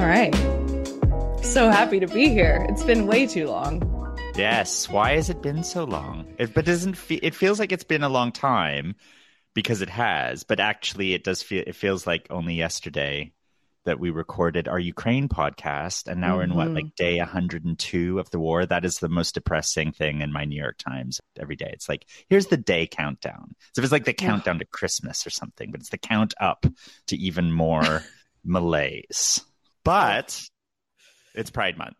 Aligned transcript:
All 0.00 0.06
right. 0.06 0.34
So 1.44 1.68
happy 1.68 2.00
to 2.00 2.06
be 2.06 2.30
here. 2.30 2.64
It's 2.70 2.82
been 2.82 3.06
way 3.06 3.26
too 3.26 3.48
long. 3.48 4.16
Yes. 4.34 4.88
Why 4.88 5.16
has 5.16 5.28
it 5.28 5.42
been 5.42 5.62
so 5.62 5.84
long? 5.84 6.26
It, 6.38 6.54
but 6.54 6.64
doesn't 6.64 6.94
fe- 6.94 7.20
it 7.22 7.34
feels 7.34 7.58
like 7.58 7.70
it's 7.70 7.84
been 7.84 8.02
a 8.02 8.08
long 8.08 8.32
time 8.32 8.94
because 9.52 9.82
it 9.82 9.90
has, 9.90 10.42
but 10.42 10.58
actually 10.58 11.12
it 11.12 11.22
does 11.22 11.42
feel 11.42 11.64
it 11.66 11.76
feels 11.76 12.06
like 12.06 12.28
only 12.30 12.54
yesterday 12.54 13.34
that 13.84 14.00
we 14.00 14.08
recorded 14.08 14.68
our 14.68 14.78
Ukraine 14.78 15.28
podcast 15.28 16.06
and 16.06 16.18
now 16.18 16.28
mm-hmm. 16.28 16.36
we're 16.38 16.44
in 16.44 16.54
what 16.54 16.66
mm-hmm. 16.68 16.76
like 16.76 16.94
day 16.94 17.18
102 17.18 18.18
of 18.18 18.30
the 18.30 18.40
war. 18.40 18.64
That 18.64 18.86
is 18.86 19.00
the 19.00 19.10
most 19.10 19.34
depressing 19.34 19.92
thing 19.92 20.22
in 20.22 20.32
my 20.32 20.46
New 20.46 20.58
York 20.58 20.78
Times 20.78 21.20
every 21.38 21.56
day. 21.56 21.68
It's 21.74 21.90
like 21.90 22.06
here's 22.30 22.46
the 22.46 22.56
day 22.56 22.86
countdown. 22.86 23.54
So 23.74 23.82
it's 23.82 23.92
like 23.92 24.06
the 24.06 24.14
countdown 24.14 24.60
to 24.60 24.64
Christmas 24.64 25.26
or 25.26 25.30
something, 25.30 25.70
but 25.70 25.80
it's 25.80 25.90
the 25.90 25.98
count 25.98 26.32
up 26.40 26.64
to 27.08 27.16
even 27.18 27.52
more 27.52 28.02
malaise. 28.46 29.44
But 29.84 30.42
it's 31.34 31.50
Pride 31.50 31.78
Month. 31.78 31.96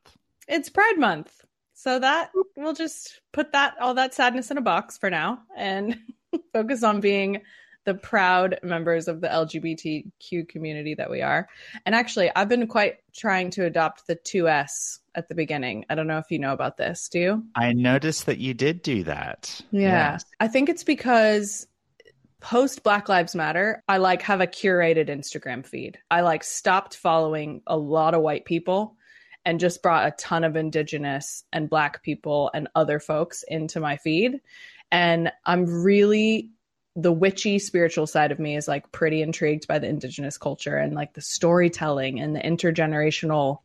It's 0.49 0.69
Pride 0.69 0.99
Month. 0.99 1.45
So 1.75 1.99
that 1.99 2.31
we'll 2.57 2.75
just 2.75 3.21
put 3.33 3.53
that 3.53 3.75
all 3.81 3.95
that 3.95 4.13
sadness 4.13 4.51
in 4.51 4.59
a 4.59 4.63
box 4.63 4.99
for 4.99 5.09
now 5.09 5.41
and 5.57 5.99
focus 6.53 6.83
on 6.83 7.01
being 7.01 7.41
the 7.85 7.95
proud 7.95 8.59
members 8.63 9.09
of 9.09 9.21
the 9.21 9.29
LGBTQ 9.29 10.49
community 10.49 10.95
that 10.95 11.11
we 11.11 11.23
are. 11.23 11.49
And 11.87 11.95
actually, 11.95 12.31
I've 12.37 12.49
been 12.49 12.67
quite 12.67 12.99
trying 13.15 13.51
to 13.53 13.65
adopt 13.65 14.07
the 14.07 14.17
2S 14.17 14.99
at 15.15 15.29
the 15.29 15.35
beginning. 15.35 15.87
I 15.89 15.95
don't 15.95 16.07
know 16.07 16.19
if 16.19 16.31
you 16.31 16.39
know 16.39 16.53
about 16.53 16.77
this. 16.77 17.09
Do 17.09 17.19
you? 17.19 17.45
I 17.57 17.73
noticed 17.73 18.27
that 18.27 18.39
you 18.39 18.53
did 18.55 18.83
do 18.83 19.03
that. 19.05 19.61
Yeah. 19.71 20.13
Yes. 20.13 20.25
I 20.39 20.49
think 20.49 20.69
it's 20.69 20.85
because 20.85 21.67
post 22.41 22.83
Black 22.83 23.09
Lives 23.09 23.35
Matter, 23.35 23.83
I 23.89 23.99
like 23.99 24.23
have 24.23 24.41
a 24.41 24.47
curated 24.47 25.09
Instagram 25.09 25.65
feed. 25.65 25.99
I 26.11 26.23
like 26.23 26.43
stopped 26.43 26.97
following 26.97 27.63
a 27.67 27.77
lot 27.77 28.15
of 28.15 28.23
white 28.23 28.45
people 28.45 28.97
and 29.45 29.61
just 29.61 29.83
brought 29.83 30.07
a 30.07 30.17
ton 30.17 30.45
of 30.45 30.57
indigenous 30.57 31.45
and 31.53 31.71
black 31.71 32.03
people 32.03 32.51
and 32.53 32.69
other 32.75 32.99
folks 32.99 33.45
into 33.49 33.81
my 33.81 33.97
feed. 33.97 34.41
And 34.91 35.31
I'm 35.45 35.83
really 35.83 36.51
the 36.97 37.13
witchy 37.13 37.59
spiritual 37.59 38.07
side 38.07 38.33
of 38.33 38.39
me 38.39 38.57
is 38.57 38.67
like 38.67 38.91
pretty 38.93 39.23
intrigued 39.23 39.67
by 39.69 39.79
the 39.79 39.89
indigenous 39.89 40.37
culture 40.37 40.77
and 40.77 40.95
like 40.95 41.15
the 41.15 41.21
storytelling 41.21 42.21
and 42.21 42.35
the 42.35 42.41
intergenerational 42.41 43.59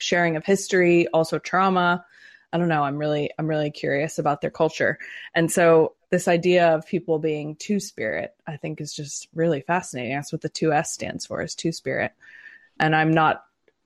sharing 0.00 0.36
of 0.36 0.44
history, 0.44 1.08
also 1.08 1.38
trauma. 1.38 2.04
I 2.52 2.58
don't 2.58 2.68
know. 2.68 2.82
I'm 2.82 2.98
really, 2.98 3.30
I'm 3.38 3.46
really 3.46 3.70
curious 3.70 4.18
about 4.18 4.40
their 4.40 4.50
culture. 4.50 4.98
And 5.34 5.50
so 5.50 5.94
this 6.10 6.28
idea 6.28 6.74
of 6.74 6.86
people 6.86 7.18
being 7.18 7.56
two 7.56 7.80
spirit, 7.80 8.34
I 8.46 8.56
think 8.56 8.80
is 8.80 8.94
just 8.94 9.28
really 9.34 9.60
fascinating. 9.60 10.14
That's 10.14 10.32
what 10.32 10.40
the 10.40 10.48
two 10.48 10.72
S 10.72 10.92
stands 10.92 11.26
for 11.26 11.42
is 11.42 11.54
two 11.54 11.72
spirit. 11.72 12.12
And 12.80 12.96
I'm 12.96 13.12
not 13.12 13.44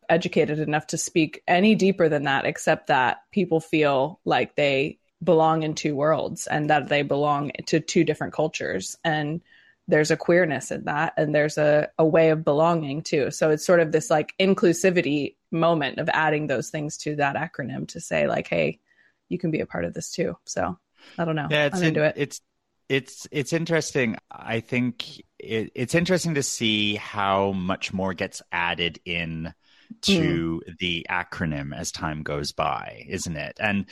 educated 0.08 0.58
enough 0.58 0.88
to 0.88 0.98
speak 0.98 1.42
any 1.48 1.74
deeper 1.74 2.08
than 2.08 2.24
that, 2.24 2.44
except 2.44 2.88
that 2.88 3.22
people 3.32 3.60
feel 3.60 4.20
like 4.24 4.54
they 4.54 4.98
belong 5.22 5.62
in 5.62 5.74
two 5.74 5.94
worlds 5.94 6.46
and 6.46 6.70
that 6.70 6.88
they 6.88 7.02
belong 7.02 7.52
to 7.66 7.80
two 7.80 8.04
different 8.04 8.32
cultures. 8.32 8.96
And 9.04 9.40
there's 9.88 10.10
a 10.10 10.16
queerness 10.16 10.70
in 10.70 10.84
that 10.84 11.14
and 11.16 11.34
there's 11.34 11.58
a, 11.58 11.90
a 11.98 12.04
way 12.04 12.30
of 12.30 12.44
belonging 12.44 13.02
too. 13.02 13.30
So 13.30 13.50
it's 13.50 13.66
sort 13.66 13.80
of 13.80 13.90
this 13.90 14.10
like 14.10 14.34
inclusivity 14.38 15.36
moment 15.50 15.98
of 15.98 16.08
adding 16.12 16.46
those 16.46 16.70
things 16.70 16.96
to 16.98 17.16
that 17.16 17.36
acronym 17.36 17.88
to 17.88 18.00
say, 18.00 18.28
like, 18.28 18.48
hey, 18.48 18.78
you 19.28 19.38
can 19.38 19.50
be 19.50 19.60
a 19.60 19.66
part 19.66 19.84
of 19.84 19.94
this 19.94 20.10
too. 20.12 20.36
So 20.44 20.78
I 21.18 21.24
don't 21.24 21.36
know. 21.36 21.48
Yeah, 21.50 21.66
it's 21.66 21.78
I'm 21.78 21.84
into 21.84 22.04
it. 22.04 22.14
It's 22.16 22.40
it's 22.88 23.26
it's 23.30 23.52
interesting. 23.52 24.16
I 24.30 24.60
think 24.60 25.22
it, 25.38 25.72
it's 25.74 25.94
interesting 25.94 26.34
to 26.34 26.42
see 26.42 26.96
how 26.96 27.52
much 27.52 27.92
more 27.92 28.14
gets 28.14 28.42
added 28.50 29.00
in 29.04 29.54
to 30.02 30.62
mm. 30.66 30.78
the 30.78 31.06
acronym 31.10 31.76
as 31.76 31.92
time 31.92 32.22
goes 32.22 32.52
by, 32.52 33.04
isn't 33.08 33.36
it? 33.36 33.58
And 33.60 33.86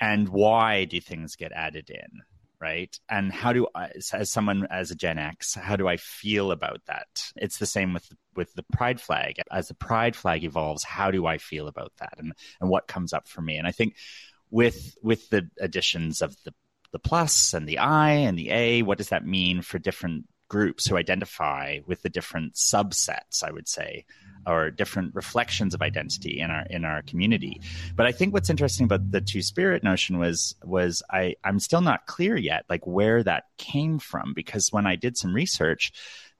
and 0.00 0.28
why 0.28 0.84
do 0.84 1.00
things 1.00 1.36
get 1.36 1.52
added 1.52 1.90
in? 1.90 2.22
right 2.60 2.98
and 3.08 3.32
how 3.32 3.52
do 3.52 3.66
i 3.74 3.90
as 4.12 4.30
someone 4.30 4.66
as 4.70 4.90
a 4.90 4.94
gen 4.94 5.18
x 5.18 5.54
how 5.54 5.76
do 5.76 5.88
i 5.88 5.96
feel 5.96 6.52
about 6.52 6.80
that 6.86 7.06
it's 7.36 7.58
the 7.58 7.66
same 7.66 7.94
with 7.94 8.12
with 8.36 8.52
the 8.54 8.64
pride 8.72 9.00
flag 9.00 9.36
as 9.50 9.68
the 9.68 9.74
pride 9.74 10.14
flag 10.14 10.44
evolves 10.44 10.84
how 10.84 11.10
do 11.10 11.26
i 11.26 11.38
feel 11.38 11.66
about 11.66 11.92
that 11.98 12.14
and 12.18 12.32
and 12.60 12.68
what 12.68 12.86
comes 12.86 13.12
up 13.12 13.26
for 13.26 13.40
me 13.40 13.56
and 13.56 13.66
i 13.66 13.72
think 13.72 13.96
with 14.50 14.96
with 15.02 15.28
the 15.30 15.48
additions 15.60 16.22
of 16.22 16.36
the 16.44 16.52
the 16.92 16.98
plus 16.98 17.54
and 17.54 17.68
the 17.68 17.78
i 17.78 18.10
and 18.10 18.38
the 18.38 18.50
a 18.50 18.82
what 18.82 18.98
does 18.98 19.10
that 19.10 19.26
mean 19.26 19.62
for 19.62 19.78
different 19.78 20.26
groups 20.48 20.86
who 20.86 20.96
identify 20.96 21.78
with 21.86 22.02
the 22.02 22.08
different 22.08 22.54
subsets 22.54 23.44
i 23.44 23.50
would 23.50 23.68
say 23.68 24.04
or 24.46 24.70
different 24.70 25.14
reflections 25.14 25.74
of 25.74 25.82
identity 25.82 26.40
in 26.40 26.50
our 26.50 26.66
in 26.70 26.84
our 26.84 27.02
community. 27.02 27.60
But 27.94 28.06
I 28.06 28.12
think 28.12 28.32
what's 28.32 28.50
interesting 28.50 28.84
about 28.84 29.10
the 29.10 29.20
two 29.20 29.42
spirit 29.42 29.82
notion 29.82 30.18
was 30.18 30.54
was 30.64 31.02
I 31.10 31.36
I'm 31.44 31.60
still 31.60 31.80
not 31.80 32.06
clear 32.06 32.36
yet 32.36 32.64
like 32.68 32.86
where 32.86 33.22
that 33.22 33.44
came 33.58 33.98
from 33.98 34.32
because 34.34 34.72
when 34.72 34.86
I 34.86 34.96
did 34.96 35.16
some 35.16 35.34
research 35.34 35.92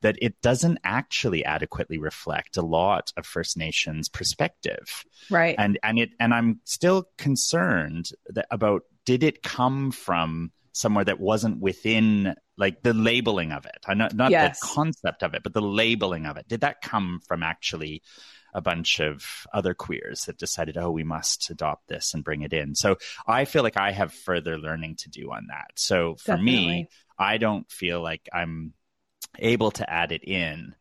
that 0.02 0.16
it 0.20 0.40
doesn't 0.40 0.78
actually 0.84 1.44
adequately 1.44 1.98
reflect 1.98 2.56
a 2.56 2.62
lot 2.62 3.12
of 3.16 3.26
First 3.26 3.56
Nations 3.56 4.08
perspective. 4.08 5.04
Right. 5.30 5.54
And 5.58 5.78
and 5.82 5.98
it 5.98 6.10
and 6.18 6.32
I'm 6.32 6.60
still 6.64 7.04
concerned 7.18 8.10
that 8.28 8.46
about 8.50 8.82
did 9.04 9.22
it 9.22 9.42
come 9.42 9.90
from 9.90 10.52
somewhere 10.72 11.04
that 11.04 11.20
wasn't 11.20 11.60
within 11.60 12.34
like 12.56 12.82
the 12.82 12.94
labeling 12.94 13.52
of 13.52 13.66
it. 13.66 13.78
I 13.86 13.94
know 13.94 14.08
not 14.12 14.30
yes. 14.30 14.60
the 14.60 14.66
concept 14.66 15.22
of 15.22 15.34
it, 15.34 15.42
but 15.42 15.54
the 15.54 15.62
labeling 15.62 16.26
of 16.26 16.36
it. 16.36 16.46
Did 16.48 16.60
that 16.60 16.82
come 16.82 17.20
from 17.26 17.42
actually 17.42 18.02
a 18.52 18.60
bunch 18.60 19.00
of 19.00 19.46
other 19.52 19.74
queers 19.74 20.24
that 20.24 20.38
decided, 20.38 20.76
oh, 20.76 20.90
we 20.90 21.04
must 21.04 21.50
adopt 21.50 21.88
this 21.88 22.14
and 22.14 22.24
bring 22.24 22.42
it 22.42 22.52
in? 22.52 22.74
So 22.74 22.96
I 23.26 23.44
feel 23.46 23.62
like 23.62 23.76
I 23.76 23.92
have 23.92 24.12
further 24.12 24.58
learning 24.58 24.96
to 24.96 25.10
do 25.10 25.32
on 25.32 25.46
that. 25.48 25.70
So 25.76 26.16
for 26.16 26.32
Definitely. 26.32 26.52
me, 26.52 26.88
I 27.18 27.38
don't 27.38 27.70
feel 27.70 28.02
like 28.02 28.28
I'm 28.32 28.74
able 29.38 29.70
to 29.72 29.88
add 29.90 30.12
it 30.12 30.24
in 30.24 30.74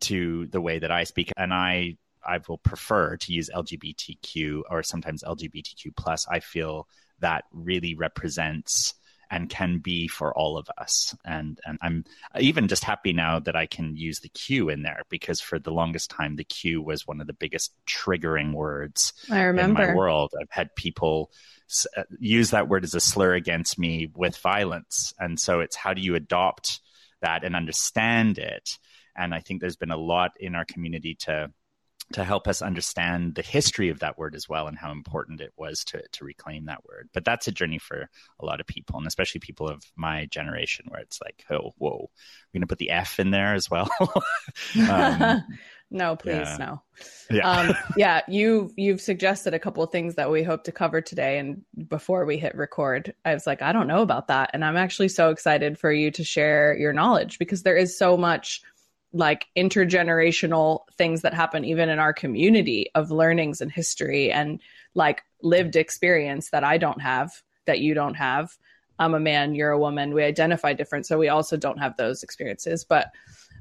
to 0.00 0.46
the 0.46 0.60
way 0.60 0.78
that 0.78 0.90
I 0.90 1.04
speak. 1.04 1.32
And 1.36 1.52
I 1.52 1.96
I 2.26 2.40
will 2.48 2.58
prefer 2.58 3.16
to 3.18 3.32
use 3.32 3.50
LGBTQ 3.54 4.62
or 4.70 4.82
sometimes 4.82 5.22
LGBTQ 5.22 5.94
plus. 5.96 6.26
I 6.28 6.40
feel 6.40 6.88
that 7.20 7.44
really 7.52 7.94
represents 7.94 8.94
and 9.30 9.48
can 9.48 9.78
be 9.78 10.06
for 10.06 10.36
all 10.36 10.56
of 10.56 10.68
us. 10.78 11.14
And 11.24 11.58
and 11.64 11.78
I'm 11.82 12.04
even 12.38 12.68
just 12.68 12.84
happy 12.84 13.12
now 13.12 13.40
that 13.40 13.56
I 13.56 13.66
can 13.66 13.96
use 13.96 14.20
the 14.20 14.28
Q 14.28 14.68
in 14.68 14.82
there 14.82 15.02
because 15.08 15.40
for 15.40 15.58
the 15.58 15.72
longest 15.72 16.10
time 16.10 16.36
the 16.36 16.44
Q 16.44 16.82
was 16.82 17.06
one 17.06 17.20
of 17.20 17.26
the 17.26 17.32
biggest 17.32 17.72
triggering 17.86 18.52
words 18.52 19.12
I 19.30 19.42
remember. 19.42 19.82
in 19.82 19.88
my 19.88 19.94
world. 19.94 20.32
I've 20.40 20.50
had 20.50 20.74
people 20.76 21.30
uh, 21.96 22.02
use 22.18 22.50
that 22.50 22.68
word 22.68 22.84
as 22.84 22.94
a 22.94 23.00
slur 23.00 23.34
against 23.34 23.78
me 23.78 24.10
with 24.14 24.36
violence, 24.36 25.14
and 25.18 25.40
so 25.40 25.60
it's 25.60 25.76
how 25.76 25.94
do 25.94 26.02
you 26.02 26.14
adopt 26.14 26.80
that 27.24 27.44
and 27.44 27.56
understand 27.56 28.38
it. 28.38 28.78
And 29.16 29.34
I 29.34 29.40
think 29.40 29.60
there's 29.60 29.76
been 29.76 29.90
a 29.90 29.96
lot 29.96 30.32
in 30.38 30.54
our 30.54 30.64
community 30.64 31.16
to 31.20 31.50
to 32.12 32.22
help 32.22 32.46
us 32.46 32.60
understand 32.60 33.34
the 33.34 33.42
history 33.42 33.88
of 33.88 34.00
that 34.00 34.18
word 34.18 34.34
as 34.34 34.46
well 34.46 34.66
and 34.66 34.76
how 34.76 34.92
important 34.92 35.40
it 35.40 35.52
was 35.56 35.82
to 35.84 36.02
to 36.12 36.24
reclaim 36.24 36.66
that 36.66 36.84
word. 36.84 37.08
But 37.14 37.24
that's 37.24 37.48
a 37.48 37.52
journey 37.52 37.78
for 37.78 38.08
a 38.40 38.44
lot 38.44 38.60
of 38.60 38.66
people, 38.66 38.98
and 38.98 39.06
especially 39.06 39.40
people 39.40 39.68
of 39.68 39.82
my 39.96 40.26
generation, 40.26 40.84
where 40.88 41.00
it's 41.00 41.20
like, 41.24 41.44
oh, 41.50 41.72
whoa, 41.78 42.10
we're 42.52 42.58
gonna 42.58 42.66
put 42.66 42.78
the 42.78 42.90
F 42.90 43.18
in 43.18 43.30
there 43.30 43.54
as 43.54 43.70
well. 43.70 43.90
um, 44.88 45.42
no, 45.90 46.16
please, 46.16 46.34
yeah. 46.34 46.56
no. 46.58 46.82
Yeah, 47.30 47.50
um, 47.50 47.76
yeah. 47.96 48.22
You 48.28 48.72
you've 48.76 49.00
suggested 49.00 49.54
a 49.54 49.58
couple 49.58 49.82
of 49.82 49.90
things 49.90 50.16
that 50.16 50.30
we 50.30 50.42
hope 50.42 50.64
to 50.64 50.72
cover 50.72 51.00
today, 51.00 51.38
and 51.38 51.62
before 51.88 52.24
we 52.24 52.36
hit 52.36 52.54
record, 52.56 53.14
I 53.24 53.34
was 53.34 53.46
like, 53.46 53.62
I 53.62 53.72
don't 53.72 53.86
know 53.86 54.02
about 54.02 54.28
that, 54.28 54.50
and 54.54 54.64
I'm 54.64 54.76
actually 54.76 55.08
so 55.08 55.30
excited 55.30 55.78
for 55.78 55.92
you 55.92 56.10
to 56.12 56.24
share 56.24 56.76
your 56.76 56.92
knowledge 56.92 57.38
because 57.38 57.62
there 57.62 57.76
is 57.76 57.96
so 57.96 58.16
much 58.16 58.62
like 59.12 59.46
intergenerational 59.56 60.80
things 60.98 61.22
that 61.22 61.32
happen 61.32 61.64
even 61.64 61.88
in 61.88 62.00
our 62.00 62.12
community 62.12 62.90
of 62.96 63.12
learnings 63.12 63.60
and 63.60 63.70
history 63.70 64.32
and 64.32 64.60
like 64.94 65.22
lived 65.40 65.76
experience 65.76 66.50
that 66.50 66.64
I 66.64 66.78
don't 66.78 67.00
have, 67.00 67.30
that 67.66 67.78
you 67.78 67.94
don't 67.94 68.14
have. 68.14 68.50
I'm 68.98 69.14
a 69.14 69.20
man, 69.20 69.54
you're 69.54 69.70
a 69.70 69.78
woman. 69.78 70.14
We 70.14 70.24
identify 70.24 70.72
different, 70.72 71.06
so 71.06 71.18
we 71.18 71.28
also 71.28 71.56
don't 71.56 71.78
have 71.78 71.96
those 71.96 72.22
experiences. 72.22 72.84
But 72.84 73.12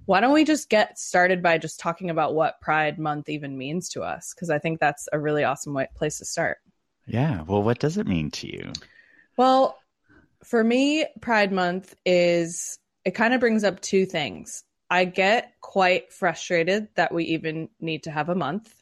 why 0.06 0.20
don't 0.20 0.34
we 0.34 0.44
just 0.44 0.70
get 0.70 1.00
started 1.00 1.42
by 1.42 1.58
just 1.58 1.80
talking 1.80 2.10
about 2.10 2.36
what 2.36 2.60
Pride 2.62 3.00
Month 3.00 3.30
even 3.30 3.58
means 3.58 3.90
to 3.90 4.02
us? 4.02 4.34
Because 4.34 4.50
I 4.50 4.60
think 4.60 4.80
that's 4.80 5.08
a 5.14 5.20
really 5.20 5.44
awesome 5.44 5.74
way, 5.74 5.88
place 5.96 6.18
to 6.20 6.26
start. 6.26 6.58
Yeah. 7.06 7.42
Well, 7.44 7.64
what 7.64 7.80
does 7.80 7.98
it 7.98 8.08
mean 8.08 8.32
to 8.32 8.48
you? 8.48 8.74
Well, 9.38 9.78
for 10.44 10.64
me, 10.64 11.06
Pride 11.22 11.52
Month 11.52 11.96
is 12.06 12.78
it 13.06 13.12
kind 13.12 13.34
of 13.34 13.40
brings 13.40 13.64
up 13.64 13.82
two 13.82 14.06
things. 14.06 14.64
I 14.90 15.06
get 15.06 15.54
quite 15.62 16.14
frustrated 16.14 16.88
that 16.96 17.14
we 17.14 17.26
even 17.26 17.70
need 17.80 18.04
to 18.04 18.12
have 18.12 18.30
a 18.30 18.36
month, 18.36 18.74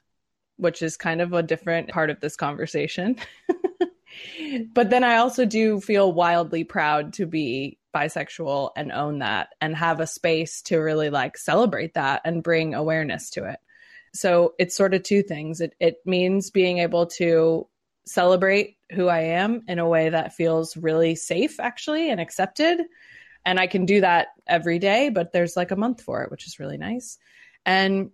which 0.57 0.81
is 0.81 0.97
kind 0.97 1.21
of 1.21 1.33
a 1.33 1.43
different 1.43 1.89
part 1.89 2.09
of 2.09 2.19
this 2.19 2.35
conversation. 2.35 3.15
but 4.73 4.89
then 4.89 5.03
I 5.03 5.17
also 5.17 5.45
do 5.45 5.79
feel 5.79 6.11
wildly 6.11 6.63
proud 6.63 7.13
to 7.13 7.25
be 7.25 7.77
bisexual 7.93 8.71
and 8.75 8.91
own 8.91 9.19
that 9.19 9.49
and 9.59 9.75
have 9.75 9.99
a 9.99 10.07
space 10.07 10.61
to 10.63 10.77
really 10.77 11.09
like 11.09 11.37
celebrate 11.37 11.93
that 11.95 12.21
and 12.25 12.43
bring 12.43 12.73
awareness 12.73 13.29
to 13.31 13.45
it. 13.45 13.59
So 14.13 14.53
it's 14.59 14.75
sort 14.75 14.93
of 14.93 15.03
two 15.03 15.23
things. 15.23 15.61
It, 15.61 15.75
it 15.79 15.97
means 16.05 16.51
being 16.51 16.79
able 16.79 17.07
to 17.07 17.67
celebrate 18.05 18.77
who 18.91 19.07
I 19.07 19.19
am 19.19 19.63
in 19.67 19.79
a 19.79 19.87
way 19.87 20.09
that 20.09 20.33
feels 20.33 20.75
really 20.75 21.15
safe, 21.15 21.59
actually, 21.59 22.09
and 22.09 22.19
accepted. 22.19 22.81
And 23.45 23.59
I 23.59 23.67
can 23.67 23.85
do 23.85 24.01
that 24.01 24.27
every 24.47 24.79
day, 24.79 25.09
but 25.09 25.31
there's 25.31 25.55
like 25.55 25.71
a 25.71 25.75
month 25.77 26.01
for 26.01 26.23
it, 26.23 26.31
which 26.31 26.45
is 26.45 26.59
really 26.59 26.77
nice. 26.77 27.17
And 27.65 28.11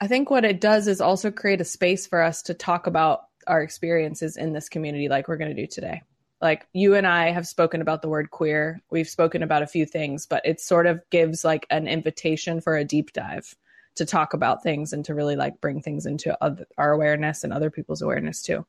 I 0.00 0.06
think 0.08 0.30
what 0.30 0.44
it 0.44 0.60
does 0.60 0.88
is 0.88 1.00
also 1.00 1.30
create 1.30 1.60
a 1.60 1.64
space 1.64 2.06
for 2.06 2.20
us 2.20 2.42
to 2.42 2.54
talk 2.54 2.86
about 2.86 3.22
our 3.46 3.62
experiences 3.62 4.36
in 4.36 4.52
this 4.52 4.68
community, 4.68 5.08
like 5.08 5.28
we're 5.28 5.36
going 5.36 5.54
to 5.54 5.62
do 5.62 5.66
today. 5.66 6.02
Like 6.42 6.66
you 6.72 6.94
and 6.96 7.06
I 7.06 7.30
have 7.30 7.46
spoken 7.46 7.80
about 7.80 8.02
the 8.02 8.08
word 8.08 8.30
queer. 8.30 8.82
We've 8.90 9.08
spoken 9.08 9.44
about 9.44 9.62
a 9.62 9.66
few 9.66 9.86
things, 9.86 10.26
but 10.26 10.44
it 10.44 10.60
sort 10.60 10.86
of 10.86 11.00
gives 11.08 11.44
like 11.44 11.66
an 11.70 11.86
invitation 11.86 12.60
for 12.60 12.76
a 12.76 12.84
deep 12.84 13.12
dive 13.12 13.54
to 13.94 14.04
talk 14.04 14.34
about 14.34 14.62
things 14.62 14.92
and 14.92 15.04
to 15.04 15.14
really 15.14 15.36
like 15.36 15.60
bring 15.60 15.80
things 15.80 16.04
into 16.04 16.36
other, 16.42 16.66
our 16.76 16.90
awareness 16.92 17.44
and 17.44 17.52
other 17.52 17.70
people's 17.70 18.02
awareness 18.02 18.42
too. 18.42 18.66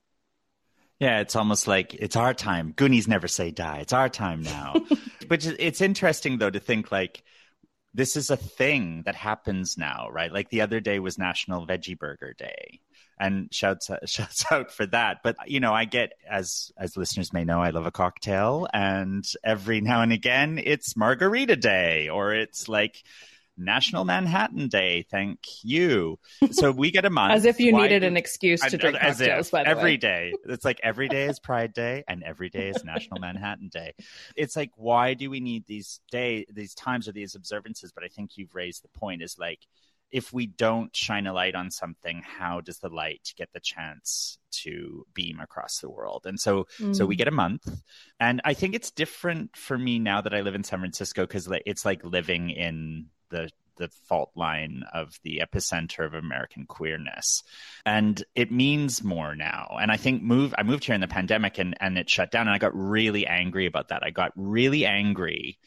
Yeah, 1.00 1.20
it's 1.20 1.36
almost 1.36 1.68
like 1.68 1.96
it's 1.96 2.16
our 2.16 2.36
time. 2.36 2.74
Goonies 2.75 3.08
never 3.08 3.28
say 3.28 3.50
die. 3.50 3.80
It's 3.80 3.94
our 3.94 4.08
time 4.08 4.44
now. 4.44 4.75
Which 5.28 5.48
it's 5.48 5.81
interesting 5.81 6.38
though 6.38 6.52
to 6.52 6.60
think 6.60 6.92
like 6.92 7.24
this 7.94 8.16
is 8.16 8.30
a 8.30 8.38
thing 8.38 9.04
that 9.06 9.16
happens 9.16 9.78
now, 9.78 10.10
right? 10.12 10.31
Like 10.31 10.50
the 10.50 10.62
other 10.62 10.80
day 10.80 11.00
was 11.00 11.18
National 11.18 11.66
Veggie 11.66 11.98
Burger 11.98 12.34
Day. 12.38 12.80
And 13.19 13.54
shouts 13.54 13.89
shouts 14.06 14.45
out 14.51 14.71
for 14.71 14.86
that. 14.88 15.18
But 15.24 15.36
you 15.48 15.60
know, 15.60 15.74
I 15.74 15.86
get 15.86 16.13
as 16.30 16.71
as 16.77 16.98
listeners 16.98 17.31
may 17.33 17.44
know, 17.44 17.62
I 17.62 17.69
love 17.69 17.86
a 17.86 17.92
cocktail, 17.92 18.68
and 18.74 19.25
every 19.44 19.81
now 19.81 20.01
and 20.01 20.12
again, 20.12 20.60
it's 20.63 20.98
Margarita 20.98 21.56
Day, 21.56 22.10
or 22.10 22.33
it's 22.33 22.68
like 22.68 23.04
National 23.57 24.04
Manhattan 24.04 24.68
Day. 24.68 25.06
Thank 25.10 25.39
you. 25.63 26.18
So 26.51 26.71
we 26.71 26.92
get 26.92 27.06
a 27.06 27.10
month. 27.12 27.33
as 27.33 27.45
if 27.45 27.60
you 27.60 27.74
Why 27.74 27.83
needed 27.83 28.00
do, 28.00 28.07
an 28.07 28.18
excuse 28.18 28.62
to 28.62 28.77
drink 28.77 29.00
cocktails. 29.00 29.51
By 29.51 29.63
the 29.63 29.69
every 29.69 29.92
way. 29.92 29.98
day, 29.98 30.33
it's 30.45 30.65
like 30.65 30.80
every 30.83 31.07
day 31.07 31.25
is 31.25 31.39
Pride 31.39 31.74
Day, 31.74 32.04
and 32.07 32.24
every 32.24 32.50
day 32.50 32.69
is 32.69 32.83
National 32.83 33.19
Manhattan 33.19 33.69
Day. 33.69 33.94
It's 34.36 34.56
like 34.56 34.71
why 34.75 35.13
do 35.13 35.30
we 35.30 35.39
need 35.39 35.65
these 35.68 36.00
day, 36.12 36.45
these 36.51 36.74
times 36.74 37.07
or 37.07 37.12
these 37.12 37.36
observances? 37.36 37.92
But 37.92 38.04
I 38.04 38.07
think 38.07 38.38
you've 38.38 38.56
raised 38.56 38.83
the 38.83 39.00
point. 39.00 39.21
Is 39.21 39.38
like 39.38 39.60
if 40.13 40.31
we 40.31 40.45
don't 40.45 40.95
shine 40.95 41.25
a 41.25 41.33
light 41.33 41.56
on 41.56 41.71
something, 41.71 42.21
how 42.21 42.62
does 42.62 42.77
the 42.77 42.89
light 42.89 43.33
get 43.36 43.51
the 43.51 43.60
chance 43.60 44.38
to 44.51 45.06
beam 45.13 45.39
across 45.39 45.80
the 45.80 45.89
world? 45.89 46.25
And 46.25 46.39
so, 46.39 46.68
mm. 46.80 46.95
so 46.95 47.07
we 47.07 47.15
mm. 47.15 47.18
get 47.18 47.27
a 47.27 47.31
month, 47.31 47.68
and 48.19 48.39
I 48.45 48.54
think 48.54 48.75
it's 48.75 48.92
different 48.92 49.57
for 49.57 49.77
me 49.77 49.98
now 49.98 50.21
that 50.21 50.33
I 50.33 50.42
live 50.42 50.56
in 50.56 50.63
San 50.63 50.80
Francisco 50.80 51.24
because 51.24 51.50
it's 51.65 51.83
like 51.83 52.06
living 52.06 52.51
in 52.51 53.07
the 53.30 53.50
the 53.77 53.89
fault 54.07 54.30
line 54.36 54.83
of 54.94 55.19
the 55.24 55.42
epicenter 55.44 56.06
of 56.06 56.13
American 56.13 56.68
queerness. 56.68 57.42
And 57.88 58.24
it 58.36 58.51
means 58.51 59.04
more 59.04 59.33
now. 59.33 59.77
And 59.81 59.92
I 59.92 59.98
think 59.98 60.21
move 60.21 60.54
I 60.56 60.62
moved 60.62 60.86
here 60.86 60.94
in 60.94 61.01
the 61.01 61.07
pandemic 61.07 61.57
and, 61.57 61.75
and 61.80 61.98
it 61.98 62.07
shut 62.07 62.30
down 62.30 62.48
and 62.48 62.54
I 62.54 62.60
got 62.60 62.75
really 62.75 63.25
angry 63.25 63.65
about 63.65 63.88
that. 63.88 64.04
I 64.04 64.12
got 64.12 64.31
really 64.36 64.86
angry 64.86 65.57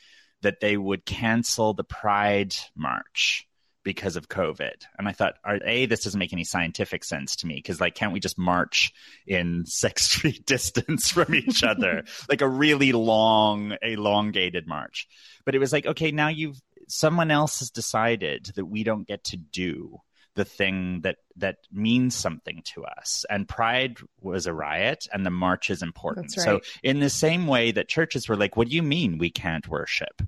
that 0.43 0.61
they 0.61 0.77
would 0.77 1.05
cancel 1.05 1.75
the 1.75 1.83
Pride 1.83 2.55
March 2.77 3.49
because 3.87 4.17
of 4.17 4.29
COVID. 4.29 4.85
And 4.99 5.07
I 5.07 5.13
thought, 5.13 5.37
A, 5.47 5.87
this 5.87 6.03
doesn't 6.03 6.19
make 6.19 6.33
any 6.33 6.43
scientific 6.43 7.05
sense 7.05 7.37
to 7.37 7.47
me 7.47 7.55
because, 7.55 7.81
like, 7.81 7.95
can't 7.95 8.13
we 8.13 8.19
just 8.19 8.37
march 8.37 8.93
in 9.29 9.65
six 9.67 10.09
feet 10.09 10.45
distance 10.45 11.09
from 11.09 11.37
each 11.37 11.63
other? 11.63 12.03
like 12.29 12.43
a 12.43 12.49
really 12.49 12.91
long, 12.91 13.77
elongated 13.81 14.67
march. 14.67 15.07
But 15.45 15.55
it 15.55 15.61
was 15.61 15.73
like, 15.73 15.87
okay, 15.87 16.11
now 16.11 16.29
you've 16.29 16.61
someone 16.89 17.31
else 17.31 17.61
has 17.61 17.71
decided 17.71 18.51
that 18.57 18.67
we 18.67 18.83
don't 18.83 19.07
get 19.07 19.23
to 19.25 19.37
do 19.37 19.99
the 20.35 20.45
thing 20.45 21.01
that 21.03 21.17
that 21.37 21.57
means 21.73 22.15
something 22.15 22.63
to 22.65 22.85
us 22.85 23.25
and 23.29 23.49
pride 23.49 23.97
was 24.21 24.47
a 24.47 24.53
riot 24.53 25.09
and 25.13 25.27
the 25.27 25.31
march 25.31 25.69
is 25.69 25.83
important 25.83 26.33
right. 26.37 26.45
so 26.45 26.61
in 26.85 27.01
the 27.01 27.11
same 27.11 27.49
way 27.49 27.73
that 27.73 27.89
churches 27.89 28.29
were 28.29 28.37
like 28.37 28.57
what 28.57 28.69
do 28.69 28.77
you 28.77 28.83
mean 28.83 29.19
we 29.19 29.31
can't 29.31 29.67
worship 29.67 30.23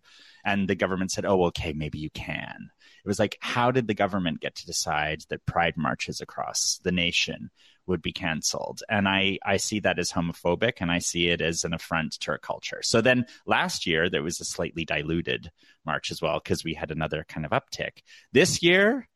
and 0.45 0.67
the 0.67 0.75
government 0.75 1.13
said 1.13 1.25
oh 1.25 1.45
okay 1.45 1.73
maybe 1.75 1.99
you 1.99 2.11
can 2.11 2.71
it 3.05 3.09
was 3.09 3.19
like 3.19 3.39
how 3.41 3.71
did 3.71 3.87
the 3.87 3.95
government 3.95 4.41
get 4.41 4.55
to 4.57 4.67
decide 4.67 5.23
that 5.29 5.47
pride 5.47 5.77
marches 5.77 6.21
across 6.21 6.81
the 6.85 6.93
nation 6.93 7.51
would 7.89 8.03
be 8.03 8.13
canceled. 8.13 8.83
And 8.89 9.09
I, 9.09 9.39
I 9.45 9.57
see 9.57 9.81
that 9.81 9.99
as 9.99 10.13
homophobic 10.13 10.75
and 10.81 10.91
I 10.91 10.99
see 10.99 11.29
it 11.29 11.41
as 11.41 11.65
an 11.65 11.73
affront 11.73 12.13
to 12.21 12.33
our 12.33 12.39
culture. 12.39 12.81
So 12.83 13.01
then 13.01 13.27
last 13.47 13.87
year, 13.87 14.09
there 14.09 14.23
was 14.23 14.41
a 14.41 14.45
slightly 14.45 14.85
diluted 14.85 15.51
march 15.85 16.11
as 16.11 16.23
well 16.23 16.39
because 16.39 16.63
we 16.63 16.75
had 16.75 16.91
another 16.91 17.25
kind 17.27 17.47
of 17.47 17.53
uptick. 17.53 18.03
This 18.33 18.63
year, 18.63 19.09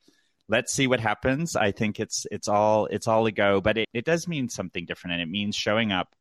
let's 0.48 0.72
see 0.72 0.86
what 0.86 1.00
happens. 1.00 1.54
I 1.54 1.70
think 1.70 2.00
it's 2.00 2.26
it's 2.30 2.48
all 2.48 2.86
it's 2.86 3.06
all 3.06 3.26
a 3.26 3.32
go, 3.32 3.60
but 3.60 3.78
it, 3.78 3.88
it 3.92 4.04
does 4.04 4.26
mean 4.26 4.48
something 4.48 4.86
different 4.86 5.14
and 5.14 5.22
it 5.22 5.30
means 5.30 5.54
showing 5.54 5.92
up 5.92 6.14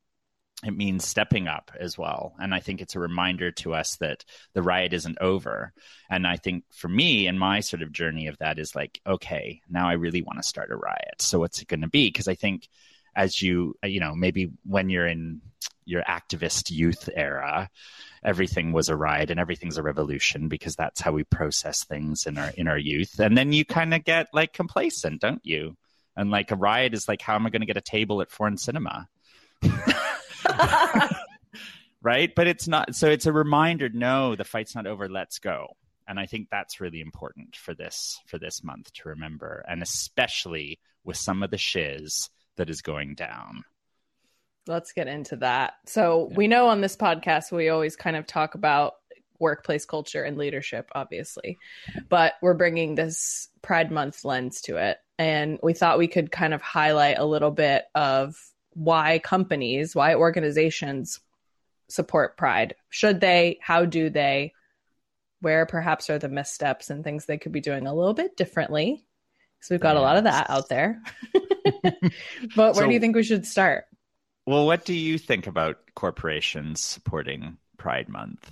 it 0.63 0.75
means 0.75 1.07
stepping 1.07 1.47
up 1.47 1.71
as 1.79 1.97
well. 1.97 2.35
And 2.39 2.53
I 2.53 2.59
think 2.59 2.81
it's 2.81 2.95
a 2.95 2.99
reminder 2.99 3.51
to 3.51 3.73
us 3.73 3.95
that 3.97 4.23
the 4.53 4.61
riot 4.61 4.93
isn't 4.93 5.17
over. 5.19 5.73
And 6.09 6.27
I 6.27 6.37
think 6.37 6.65
for 6.71 6.87
me 6.87 7.27
and 7.27 7.39
my 7.39 7.61
sort 7.61 7.81
of 7.81 7.91
journey 7.91 8.27
of 8.27 8.37
that 8.37 8.59
is 8.59 8.75
like, 8.75 9.01
okay, 9.05 9.61
now 9.69 9.89
I 9.89 9.93
really 9.93 10.21
want 10.21 10.37
to 10.39 10.47
start 10.47 10.71
a 10.71 10.75
riot. 10.75 11.19
So 11.19 11.39
what's 11.39 11.61
it 11.61 11.67
going 11.67 11.81
to 11.81 11.87
be? 11.87 12.07
Because 12.07 12.27
I 12.27 12.35
think 12.35 12.67
as 13.15 13.41
you, 13.41 13.75
you 13.83 13.99
know, 13.99 14.13
maybe 14.13 14.51
when 14.63 14.89
you're 14.89 15.07
in 15.07 15.41
your 15.85 16.03
activist 16.03 16.69
youth 16.69 17.09
era, 17.15 17.69
everything 18.23 18.71
was 18.71 18.89
a 18.89 18.95
riot 18.95 19.31
and 19.31 19.39
everything's 19.39 19.77
a 19.77 19.83
revolution 19.83 20.47
because 20.47 20.75
that's 20.75 21.01
how 21.01 21.11
we 21.11 21.23
process 21.23 21.83
things 21.83 22.27
in 22.27 22.37
our 22.37 22.51
in 22.55 22.67
our 22.67 22.77
youth. 22.77 23.19
And 23.19 23.37
then 23.37 23.51
you 23.51 23.65
kind 23.65 23.93
of 23.93 24.03
get 24.03 24.27
like 24.31 24.53
complacent, 24.53 25.21
don't 25.21 25.43
you? 25.43 25.75
And 26.15 26.29
like 26.29 26.51
a 26.51 26.55
riot 26.55 26.93
is 26.93 27.07
like, 27.07 27.21
how 27.21 27.35
am 27.35 27.47
I 27.47 27.49
going 27.49 27.61
to 27.61 27.65
get 27.65 27.77
a 27.77 27.81
table 27.81 28.21
at 28.21 28.31
foreign 28.31 28.57
cinema? 28.57 29.07
right? 32.01 32.33
But 32.35 32.47
it's 32.47 32.67
not. 32.67 32.95
So 32.95 33.09
it's 33.09 33.25
a 33.25 33.33
reminder. 33.33 33.89
No, 33.89 34.35
the 34.35 34.43
fight's 34.43 34.75
not 34.75 34.87
over. 34.87 35.09
Let's 35.09 35.39
go. 35.39 35.67
And 36.07 36.19
I 36.19 36.25
think 36.25 36.49
that's 36.49 36.81
really 36.81 36.99
important 36.99 37.55
for 37.55 37.73
this 37.73 38.19
for 38.27 38.37
this 38.37 38.63
month 38.63 38.91
to 38.93 39.09
remember, 39.09 39.63
and 39.67 39.81
especially 39.81 40.79
with 41.03 41.17
some 41.17 41.43
of 41.43 41.51
the 41.51 41.57
shiz 41.57 42.29
that 42.57 42.69
is 42.69 42.81
going 42.81 43.15
down. 43.15 43.63
Let's 44.67 44.91
get 44.91 45.07
into 45.07 45.37
that. 45.37 45.73
So 45.85 46.27
yeah. 46.29 46.37
we 46.37 46.47
know 46.47 46.67
on 46.67 46.81
this 46.81 46.95
podcast 46.95 47.51
we 47.51 47.69
always 47.69 47.95
kind 47.95 48.15
of 48.15 48.27
talk 48.27 48.55
about 48.55 48.93
workplace 49.39 49.85
culture 49.85 50.23
and 50.23 50.37
leadership, 50.37 50.89
obviously, 50.93 51.57
but 52.09 52.33
we're 52.41 52.53
bringing 52.53 52.95
this 52.95 53.49
Pride 53.61 53.91
Month 53.91 54.23
lens 54.23 54.61
to 54.61 54.77
it, 54.77 54.97
and 55.17 55.59
we 55.63 55.73
thought 55.73 55.97
we 55.97 56.07
could 56.07 56.31
kind 56.31 56.53
of 56.53 56.61
highlight 56.61 57.17
a 57.17 57.25
little 57.25 57.51
bit 57.51 57.85
of 57.95 58.35
why 58.73 59.19
companies, 59.19 59.95
why 59.95 60.15
organizations 60.15 61.19
support 61.89 62.37
pride. 62.37 62.75
Should 62.89 63.19
they? 63.19 63.59
How 63.61 63.85
do 63.85 64.09
they? 64.09 64.53
Where 65.41 65.65
perhaps 65.65 66.09
are 66.09 66.19
the 66.19 66.29
missteps 66.29 66.89
and 66.89 67.03
things 67.03 67.25
they 67.25 67.37
could 67.37 67.51
be 67.51 67.61
doing 67.61 67.87
a 67.87 67.93
little 67.93 68.13
bit 68.13 68.37
differently? 68.37 69.03
So 69.61 69.75
we've 69.75 69.81
got 69.81 69.95
yes. 69.95 69.99
a 69.99 70.01
lot 70.01 70.17
of 70.17 70.23
that 70.23 70.49
out 70.49 70.69
there. 70.69 71.01
but 71.83 71.93
where 72.55 72.73
so, 72.73 72.87
do 72.87 72.93
you 72.93 72.99
think 72.99 73.15
we 73.15 73.23
should 73.23 73.45
start? 73.45 73.85
Well, 74.45 74.65
what 74.65 74.85
do 74.85 74.93
you 74.93 75.17
think 75.17 75.47
about 75.47 75.77
corporations 75.93 76.81
supporting 76.81 77.57
Pride 77.77 78.09
Month? 78.09 78.49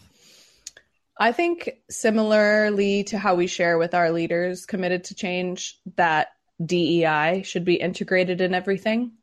I 1.19 1.31
think 1.31 1.69
similarly 1.89 3.03
to 3.05 3.17
how 3.17 3.35
we 3.35 3.47
share 3.47 3.77
with 3.77 3.93
our 3.93 4.11
leaders 4.11 4.65
committed 4.65 5.05
to 5.05 5.15
change 5.15 5.79
that 5.95 6.29
DEI 6.63 7.43
should 7.43 7.65
be 7.65 7.75
integrated 7.75 8.39
in 8.41 8.53
everything 8.53 9.13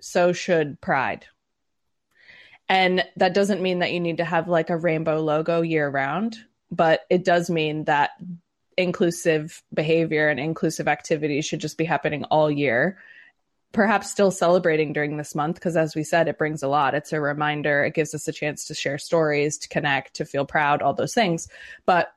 so 0.00 0.32
should 0.32 0.80
pride. 0.80 1.26
And 2.68 3.04
that 3.16 3.34
doesn't 3.34 3.62
mean 3.62 3.80
that 3.80 3.92
you 3.92 4.00
need 4.00 4.18
to 4.18 4.24
have 4.24 4.48
like 4.48 4.70
a 4.70 4.76
rainbow 4.76 5.20
logo 5.20 5.60
year 5.60 5.88
round, 5.88 6.38
but 6.70 7.00
it 7.10 7.24
does 7.24 7.50
mean 7.50 7.84
that 7.84 8.10
inclusive 8.76 9.62
behavior 9.72 10.28
and 10.28 10.40
inclusive 10.40 10.88
activities 10.88 11.44
should 11.44 11.60
just 11.60 11.78
be 11.78 11.84
happening 11.84 12.24
all 12.24 12.50
year. 12.50 12.98
Perhaps 13.72 14.10
still 14.10 14.30
celebrating 14.30 14.92
during 14.92 15.16
this 15.16 15.34
month, 15.34 15.56
because 15.56 15.76
as 15.76 15.94
we 15.94 16.04
said, 16.04 16.28
it 16.28 16.38
brings 16.38 16.62
a 16.62 16.68
lot. 16.68 16.94
It's 16.94 17.12
a 17.12 17.20
reminder, 17.20 17.84
it 17.84 17.94
gives 17.94 18.14
us 18.14 18.28
a 18.28 18.32
chance 18.32 18.64
to 18.66 18.74
share 18.74 18.98
stories, 18.98 19.58
to 19.58 19.68
connect, 19.68 20.14
to 20.14 20.24
feel 20.24 20.46
proud, 20.46 20.80
all 20.80 20.94
those 20.94 21.14
things. 21.14 21.48
But 21.84 22.12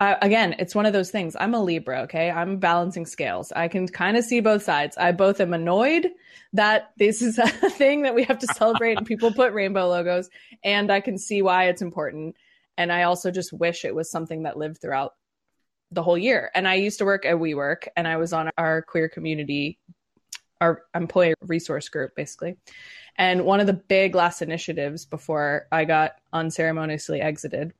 I, 0.00 0.16
again, 0.22 0.56
it's 0.58 0.74
one 0.74 0.86
of 0.86 0.94
those 0.94 1.10
things. 1.10 1.36
I'm 1.38 1.52
a 1.52 1.62
Libra, 1.62 2.00
okay? 2.02 2.30
I'm 2.30 2.56
balancing 2.56 3.04
scales. 3.04 3.52
I 3.54 3.68
can 3.68 3.86
kind 3.86 4.16
of 4.16 4.24
see 4.24 4.40
both 4.40 4.62
sides. 4.62 4.96
I 4.96 5.12
both 5.12 5.40
am 5.40 5.52
annoyed 5.52 6.08
that 6.54 6.92
this 6.96 7.20
is 7.20 7.38
a 7.38 7.46
thing 7.70 8.02
that 8.02 8.14
we 8.14 8.24
have 8.24 8.38
to 8.38 8.46
celebrate 8.46 8.96
and 8.96 9.06
people 9.06 9.30
put 9.30 9.52
rainbow 9.52 9.88
logos, 9.88 10.30
and 10.64 10.90
I 10.90 11.00
can 11.00 11.18
see 11.18 11.42
why 11.42 11.68
it's 11.68 11.82
important. 11.82 12.36
And 12.78 12.90
I 12.90 13.02
also 13.02 13.30
just 13.30 13.52
wish 13.52 13.84
it 13.84 13.94
was 13.94 14.10
something 14.10 14.44
that 14.44 14.56
lived 14.56 14.80
throughout 14.80 15.12
the 15.90 16.02
whole 16.02 16.16
year. 16.16 16.50
And 16.54 16.66
I 16.66 16.76
used 16.76 16.98
to 17.00 17.04
work 17.04 17.26
at 17.26 17.36
WeWork, 17.36 17.88
and 17.94 18.08
I 18.08 18.16
was 18.16 18.32
on 18.32 18.50
our 18.56 18.80
queer 18.80 19.10
community, 19.10 19.78
our 20.62 20.82
employee 20.94 21.34
resource 21.42 21.90
group, 21.90 22.16
basically. 22.16 22.56
And 23.16 23.44
one 23.44 23.60
of 23.60 23.66
the 23.66 23.74
big 23.74 24.14
last 24.14 24.40
initiatives 24.40 25.04
before 25.04 25.66
I 25.70 25.84
got 25.84 26.12
unceremoniously 26.32 27.20
exited 27.20 27.74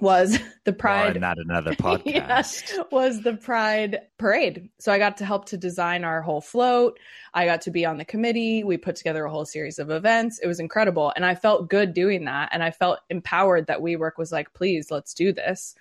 was 0.00 0.38
the 0.64 0.72
pride 0.72 1.20
not 1.20 1.38
another 1.38 1.72
podcast? 1.74 2.72
Yeah, 2.74 2.82
was 2.90 3.22
the 3.22 3.34
pride 3.34 4.02
parade. 4.18 4.68
So 4.78 4.92
i 4.92 4.98
got 4.98 5.18
to 5.18 5.24
help 5.24 5.46
to 5.46 5.56
design 5.56 6.04
our 6.04 6.22
whole 6.22 6.40
float. 6.40 6.98
I 7.32 7.46
got 7.46 7.62
to 7.62 7.70
be 7.70 7.84
on 7.86 7.96
the 7.96 8.04
committee. 8.04 8.64
We 8.64 8.76
put 8.76 8.96
together 8.96 9.24
a 9.24 9.30
whole 9.30 9.44
series 9.44 9.78
of 9.78 9.90
events. 9.90 10.38
It 10.38 10.46
was 10.46 10.60
incredible. 10.60 11.12
And 11.14 11.24
i 11.24 11.34
felt 11.34 11.70
good 11.70 11.94
doing 11.94 12.24
that. 12.24 12.50
And 12.52 12.62
i 12.62 12.70
felt 12.70 13.00
empowered 13.10 13.66
that 13.66 13.80
WeWork 13.80 14.18
was 14.18 14.32
like 14.32 14.52
please 14.52 14.90
let's 14.90 15.14
do 15.14 15.32
this. 15.32 15.74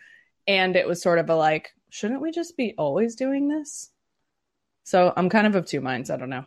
And 0.48 0.76
it 0.76 0.88
was 0.88 1.02
sort 1.02 1.20
of 1.20 1.30
a 1.30 1.36
like 1.36 1.74
shouldn't 1.90 2.22
we 2.22 2.32
just 2.32 2.58
be 2.58 2.74
always 2.78 3.16
doing 3.16 3.48
this? 3.48 3.92
So 4.84 5.14
i'm 5.16 5.30
kind 5.30 5.48
of 5.48 5.56
of 5.56 5.66
two 5.66 5.82
minds. 5.82 6.10
I 6.10 6.18
don't 6.18 6.30
know. 6.30 6.46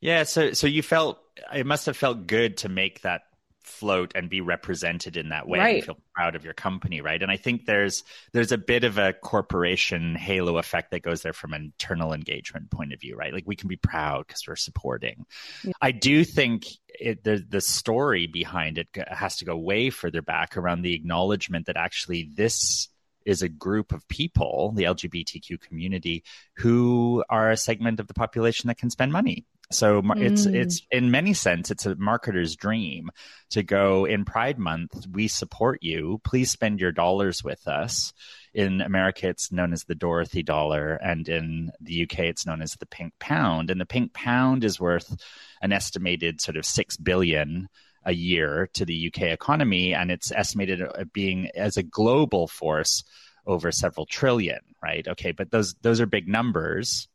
Yeah 0.00 0.24
so 0.24 0.52
so 0.52 0.66
you 0.66 0.82
felt 0.82 1.18
it 1.54 1.66
must 1.66 1.86
have 1.86 1.96
felt 1.96 2.26
good 2.26 2.58
to 2.58 2.68
make 2.68 3.02
that 3.02 3.22
float 3.66 4.12
and 4.14 4.30
be 4.30 4.40
represented 4.40 5.16
in 5.16 5.30
that 5.30 5.48
way 5.48 5.58
right. 5.58 5.74
and 5.76 5.84
feel 5.84 5.98
proud 6.14 6.36
of 6.36 6.44
your 6.44 6.54
company 6.54 7.00
right 7.00 7.22
and 7.22 7.30
i 7.30 7.36
think 7.36 7.66
there's 7.66 8.04
there's 8.32 8.52
a 8.52 8.58
bit 8.58 8.84
of 8.84 8.96
a 8.96 9.12
corporation 9.12 10.14
halo 10.14 10.56
effect 10.56 10.90
that 10.92 11.02
goes 11.02 11.22
there 11.22 11.32
from 11.32 11.52
an 11.52 11.62
internal 11.62 12.12
engagement 12.12 12.70
point 12.70 12.92
of 12.92 13.00
view 13.00 13.16
right 13.16 13.32
like 13.32 13.44
we 13.46 13.56
can 13.56 13.68
be 13.68 13.76
proud 13.76 14.26
because 14.26 14.42
we're 14.46 14.56
supporting 14.56 15.26
yeah. 15.64 15.72
i 15.82 15.90
do 15.90 16.24
think 16.24 16.66
it, 16.88 17.24
the 17.24 17.44
the 17.48 17.60
story 17.60 18.26
behind 18.26 18.78
it 18.78 18.88
has 19.08 19.36
to 19.36 19.44
go 19.44 19.56
way 19.56 19.90
further 19.90 20.22
back 20.22 20.56
around 20.56 20.82
the 20.82 20.94
acknowledgement 20.94 21.66
that 21.66 21.76
actually 21.76 22.30
this 22.34 22.88
is 23.26 23.42
a 23.42 23.48
group 23.48 23.92
of 23.92 24.06
people, 24.08 24.72
the 24.74 24.84
LGBTQ 24.84 25.60
community, 25.60 26.22
who 26.54 27.24
are 27.28 27.50
a 27.50 27.56
segment 27.56 27.98
of 27.98 28.06
the 28.06 28.14
population 28.14 28.68
that 28.68 28.78
can 28.78 28.88
spend 28.88 29.12
money 29.12 29.44
so 29.72 30.00
it's 30.16 30.46
mm. 30.46 30.54
it's 30.54 30.82
in 30.92 31.10
many 31.10 31.34
sense 31.34 31.72
it's 31.72 31.86
a 31.86 31.96
marketer's 31.96 32.54
dream 32.54 33.10
to 33.50 33.64
go 33.64 34.04
in 34.04 34.24
Pride 34.24 34.58
Month. 34.58 35.06
We 35.10 35.26
support 35.26 35.82
you. 35.82 36.20
Please 36.24 36.52
spend 36.52 36.80
your 36.80 36.92
dollars 36.92 37.42
with 37.42 37.66
us. 37.66 38.12
In 38.54 38.80
America, 38.80 39.28
it's 39.28 39.50
known 39.50 39.72
as 39.72 39.84
the 39.84 39.96
Dorothy 39.96 40.42
dollar, 40.42 40.94
and 40.94 41.28
in 41.28 41.72
the 41.80 42.04
UK, 42.04 42.20
it's 42.20 42.46
known 42.46 42.62
as 42.62 42.74
the 42.74 42.86
pink 42.86 43.12
pound. 43.18 43.70
And 43.70 43.80
the 43.80 43.86
pink 43.86 44.14
pound 44.14 44.62
is 44.62 44.80
worth 44.80 45.14
an 45.60 45.72
estimated 45.72 46.40
sort 46.40 46.56
of 46.56 46.64
six 46.64 46.96
billion 46.96 47.68
a 48.04 48.12
year 48.12 48.70
to 48.74 48.84
the 48.84 49.08
UK 49.08 49.22
economy, 49.22 49.94
and 49.94 50.12
it's 50.12 50.30
estimated 50.30 50.80
being 51.12 51.50
as 51.56 51.76
a 51.76 51.82
global 51.82 52.46
force 52.46 53.02
over 53.46 53.72
several 53.72 54.06
trillion. 54.06 54.60
Right? 54.80 55.06
Okay, 55.08 55.32
but 55.32 55.50
those 55.50 55.74
those 55.82 56.00
are 56.00 56.06
big 56.06 56.28
numbers 56.28 57.08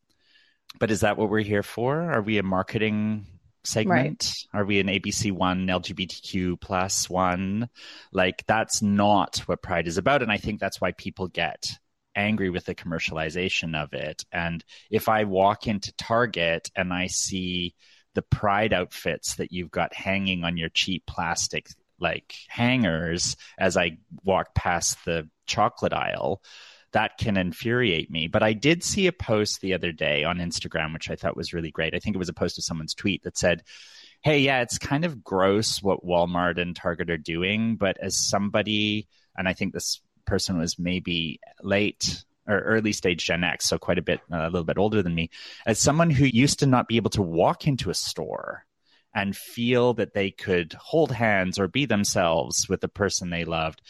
but 0.79 0.91
is 0.91 1.01
that 1.01 1.17
what 1.17 1.29
we're 1.29 1.39
here 1.41 1.63
for? 1.63 2.11
Are 2.11 2.21
we 2.21 2.37
a 2.37 2.43
marketing 2.43 3.25
segment? 3.63 4.33
Right. 4.53 4.59
Are 4.59 4.65
we 4.65 4.79
an 4.79 4.87
ABC 4.87 5.31
one 5.31 5.67
LGBTQ 5.67 6.59
plus 6.59 7.09
one? 7.09 7.69
Like 8.11 8.43
that's 8.47 8.81
not 8.81 9.39
what 9.45 9.61
Pride 9.61 9.87
is 9.87 9.97
about, 9.97 10.21
and 10.21 10.31
I 10.31 10.37
think 10.37 10.59
that's 10.59 10.81
why 10.81 10.91
people 10.91 11.27
get 11.27 11.67
angry 12.15 12.49
with 12.49 12.65
the 12.65 12.75
commercialization 12.75 13.75
of 13.75 13.93
it. 13.93 14.25
And 14.31 14.63
if 14.89 15.07
I 15.07 15.23
walk 15.23 15.67
into 15.67 15.93
Target 15.93 16.69
and 16.75 16.91
I 16.91 17.07
see 17.07 17.75
the 18.15 18.21
Pride 18.21 18.73
outfits 18.73 19.35
that 19.35 19.51
you've 19.51 19.71
got 19.71 19.93
hanging 19.93 20.43
on 20.43 20.57
your 20.57 20.69
cheap 20.69 21.05
plastic 21.05 21.69
like 21.99 22.35
hangers 22.47 23.37
as 23.57 23.77
I 23.77 23.97
walk 24.23 24.55
past 24.55 24.97
the 25.05 25.29
chocolate 25.45 25.93
aisle, 25.93 26.41
that 26.93 27.17
can 27.17 27.37
infuriate 27.37 28.11
me. 28.11 28.27
But 28.27 28.43
I 28.43 28.53
did 28.53 28.83
see 28.83 29.07
a 29.07 29.11
post 29.11 29.61
the 29.61 29.73
other 29.73 29.91
day 29.91 30.23
on 30.23 30.37
Instagram, 30.37 30.93
which 30.93 31.09
I 31.09 31.15
thought 31.15 31.37
was 31.37 31.53
really 31.53 31.71
great. 31.71 31.95
I 31.95 31.99
think 31.99 32.15
it 32.15 32.19
was 32.19 32.29
a 32.29 32.33
post 32.33 32.57
of 32.57 32.63
someone's 32.63 32.93
tweet 32.93 33.23
that 33.23 33.37
said, 33.37 33.63
Hey, 34.21 34.39
yeah, 34.39 34.61
it's 34.61 34.77
kind 34.77 35.03
of 35.03 35.23
gross 35.23 35.81
what 35.81 36.05
Walmart 36.05 36.59
and 36.59 36.75
Target 36.75 37.09
are 37.09 37.17
doing. 37.17 37.75
But 37.75 37.97
as 37.99 38.17
somebody, 38.17 39.07
and 39.35 39.47
I 39.47 39.53
think 39.53 39.73
this 39.73 40.01
person 40.25 40.59
was 40.59 40.77
maybe 40.77 41.39
late 41.63 42.23
or 42.47 42.59
early 42.59 42.91
stage 42.91 43.25
Gen 43.25 43.43
X, 43.43 43.67
so 43.67 43.77
quite 43.77 43.97
a 43.97 44.03
bit, 44.03 44.19
uh, 44.31 44.41
a 44.41 44.49
little 44.49 44.63
bit 44.63 44.77
older 44.77 45.01
than 45.01 45.15
me, 45.15 45.29
as 45.65 45.79
someone 45.79 46.09
who 46.09 46.25
used 46.25 46.59
to 46.59 46.65
not 46.65 46.87
be 46.87 46.97
able 46.97 47.09
to 47.11 47.21
walk 47.21 47.67
into 47.67 47.89
a 47.89 47.95
store 47.95 48.65
and 49.13 49.35
feel 49.35 49.93
that 49.95 50.13
they 50.13 50.31
could 50.31 50.73
hold 50.73 51.11
hands 51.11 51.59
or 51.59 51.67
be 51.67 51.85
themselves 51.85 52.67
with 52.69 52.81
the 52.81 52.87
person 52.87 53.29
they 53.29 53.45
loved 53.45 53.81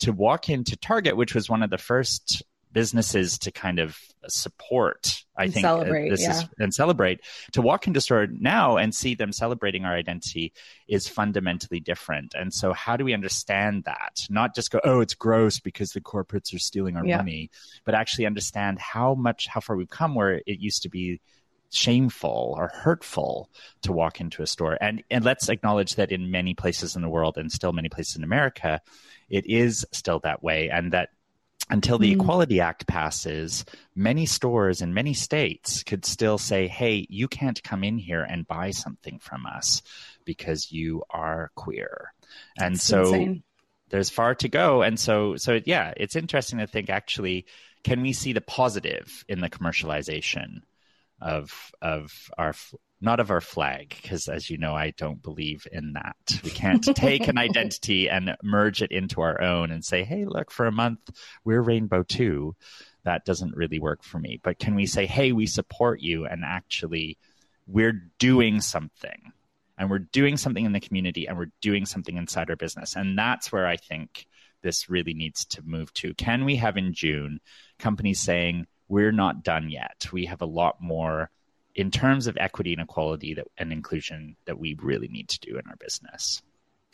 to 0.00 0.12
walk 0.12 0.48
into 0.48 0.76
Target, 0.76 1.16
which 1.16 1.34
was 1.34 1.48
one 1.48 1.62
of 1.62 1.70
the 1.70 1.78
first 1.78 2.42
businesses 2.72 3.38
to 3.38 3.50
kind 3.50 3.78
of 3.78 3.98
support 4.26 5.24
i 5.36 5.44
and 5.44 5.54
think 5.54 5.64
uh, 5.64 5.68
celebrate, 5.68 6.10
this 6.10 6.22
yeah. 6.22 6.30
is 6.30 6.44
and 6.58 6.74
celebrate 6.74 7.20
to 7.52 7.62
walk 7.62 7.86
into 7.86 7.98
a 7.98 8.00
store 8.00 8.26
now 8.26 8.76
and 8.76 8.94
see 8.94 9.14
them 9.14 9.32
celebrating 9.32 9.84
our 9.84 9.94
identity 9.94 10.52
is 10.86 11.08
fundamentally 11.08 11.80
different 11.80 12.34
and 12.34 12.52
so 12.52 12.72
how 12.72 12.96
do 12.96 13.04
we 13.04 13.14
understand 13.14 13.84
that 13.84 14.20
not 14.28 14.54
just 14.54 14.70
go 14.70 14.80
oh 14.84 15.00
it's 15.00 15.14
gross 15.14 15.60
because 15.60 15.92
the 15.92 16.00
corporates 16.00 16.54
are 16.54 16.58
stealing 16.58 16.96
our 16.96 17.06
yeah. 17.06 17.16
money 17.16 17.50
but 17.84 17.94
actually 17.94 18.26
understand 18.26 18.78
how 18.78 19.14
much 19.14 19.46
how 19.46 19.60
far 19.60 19.76
we've 19.76 19.88
come 19.88 20.14
where 20.14 20.42
it 20.46 20.60
used 20.60 20.82
to 20.82 20.88
be 20.88 21.20
shameful 21.70 22.54
or 22.56 22.68
hurtful 22.68 23.50
to 23.82 23.92
walk 23.92 24.20
into 24.20 24.42
a 24.42 24.46
store 24.46 24.78
and 24.80 25.02
and 25.10 25.24
let's 25.24 25.48
acknowledge 25.48 25.96
that 25.96 26.10
in 26.10 26.30
many 26.30 26.54
places 26.54 26.96
in 26.96 27.02
the 27.02 27.08
world 27.08 27.36
and 27.36 27.52
still 27.52 27.72
many 27.72 27.90
places 27.90 28.16
in 28.16 28.24
america 28.24 28.80
it 29.28 29.46
is 29.46 29.86
still 29.92 30.18
that 30.20 30.42
way 30.42 30.70
and 30.70 30.92
that 30.92 31.10
until 31.70 31.98
the 31.98 32.14
mm. 32.14 32.20
Equality 32.20 32.60
Act 32.60 32.86
passes, 32.86 33.64
many 33.94 34.26
stores 34.26 34.80
in 34.80 34.94
many 34.94 35.14
states 35.14 35.82
could 35.82 36.04
still 36.04 36.38
say, 36.38 36.66
hey, 36.66 37.06
you 37.08 37.28
can't 37.28 37.62
come 37.62 37.84
in 37.84 37.98
here 37.98 38.22
and 38.22 38.46
buy 38.46 38.70
something 38.70 39.18
from 39.18 39.46
us 39.46 39.82
because 40.24 40.72
you 40.72 41.02
are 41.10 41.50
queer. 41.54 42.12
And 42.58 42.74
That's 42.74 42.84
so 42.84 43.02
insane. 43.02 43.42
there's 43.90 44.10
far 44.10 44.34
to 44.36 44.48
go. 44.48 44.82
And 44.82 44.98
so, 44.98 45.36
so 45.36 45.60
yeah, 45.64 45.92
it's 45.96 46.16
interesting 46.16 46.58
to 46.58 46.66
think 46.66 46.90
actually, 46.90 47.46
can 47.84 48.02
we 48.02 48.12
see 48.12 48.32
the 48.32 48.40
positive 48.40 49.24
in 49.28 49.40
the 49.40 49.50
commercialization 49.50 50.62
of, 51.20 51.72
of 51.82 52.12
our 52.36 52.54
not 53.00 53.20
of 53.20 53.30
our 53.30 53.40
flag, 53.40 53.94
because 54.02 54.28
as 54.28 54.50
you 54.50 54.58
know, 54.58 54.74
I 54.74 54.90
don't 54.96 55.22
believe 55.22 55.66
in 55.70 55.92
that. 55.92 56.16
We 56.42 56.50
can't 56.50 56.82
take 56.82 57.28
an 57.28 57.38
identity 57.38 58.08
and 58.10 58.36
merge 58.42 58.82
it 58.82 58.90
into 58.90 59.20
our 59.20 59.40
own 59.40 59.70
and 59.70 59.84
say, 59.84 60.02
hey, 60.02 60.24
look, 60.24 60.50
for 60.50 60.66
a 60.66 60.72
month, 60.72 60.98
we're 61.44 61.62
rainbow 61.62 62.02
too. 62.02 62.56
That 63.04 63.24
doesn't 63.24 63.56
really 63.56 63.78
work 63.78 64.02
for 64.02 64.18
me. 64.18 64.40
But 64.42 64.58
can 64.58 64.74
we 64.74 64.86
say, 64.86 65.06
hey, 65.06 65.32
we 65.32 65.46
support 65.46 66.00
you 66.00 66.26
and 66.26 66.44
actually 66.44 67.18
we're 67.66 68.10
doing 68.18 68.60
something 68.60 69.32
and 69.78 69.88
we're 69.88 69.98
doing 69.98 70.36
something 70.36 70.64
in 70.64 70.72
the 70.72 70.80
community 70.80 71.28
and 71.28 71.38
we're 71.38 71.52
doing 71.60 71.86
something 71.86 72.16
inside 72.16 72.50
our 72.50 72.56
business? 72.56 72.96
And 72.96 73.16
that's 73.16 73.52
where 73.52 73.66
I 73.66 73.76
think 73.76 74.26
this 74.62 74.90
really 74.90 75.14
needs 75.14 75.44
to 75.44 75.62
move 75.64 75.92
to. 75.94 76.14
Can 76.14 76.44
we 76.44 76.56
have 76.56 76.76
in 76.76 76.92
June 76.92 77.38
companies 77.78 78.20
saying, 78.20 78.66
we're 78.88 79.12
not 79.12 79.44
done 79.44 79.70
yet? 79.70 80.08
We 80.12 80.26
have 80.26 80.42
a 80.42 80.46
lot 80.46 80.76
more 80.80 81.30
in 81.78 81.92
terms 81.92 82.26
of 82.26 82.36
equity 82.40 82.72
and 82.72 82.82
equality 82.82 83.34
that, 83.34 83.46
and 83.56 83.72
inclusion 83.72 84.36
that 84.46 84.58
we 84.58 84.76
really 84.82 85.06
need 85.06 85.28
to 85.28 85.38
do 85.38 85.56
in 85.56 85.62
our 85.68 85.76
business. 85.76 86.42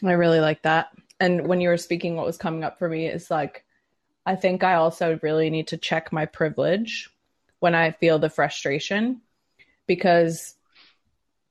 I 0.04 0.12
really 0.12 0.40
like 0.40 0.62
that. 0.62 0.88
And 1.18 1.48
when 1.48 1.62
you 1.62 1.70
were 1.70 1.78
speaking, 1.78 2.16
what 2.16 2.26
was 2.26 2.36
coming 2.36 2.64
up 2.64 2.78
for 2.78 2.88
me 2.88 3.06
is 3.06 3.30
like, 3.30 3.64
I 4.26 4.36
think 4.36 4.62
I 4.62 4.74
also 4.74 5.18
really 5.22 5.48
need 5.48 5.68
to 5.68 5.78
check 5.78 6.12
my 6.12 6.26
privilege 6.26 7.10
when 7.60 7.74
I 7.74 7.92
feel 7.92 8.18
the 8.18 8.28
frustration 8.28 9.22
because 9.86 10.54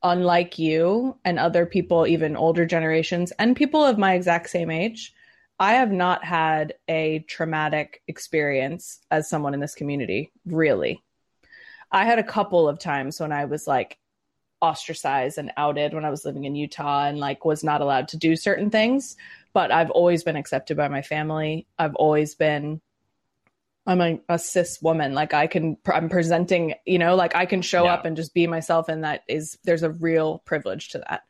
unlike 0.03 0.59
you 0.59 1.17
and 1.25 1.39
other 1.39 1.65
people, 1.65 2.05
even 2.05 2.35
older 2.35 2.67
generations 2.67 3.31
and 3.39 3.55
people 3.55 3.83
of 3.83 3.97
my 3.97 4.13
exact 4.13 4.51
same 4.51 4.69
age, 4.69 5.11
I 5.59 5.73
have 5.73 5.91
not 5.91 6.23
had 6.23 6.75
a 6.87 7.25
traumatic 7.27 8.03
experience 8.07 8.99
as 9.09 9.27
someone 9.27 9.55
in 9.55 9.59
this 9.59 9.75
community, 9.75 10.31
really. 10.45 11.02
I 11.93 12.05
had 12.05 12.19
a 12.19 12.23
couple 12.23 12.67
of 12.67 12.79
times 12.79 13.19
when 13.19 13.31
I 13.31 13.45
was 13.45 13.67
like 13.67 13.97
ostracized 14.61 15.37
and 15.37 15.51
outed 15.57 15.93
when 15.93 16.05
I 16.05 16.09
was 16.09 16.25
living 16.25 16.45
in 16.45 16.55
Utah 16.55 17.05
and 17.05 17.19
like 17.19 17.45
was 17.45 17.63
not 17.63 17.81
allowed 17.81 18.09
to 18.09 18.17
do 18.17 18.35
certain 18.35 18.69
things. 18.69 19.15
But 19.53 19.71
I've 19.71 19.91
always 19.91 20.23
been 20.23 20.35
accepted 20.35 20.75
by 20.75 20.87
my 20.87 21.03
family. 21.03 21.67
I've 21.77 21.95
always 21.95 22.33
been 22.33 22.81
I'm 23.85 24.01
a, 24.01 24.19
a, 24.29 24.39
cis 24.39 24.81
woman. 24.81 25.13
Like 25.13 25.33
I 25.33 25.47
can, 25.47 25.77
I'm 25.93 26.09
presenting, 26.09 26.73
you 26.85 26.97
know, 26.97 27.15
like 27.15 27.35
I 27.35 27.45
can 27.45 27.61
show 27.61 27.83
yeah. 27.83 27.93
up 27.93 28.05
and 28.05 28.15
just 28.15 28.33
be 28.33 28.47
myself. 28.47 28.87
And 28.87 29.03
that 29.03 29.23
is, 29.27 29.57
there's 29.65 29.83
a 29.83 29.91
real 29.91 30.39
privilege 30.45 30.89
to 30.89 30.99
that. 30.99 31.23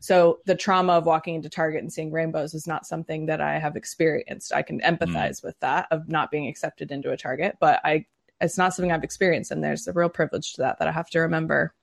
So 0.00 0.38
the 0.46 0.54
trauma 0.54 0.94
of 0.94 1.06
walking 1.06 1.34
into 1.34 1.50
Target 1.50 1.82
and 1.82 1.92
seeing 1.92 2.10
rainbows 2.10 2.54
is 2.54 2.66
not 2.66 2.86
something 2.86 3.26
that 3.26 3.40
I 3.40 3.58
have 3.58 3.76
experienced. 3.76 4.54
I 4.54 4.62
can 4.62 4.80
empathize 4.80 5.40
mm. 5.40 5.44
with 5.44 5.60
that 5.60 5.86
of 5.90 6.08
not 6.08 6.30
being 6.30 6.48
accepted 6.48 6.92
into 6.92 7.10
a 7.10 7.16
Target, 7.16 7.56
but 7.60 7.80
I 7.84 8.06
it's 8.40 8.58
not 8.58 8.74
something 8.74 8.92
I've 8.92 9.04
experienced, 9.04 9.50
and 9.50 9.62
there's 9.62 9.86
a 9.88 9.92
real 9.92 10.08
privilege 10.08 10.54
to 10.54 10.62
that 10.62 10.78
that 10.78 10.88
I 10.88 10.92
have 10.92 11.10
to 11.10 11.20
remember. 11.20 11.74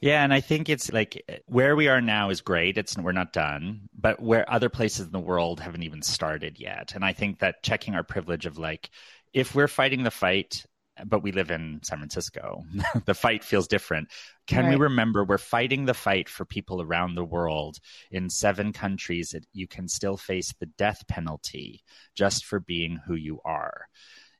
Yeah, 0.00 0.22
and 0.22 0.32
I 0.32 0.40
think 0.40 0.68
it's 0.68 0.92
like 0.92 1.42
where 1.46 1.74
we 1.74 1.88
are 1.88 2.00
now 2.00 2.30
is 2.30 2.40
great. 2.40 2.78
It's 2.78 2.96
we're 2.96 3.12
not 3.12 3.32
done, 3.32 3.88
but 3.98 4.20
where 4.22 4.48
other 4.50 4.68
places 4.68 5.06
in 5.06 5.12
the 5.12 5.18
world 5.18 5.58
haven't 5.60 5.82
even 5.82 6.02
started 6.02 6.60
yet. 6.60 6.92
And 6.94 7.04
I 7.04 7.12
think 7.12 7.40
that 7.40 7.62
checking 7.64 7.94
our 7.94 8.04
privilege 8.04 8.46
of 8.46 8.58
like 8.58 8.90
if 9.32 9.54
we're 9.54 9.68
fighting 9.68 10.02
the 10.04 10.10
fight 10.10 10.64
but 11.06 11.22
we 11.22 11.30
live 11.30 11.52
in 11.52 11.78
San 11.84 11.98
Francisco. 11.98 12.64
the 13.06 13.14
fight 13.14 13.44
feels 13.44 13.68
different. 13.68 14.08
Can 14.48 14.66
Right. 14.66 14.68
we 14.68 14.74
remember 14.74 15.24
we're 15.24 15.38
fighting 15.38 15.84
the 15.84 15.94
fight 15.94 16.28
for 16.28 16.44
people 16.44 16.82
around 16.82 17.14
the 17.14 17.24
world 17.24 17.78
in 18.10 18.28
seven 18.28 18.72
countries 18.72 19.30
that 19.30 19.46
you 19.52 19.68
can 19.68 19.86
still 19.86 20.16
face 20.16 20.52
the 20.58 20.66
death 20.66 21.06
penalty 21.06 21.84
just 22.16 22.44
for 22.44 22.58
being 22.58 22.98
who 23.06 23.14
you 23.14 23.40
are? 23.44 23.86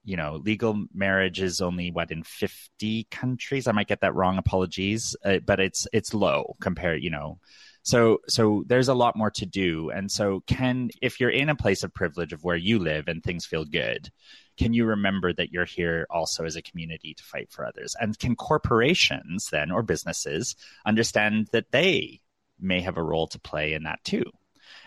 You 0.05 0.17
know, 0.17 0.37
legal 0.37 0.87
marriage 0.95 1.40
is 1.40 1.61
only 1.61 1.90
what 1.90 2.11
in 2.11 2.23
50 2.23 3.07
countries. 3.11 3.67
I 3.67 3.73
might 3.73 3.88
get 3.88 4.00
that 4.00 4.14
wrong. 4.14 4.38
Apologies, 4.38 5.14
uh, 5.25 5.38
but 5.45 5.61
it's 5.61 5.87
it's 5.93 6.14
low 6.14 6.57
compared, 6.61 7.02
you 7.02 7.11
know. 7.11 7.38
So 7.83 8.19
so 8.28 8.64
there's 8.67 8.88
a 8.88 8.95
lot 8.95 9.17
more 9.17 9.31
to 9.33 9.47
do. 9.47 9.90
And 9.90 10.11
so 10.11 10.43
can 10.47 10.90
if 11.02 11.21
you're 11.21 11.31
in 11.31 11.49
a 11.49 11.55
place 11.55 11.83
of 11.83 11.95
privilege 11.95 12.33
of 12.33 12.45
where 12.45 12.57
you 12.57 12.78
live 12.78 13.09
and 13.09 13.23
things 13.23 13.47
feel 13.47 13.64
good, 13.64 14.11
can 14.57 14.73
you 14.73 14.85
remember 14.87 15.33
that 15.33 15.52
you're 15.52 15.64
here 15.64 16.07
also 16.11 16.45
as 16.45 16.57
a 16.57 16.62
community 16.62 17.14
to 17.14 17.23
fight 17.23 17.50
for 17.50 17.64
others? 17.64 17.95
And 18.00 18.19
can 18.19 18.35
corporations 18.37 19.49
then 19.50 19.71
or 19.71 19.83
businesses 19.83 20.57
understand 20.85 21.49
that 21.52 21.71
they 21.71 22.21
may 22.61 22.81
have 22.81 22.97
a 22.97 23.02
role 23.02 23.28
to 23.28 23.38
play 23.40 23.73
in 23.75 23.85
that 23.85 24.02
too? 24.05 24.25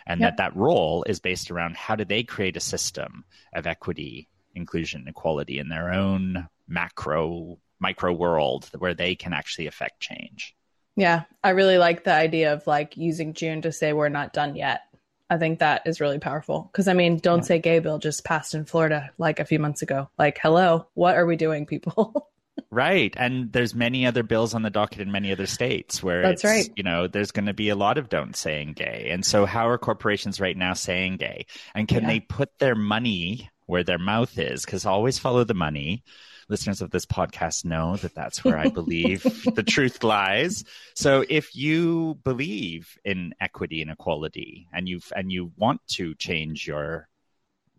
And 0.06 0.22
Yep. 0.22 0.38
that 0.38 0.38
that 0.38 0.56
role 0.56 1.04
is 1.08 1.20
based 1.20 1.50
around 1.52 1.76
how 1.78 1.96
do 1.96 2.06
they 2.06 2.24
create 2.24 2.58
a 2.58 2.60
system 2.62 3.24
of 3.54 3.66
equity, 3.66 4.28
inclusion, 4.56 5.02
and 5.02 5.10
equality 5.10 5.60
in 5.60 5.70
their 5.70 5.92
own 5.92 6.48
macro 6.68 7.58
micro 7.80 8.14
world 8.14 8.70
where 8.78 8.94
they 8.94 9.16
can 9.16 9.34
actually 9.34 9.68
affect 9.68 10.00
change. 10.00 10.56
Yeah, 10.96 11.24
I 11.44 11.52
really 11.52 11.78
like 11.78 12.04
the 12.04 12.14
idea 12.14 12.54
of 12.54 12.68
like 12.68 12.96
using 12.98 13.34
June 13.34 13.62
to 13.64 13.72
say 13.72 13.94
we're 13.94 14.10
not 14.10 14.34
done 14.34 14.56
yet. 14.56 14.82
I 15.30 15.38
think 15.38 15.60
that 15.60 15.84
is 15.86 16.02
really 16.02 16.20
powerful 16.20 16.70
because 16.72 16.88
I 16.88 16.94
mean, 16.94 17.18
don't 17.18 17.40
Yeah. 17.40 17.44
say 17.46 17.60
gay 17.60 17.80
bill 17.80 17.98
just 17.98 18.24
passed 18.26 18.54
in 18.54 18.66
Florida 18.66 19.10
like 19.18 19.40
a 19.40 19.46
few 19.46 19.58
months 19.60 19.82
ago. 19.82 20.10
Like, 20.20 20.38
hello, 20.42 20.88
what 20.94 21.16
are 21.16 21.26
we 21.26 21.36
doing, 21.38 21.66
people? 21.66 22.28
Right. 22.70 23.14
And 23.18 23.52
there's 23.52 23.74
many 23.74 24.06
other 24.06 24.24
bills 24.24 24.54
on 24.54 24.62
the 24.62 24.70
docket 24.70 25.00
in 25.02 25.12
many 25.12 25.32
other 25.32 25.46
states 25.46 26.04
where 26.04 26.22
That's 26.22 26.44
it's, 26.44 26.44
right. 26.44 26.70
you 26.76 26.84
know, 26.84 27.08
there's 27.08 27.32
going 27.32 27.48
to 27.48 27.54
be 27.54 27.70
a 27.70 27.76
lot 27.76 27.98
of 27.98 28.08
don't 28.08 28.36
saying 28.36 28.74
gay. 28.74 29.08
And 29.12 29.26
so 29.26 29.46
how 29.46 29.68
are 29.70 29.78
corporations 29.78 30.40
right 30.40 30.56
now 30.56 30.74
saying 30.74 31.18
gay? 31.18 31.48
And 31.74 31.88
can 31.88 32.04
Yeah. 32.04 32.08
they 32.10 32.20
put 32.20 32.50
their 32.60 32.76
money 32.76 33.50
where 33.72 33.86
their 33.86 33.98
mouth 33.98 34.38
is? 34.38 34.66
Because 34.66 34.86
always 34.86 35.18
follow 35.18 35.46
the 35.46 35.54
money. 35.54 36.04
Listeners 36.50 36.82
of 36.82 36.92
this 36.92 37.06
podcast 37.06 37.64
know 37.64 37.96
that 37.96 38.14
that's 38.14 38.44
where 38.44 38.58
I 38.58 38.68
believe 38.68 39.24
the 39.56 39.64
truth 39.64 40.04
lies. 40.04 40.66
So 40.94 41.24
if 41.30 41.56
you 41.56 42.20
believe 42.26 42.98
in 43.06 43.34
equity 43.40 43.82
and 43.82 43.90
equality 43.90 44.68
and 44.74 44.90
you 44.90 45.00
and 45.16 45.32
you 45.32 45.54
want 45.56 45.80
to 45.92 46.14
change 46.16 46.68
your 46.68 47.08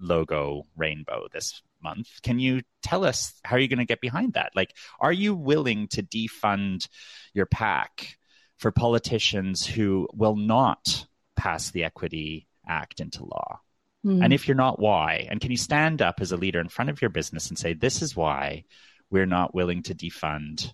logo 0.01 0.65
rainbow 0.79 1.29
this 1.31 1.61
month. 1.83 2.09
Can 2.23 2.39
you 2.39 2.63
tell 2.83 3.05
us 3.05 3.35
how 3.45 3.57
are 3.57 3.59
you 3.59 3.69
going 3.69 3.79
to 3.79 3.85
get 3.85 4.01
behind 4.01 4.33
that? 4.33 4.53
Like, 4.57 4.75
are 4.99 5.13
you 5.13 5.35
willing 5.35 5.89
to 5.89 6.03
defund 6.03 6.89
your 7.35 7.47
PAC 7.47 8.17
for 8.57 8.73
politicians 8.73 9.67
who 9.67 10.09
will 10.15 10.37
not 10.37 11.07
pass 11.37 11.71
the 11.71 11.85
Equity 11.85 12.49
Act 12.67 13.01
into 13.01 13.25
law? 13.25 13.61
And 14.05 14.33
if 14.33 14.49
you're 14.49 14.57
not, 14.57 14.81
why? 14.81 15.27
And 15.31 15.41
can 15.41 15.51
you 15.53 15.57
stand 15.57 16.03
up 16.03 16.21
as 16.21 16.33
a 16.33 16.37
leader 16.37 16.59
in 16.61 16.69
front 16.69 16.91
of 16.91 17.01
your 17.01 17.09
business 17.11 17.49
and 17.49 17.57
say, 17.59 17.73
this 17.73 18.03
is 18.03 18.17
why 18.17 18.65
we're 19.11 19.27
not 19.27 19.55
willing 19.55 19.83
to 19.85 19.95
defund 19.95 20.73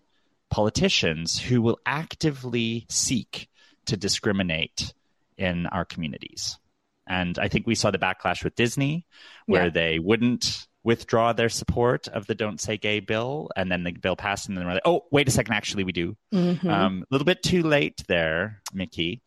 politicians 0.51 1.39
who 1.39 1.61
will 1.61 1.79
actively 1.85 2.87
seek 2.89 3.49
to 3.87 3.97
discriminate 3.97 4.93
in 5.37 5.67
our 5.67 5.85
communities? 5.85 6.59
And 7.07 7.39
I 7.39 7.49
think 7.49 7.67
we 7.67 7.75
saw 7.75 7.91
the 7.91 7.99
backlash 7.99 8.45
with 8.45 8.55
Disney, 8.55 9.07
where 9.47 9.65
Yeah. 9.65 9.71
they 9.71 9.99
wouldn't 9.99 10.67
withdraw 10.85 11.33
their 11.35 11.49
support 11.49 12.09
of 12.09 12.27
the 12.27 12.35
Don't 12.35 12.61
Say 12.61 12.79
Gay 12.79 13.01
bill. 13.01 13.51
And 13.57 13.71
then 13.71 13.83
the 13.85 13.93
bill 13.93 14.17
passed, 14.17 14.49
and 14.49 14.57
then 14.57 14.65
they're 14.65 14.75
like, 14.75 14.83
oh, 14.87 15.05
wait 15.11 15.29
a 15.29 15.31
second, 15.31 15.53
actually, 15.55 15.85
we 15.85 15.93
do. 15.93 16.17
Mhm. 16.33 16.65
Um, 16.65 17.03
a 17.03 17.07
little 17.15 17.27
bit 17.27 17.43
too 17.43 17.63
late 17.63 18.03
there, 18.09 18.63
Mickey. 18.73 19.21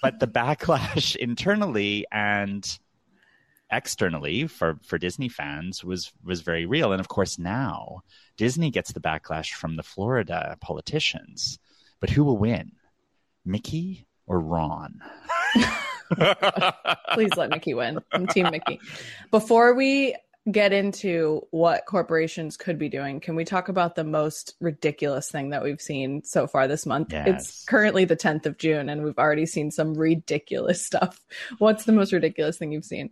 But 0.00 0.20
the 0.20 0.28
backlash 0.28 1.16
internally 1.16 2.06
and 2.12 2.78
externally 3.70 4.46
for, 4.46 4.78
for 4.84 4.98
Disney 4.98 5.28
fans 5.28 5.84
was 5.84 6.12
was 6.24 6.40
very 6.40 6.66
real. 6.66 6.92
And 6.92 7.00
of 7.00 7.08
course, 7.08 7.38
now 7.38 8.02
Disney 8.36 8.70
gets 8.70 8.92
the 8.92 9.00
backlash 9.00 9.52
from 9.52 9.76
the 9.76 9.82
Florida 9.82 10.56
politicians. 10.60 11.58
But 12.00 12.10
who 12.10 12.24
will 12.24 12.38
win, 12.38 12.72
Mickey 13.44 14.06
or 14.26 14.40
Ron? 14.40 15.00
Please 17.12 17.34
let 17.36 17.50
Mickey 17.50 17.74
win. 17.74 17.98
I'm 18.12 18.26
Team 18.26 18.48
Mickey. 18.50 18.80
Before 19.30 19.74
we 19.74 20.14
get 20.50 20.72
into 20.72 21.46
what 21.50 21.84
corporations 21.86 22.56
could 22.56 22.78
be 22.78 22.88
doing, 22.88 23.20
can 23.20 23.36
we 23.36 23.44
talk 23.44 23.68
about 23.68 23.94
the 23.94 24.04
most 24.04 24.54
ridiculous 24.60 25.30
thing 25.30 25.50
that 25.50 25.62
we've 25.62 25.80
seen 25.80 26.22
so 26.24 26.46
far 26.46 26.66
this 26.66 26.86
month? 26.86 27.12
Yes. 27.12 27.26
It's 27.28 27.64
currently 27.64 28.04
the 28.04 28.16
10th 28.16 28.46
of 28.46 28.56
June, 28.56 28.88
and 28.88 29.02
we've 29.02 29.18
already 29.18 29.46
seen 29.46 29.70
some 29.70 29.94
ridiculous 29.94 30.82
stuff. 30.86 31.20
What's 31.58 31.84
the 31.84 31.92
most 31.92 32.12
ridiculous 32.12 32.56
thing 32.56 32.72
you've 32.72 32.84
seen? 32.84 33.10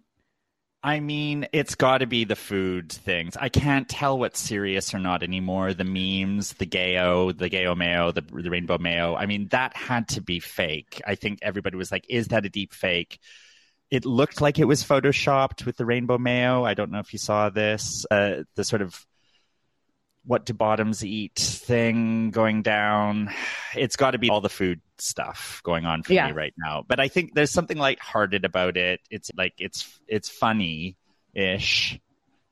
I 0.86 1.00
mean, 1.00 1.48
it's 1.52 1.74
got 1.74 1.98
to 1.98 2.06
be 2.06 2.22
the 2.22 2.36
food 2.36 2.92
things. 2.92 3.36
I 3.36 3.48
can't 3.48 3.88
tell 3.88 4.20
what's 4.20 4.38
serious 4.38 4.94
or 4.94 5.00
not 5.00 5.24
anymore. 5.24 5.74
The 5.74 5.82
memes, 5.82 6.52
the 6.52 6.66
gayo, 6.66 7.36
the 7.36 7.50
gayo 7.50 7.76
mayo, 7.76 8.12
the, 8.12 8.20
the 8.20 8.50
rainbow 8.50 8.78
mayo. 8.78 9.16
I 9.16 9.26
mean, 9.26 9.48
that 9.48 9.76
had 9.76 10.06
to 10.10 10.20
be 10.20 10.38
fake. 10.38 11.02
I 11.04 11.16
think 11.16 11.40
everybody 11.42 11.76
was 11.76 11.90
like, 11.90 12.06
is 12.08 12.28
that 12.28 12.46
a 12.46 12.48
deep 12.48 12.72
fake? 12.72 13.18
It 13.90 14.04
looked 14.04 14.40
like 14.40 14.60
it 14.60 14.66
was 14.66 14.84
photoshopped 14.84 15.66
with 15.66 15.76
the 15.76 15.84
rainbow 15.84 16.18
mayo. 16.18 16.64
I 16.64 16.74
don't 16.74 16.92
know 16.92 17.00
if 17.00 17.12
you 17.12 17.18
saw 17.18 17.50
this. 17.50 18.06
Uh, 18.08 18.44
the 18.54 18.62
sort 18.62 18.80
of 18.80 19.04
what 20.26 20.44
do 20.44 20.52
bottoms 20.52 21.04
eat 21.04 21.36
thing 21.36 22.30
going 22.30 22.62
down. 22.62 23.30
It's 23.76 23.94
got 23.96 24.10
to 24.10 24.18
be 24.18 24.28
all 24.28 24.40
the 24.40 24.48
food 24.48 24.80
stuff 24.98 25.60
going 25.64 25.84
on 25.84 26.02
for 26.02 26.12
Yeah. 26.14 26.26
me 26.26 26.32
right 26.32 26.54
now. 26.58 26.84
But 26.86 26.98
I 26.98 27.08
think 27.08 27.34
there's 27.34 27.52
something 27.52 27.78
lighthearted 27.78 28.44
about 28.44 28.76
it. 28.76 29.00
It's 29.10 29.30
like 29.36 29.54
it's 29.58 30.00
it's 30.08 30.28
funny 30.28 30.96
ish. 31.32 31.98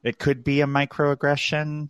It 0.04 0.18
could 0.18 0.44
be 0.44 0.60
a 0.60 0.66
microaggression. 0.66 1.88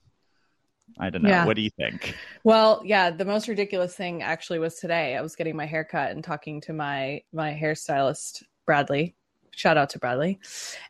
I 0.98 1.10
don't 1.10 1.22
know. 1.22 1.28
Yeah. 1.28 1.44
What 1.44 1.56
do 1.56 1.62
you 1.62 1.70
think? 1.70 2.16
Well, 2.44 2.80
yeah, 2.84 3.10
the 3.10 3.24
most 3.24 3.48
ridiculous 3.48 3.94
thing 3.96 4.22
actually 4.22 4.60
was 4.60 4.76
today. 4.76 5.16
I 5.16 5.20
was 5.22 5.34
getting 5.34 5.56
my 5.56 5.66
hair 5.66 5.84
cut 5.84 6.12
and 6.12 6.22
talking 6.22 6.60
to 6.62 6.72
my 6.72 7.22
my 7.32 7.52
hairstylist 7.52 8.44
Bradley. 8.64 9.14
Shout 9.50 9.76
out 9.76 9.90
to 9.90 9.98
Bradley. 9.98 10.38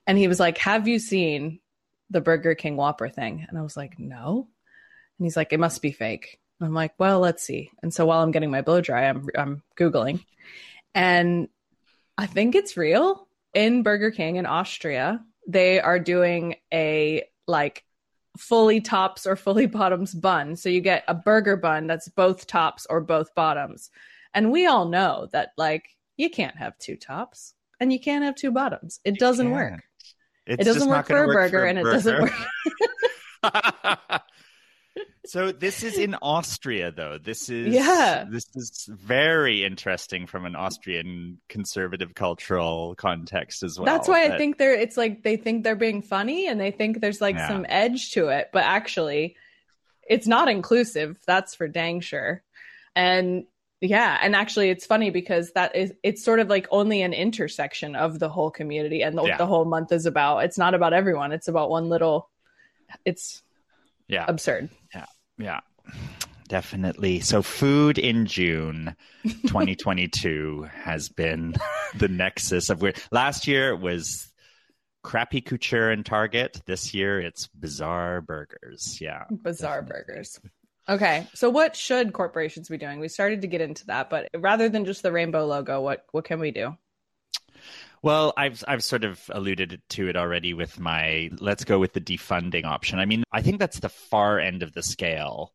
And 0.07 0.19
he 0.19 0.29
was 0.29 0.39
like, 0.39 0.59
"Have 0.59 0.87
you 0.87 0.99
seen 0.99 1.61
the 2.11 2.21
Burger 2.21 2.55
King 2.55 2.77
Whopper 2.77 3.09
thing?" 3.09 3.45
And 3.49 3.59
I 3.59 3.63
was 3.63 3.77
like, 3.77 3.99
"No." 3.99 4.49
And 5.25 5.31
he's 5.31 5.39
like, 5.39 5.55
"It 5.55 5.59
must 5.61 5.81
be 5.81 5.91
fake." 5.91 6.39
I'm 6.61 6.75
like, 6.75 6.93
"Well, 6.99 7.19
let's 7.19 7.43
see." 7.43 7.71
And 7.83 7.95
so 7.95 8.05
while 8.05 8.23
I'm 8.23 8.31
getting 8.31 8.51
my 8.51 8.61
blow 8.61 8.83
dry, 8.83 9.09
I'm 9.09 9.27
I'm 9.35 9.63
googling, 9.75 10.23
and 10.95 11.49
I 12.19 12.27
think 12.27 12.55
it's 12.55 12.77
real. 12.77 13.27
In 13.55 13.83
Burger 13.83 14.11
King 14.11 14.37
in 14.37 14.45
Austria, 14.45 15.25
they 15.49 15.81
are 15.81 15.99
doing 15.99 16.57
a 16.71 17.25
like 17.47 17.85
fully 18.37 18.83
tops 18.83 19.27
or 19.27 19.35
fully 19.35 19.65
bottoms 19.81 20.13
bun. 20.13 20.57
So 20.57 20.69
you 20.69 20.83
get 20.83 21.05
a 21.09 21.15
burger 21.15 21.57
bun 21.57 21.87
that's 21.87 22.09
both 22.11 22.47
tops 22.47 22.87
or 22.91 23.01
both 23.01 23.35
bottoms. 23.35 23.91
And 24.35 24.53
we 24.53 24.67
all 24.67 24.87
know 24.91 25.31
that 25.33 25.53
like 25.57 25.97
you 26.19 26.29
can't 26.29 26.59
have 26.59 26.77
two 26.77 26.97
tops 26.97 27.55
and 27.81 27.91
you 27.91 27.99
can't 27.99 28.25
have 28.25 28.35
two 28.35 28.51
bottoms. 28.51 29.01
It 29.07 29.19
doesn't 29.19 29.51
work. 29.51 29.85
It's 30.47 30.61
it 30.61 30.65
doesn't 30.65 30.87
work 30.87 31.07
for 31.07 31.25
a 31.25 31.27
burger 31.29 31.65
and 31.65 31.79
it 31.79 31.85
doesn't 31.85 32.21
work. 32.21 32.33
so 35.27 35.53
this 35.53 35.83
is 35.83 35.99
in 35.99 36.15
Austria, 36.23 36.93
though. 36.93 37.19
This 37.19 37.49
is 37.49 37.75
Yeah. 37.75 38.25
This 38.29 38.47
is 38.55 38.89
very 38.91 39.65
interesting 39.65 40.27
from 40.27 40.45
an 40.45 40.55
Austrian 40.57 41.41
conservative 41.49 42.15
cultural 42.15 42.95
context 42.97 43.63
as 43.63 43.79
well. 43.79 43.87
That's 43.87 44.09
why 44.09 44.25
I 44.25 44.37
think 44.37 44.59
they're 44.59 44.75
it's 44.79 44.97
like 44.97 45.23
they 45.23 45.37
think 45.37 45.65
they're 45.65 45.77
being 45.77 46.03
funny 46.03 46.47
and 46.47 46.61
they 46.61 46.71
think 46.71 47.01
there's 47.01 47.21
like 47.21 47.37
Yeah. 47.37 47.49
some 47.49 47.67
edge 47.69 48.13
to 48.13 48.29
it, 48.29 48.51
but 48.53 48.65
actually 48.65 49.37
it's 50.09 50.27
not 50.27 50.49
inclusive. 50.49 51.19
That's 51.27 51.55
for 51.55 51.69
dang 51.69 52.01
sure. 52.01 52.43
And 52.95 53.45
yeah, 53.81 54.19
and 54.23 54.37
actually 54.37 54.71
it's 54.71 54.87
funny 54.87 55.11
because 55.11 55.53
that 55.53 55.75
is 55.75 55.93
it's 56.03 56.23
sort 56.25 56.41
of 56.41 56.49
like 56.49 56.67
only 56.71 57.03
an 57.03 57.13
intersection 57.13 57.97
of 57.97 58.19
the 58.19 58.29
whole 58.29 58.51
community 58.51 59.03
and 59.03 59.17
what 59.17 59.27
Yeah. 59.27 59.37
the 59.37 59.47
whole 59.47 59.65
month 59.65 59.93
is 59.93 60.07
about. 60.07 60.39
It's 60.45 60.59
not 60.59 60.75
about 60.75 60.93
everyone. 60.93 61.33
It's 61.33 61.49
about 61.49 61.71
one 61.71 61.89
little 61.89 62.29
it's 63.05 63.43
yeah, 64.09 64.25
absurd. 64.29 64.69
yeah, 64.95 65.07
Yeah. 65.39 65.61
definitely. 66.49 67.21
So 67.21 67.43
food 67.43 67.99
in 67.99 68.27
June 68.27 68.95
2022 69.25 70.69
has 70.85 71.09
been 71.09 71.55
the 71.97 72.09
nexus 72.09 72.71
of 72.71 72.83
where 72.83 72.95
last 73.11 73.47
year 73.47 73.71
it 73.71 73.81
was 73.81 74.31
crappy 75.03 75.41
couture 75.41 75.91
and 75.91 76.05
Target. 76.05 76.61
This 76.67 76.95
year 76.95 77.21
it's 77.21 77.47
bizarre 77.49 78.21
burgers. 78.21 78.99
Yeah. 79.01 79.25
Bizarre 79.31 79.83
Definitely. 79.83 80.05
burgers. 80.15 80.41
Okay. 80.89 81.27
So 81.35 81.49
what 81.51 81.77
should 81.77 82.13
corporations 82.13 82.69
be 82.69 82.77
doing? 82.79 83.01
We 83.01 83.09
started 83.09 83.41
to 83.43 83.47
get 83.47 83.61
into 83.63 83.87
that, 83.87 84.11
but 84.11 84.29
rather 84.37 84.69
than 84.69 84.85
just 84.85 85.03
the 85.03 85.13
rainbow 85.13 85.47
logo, 85.47 85.81
what 85.81 86.05
what 86.13 86.25
can 86.25 86.41
we 86.41 86.51
do? 86.51 86.77
Well, 88.05 88.35
I've 88.37 88.63
I've 88.69 88.85
sort 88.85 89.05
of 89.05 89.19
alluded 89.31 89.81
to 89.89 90.09
it 90.11 90.15
already 90.15 90.53
with 90.53 90.79
my 90.79 91.31
let's 91.41 91.65
go 91.65 91.79
with 91.79 91.95
the 91.95 92.03
defunding 92.03 92.67
option. 92.67 92.99
I 92.99 93.07
mean, 93.07 93.25
I 93.33 93.41
think 93.41 93.59
that's 93.59 93.81
the 93.81 93.89
far 93.89 94.39
end 94.39 94.63
of 94.63 94.75
the 94.75 94.83
scale. 94.83 95.55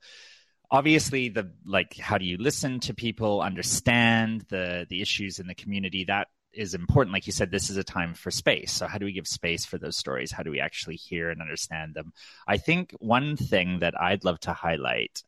Obviously, 0.72 1.30
the 1.30 1.52
like 1.64 1.96
how 1.98 2.18
do 2.18 2.26
you 2.26 2.38
listen 2.38 2.80
to 2.80 2.96
people, 2.96 3.40
understand 3.44 4.46
the 4.50 4.88
the 4.90 5.00
issues 5.00 5.38
in 5.38 5.46
the 5.46 5.54
community 5.54 6.06
that 6.06 6.30
is 6.52 6.74
important. 6.74 7.14
Like 7.14 7.28
you 7.28 7.34
said, 7.34 7.52
this 7.52 7.70
is 7.70 7.78
a 7.78 7.84
time 7.84 8.16
for 8.16 8.32
space. 8.32 8.72
So 8.72 8.88
how 8.88 8.98
do 8.98 9.06
we 9.06 9.14
give 9.14 9.28
space 9.28 9.64
for 9.64 9.78
those 9.78 9.96
stories? 9.96 10.32
How 10.32 10.42
do 10.42 10.50
we 10.50 10.60
actually 10.60 10.96
hear 10.96 11.30
and 11.30 11.44
understand 11.44 11.94
them? 11.94 12.14
I 12.48 12.58
think 12.58 12.96
one 12.98 13.38
thing 13.38 13.82
that 13.82 13.94
I'd 14.02 14.24
love 14.24 14.40
to 14.42 14.54
highlight 14.54 15.22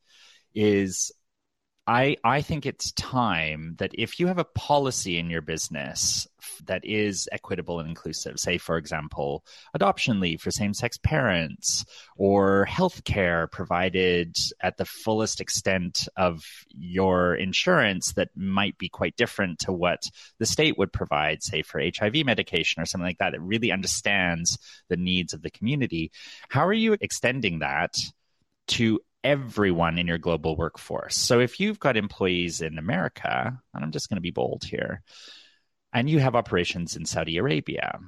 is 0.56 1.12
I, 1.88 2.16
I 2.24 2.42
think 2.42 2.68
it's 2.68 2.92
time 2.92 3.76
that 3.80 3.92
if 3.96 4.20
you 4.20 4.28
have 4.28 4.38
a 4.38 4.46
policy 4.46 5.18
in 5.18 5.32
your 5.32 5.42
business 5.42 6.28
that 6.66 6.86
is 6.86 7.28
equitable 7.32 7.80
and 7.80 7.90
inclusive, 7.90 8.40
say, 8.40 8.60
for 8.60 8.78
example, 8.78 9.44
adoption 9.74 10.20
leave 10.20 10.42
for 10.42 10.52
same 10.52 10.76
sex 10.76 10.98
parents 10.98 11.84
or 12.16 12.68
healthcare 12.70 13.52
provided 13.52 14.36
at 14.62 14.78
the 14.78 14.86
fullest 14.86 15.42
extent 15.42 16.08
of 16.16 16.44
your 16.70 17.34
insurance 17.34 18.14
that 18.14 18.30
might 18.36 18.78
be 18.78 18.88
quite 18.88 19.18
different 19.18 19.58
to 19.60 19.74
what 19.74 20.04
the 20.38 20.46
state 20.46 20.78
would 20.78 20.94
provide, 20.94 21.42
say, 21.42 21.64
for 21.64 21.82
HIV 21.82 22.26
medication 22.26 22.82
or 22.82 22.86
something 22.86 23.08
like 23.08 23.18
that, 23.18 23.32
that 23.32 23.42
really 23.42 23.72
understands 23.72 24.60
the 24.90 24.98
needs 24.98 25.34
of 25.34 25.42
the 25.42 25.52
community. 25.52 26.12
How 26.48 26.68
are 26.68 26.74
you 26.74 26.96
extending 27.02 27.60
that 27.60 27.96
to 28.68 29.00
everyone 29.24 29.98
in 29.98 30.08
your 30.08 30.18
global 30.18 30.56
workforce. 30.56 31.16
So 31.16 31.40
if 31.40 31.60
you've 31.60 31.80
got 31.80 31.98
employees 31.98 32.62
in 32.62 32.78
America, 32.78 33.60
and 33.74 33.84
I'm 33.84 33.92
just 33.92 34.10
going 34.10 34.18
to 34.18 34.22
be 34.22 34.32
bold 34.32 34.64
here, 34.64 35.02
and 35.94 36.10
you 36.10 36.20
have 36.20 36.36
operations 36.36 36.96
in 36.96 37.06
Saudi 37.06 37.38
Arabia, 37.38 38.00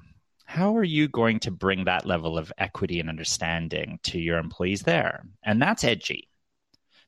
how 0.45 0.77
are 0.77 0.83
you 0.83 1.07
going 1.07 1.39
to 1.41 1.51
bring 1.51 1.85
that 1.85 2.05
level 2.05 2.37
of 2.37 2.51
equity 2.57 2.99
and 2.99 3.09
understanding 3.09 3.99
to 4.03 4.19
your 4.19 4.37
employees 4.37 4.81
there? 4.81 5.25
And 5.43 5.61
that's 5.61 5.83
edgy 5.83 6.29